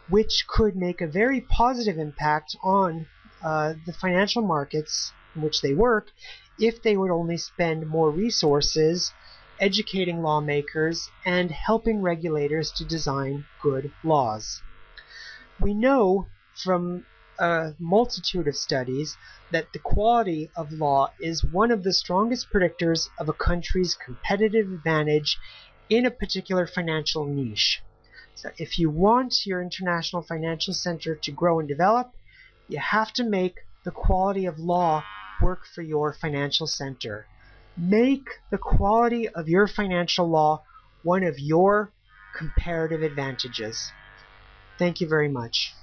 which 0.07 0.45
could 0.47 0.75
make 0.75 1.01
a 1.01 1.07
very 1.07 1.41
positive 1.41 1.97
impact 1.97 2.55
on 2.63 3.07
uh, 3.43 3.73
the 3.85 3.93
financial 3.93 4.41
markets 4.41 5.11
in 5.35 5.41
which 5.41 5.61
they 5.61 5.73
work 5.73 6.07
if 6.59 6.81
they 6.81 6.95
would 6.95 7.11
only 7.11 7.37
spend 7.37 7.87
more 7.87 8.11
resources 8.11 9.11
educating 9.59 10.21
lawmakers 10.21 11.09
and 11.25 11.49
helping 11.49 12.01
regulators 12.01 12.71
to 12.71 12.85
design 12.85 13.45
good 13.61 13.91
laws. 14.03 14.61
We 15.59 15.73
know 15.73 16.27
from 16.63 17.05
a 17.39 17.73
multitude 17.79 18.47
of 18.47 18.55
studies 18.55 19.17
that 19.51 19.71
the 19.73 19.79
quality 19.79 20.49
of 20.55 20.71
law 20.71 21.11
is 21.19 21.43
one 21.43 21.71
of 21.71 21.83
the 21.83 21.93
strongest 21.93 22.47
predictors 22.53 23.09
of 23.19 23.29
a 23.29 23.33
country's 23.33 23.95
competitive 23.95 24.71
advantage 24.71 25.37
in 25.89 26.05
a 26.05 26.11
particular 26.11 26.65
financial 26.65 27.25
niche. 27.25 27.81
So 28.35 28.49
if 28.57 28.79
you 28.79 28.89
want 28.89 29.45
your 29.45 29.61
international 29.61 30.21
financial 30.21 30.73
center 30.73 31.15
to 31.15 31.31
grow 31.31 31.59
and 31.59 31.67
develop, 31.67 32.11
you 32.67 32.79
have 32.79 33.13
to 33.13 33.23
make 33.23 33.59
the 33.83 33.91
quality 33.91 34.45
of 34.45 34.59
law 34.59 35.03
work 35.41 35.65
for 35.65 35.81
your 35.81 36.13
financial 36.13 36.67
center. 36.67 37.25
Make 37.77 38.27
the 38.51 38.57
quality 38.57 39.29
of 39.29 39.47
your 39.47 39.67
financial 39.67 40.27
law 40.27 40.63
one 41.03 41.23
of 41.23 41.39
your 41.39 41.91
comparative 42.35 43.03
advantages. 43.03 43.91
Thank 44.77 44.99
you 44.99 45.07
very 45.07 45.29
much. 45.29 45.73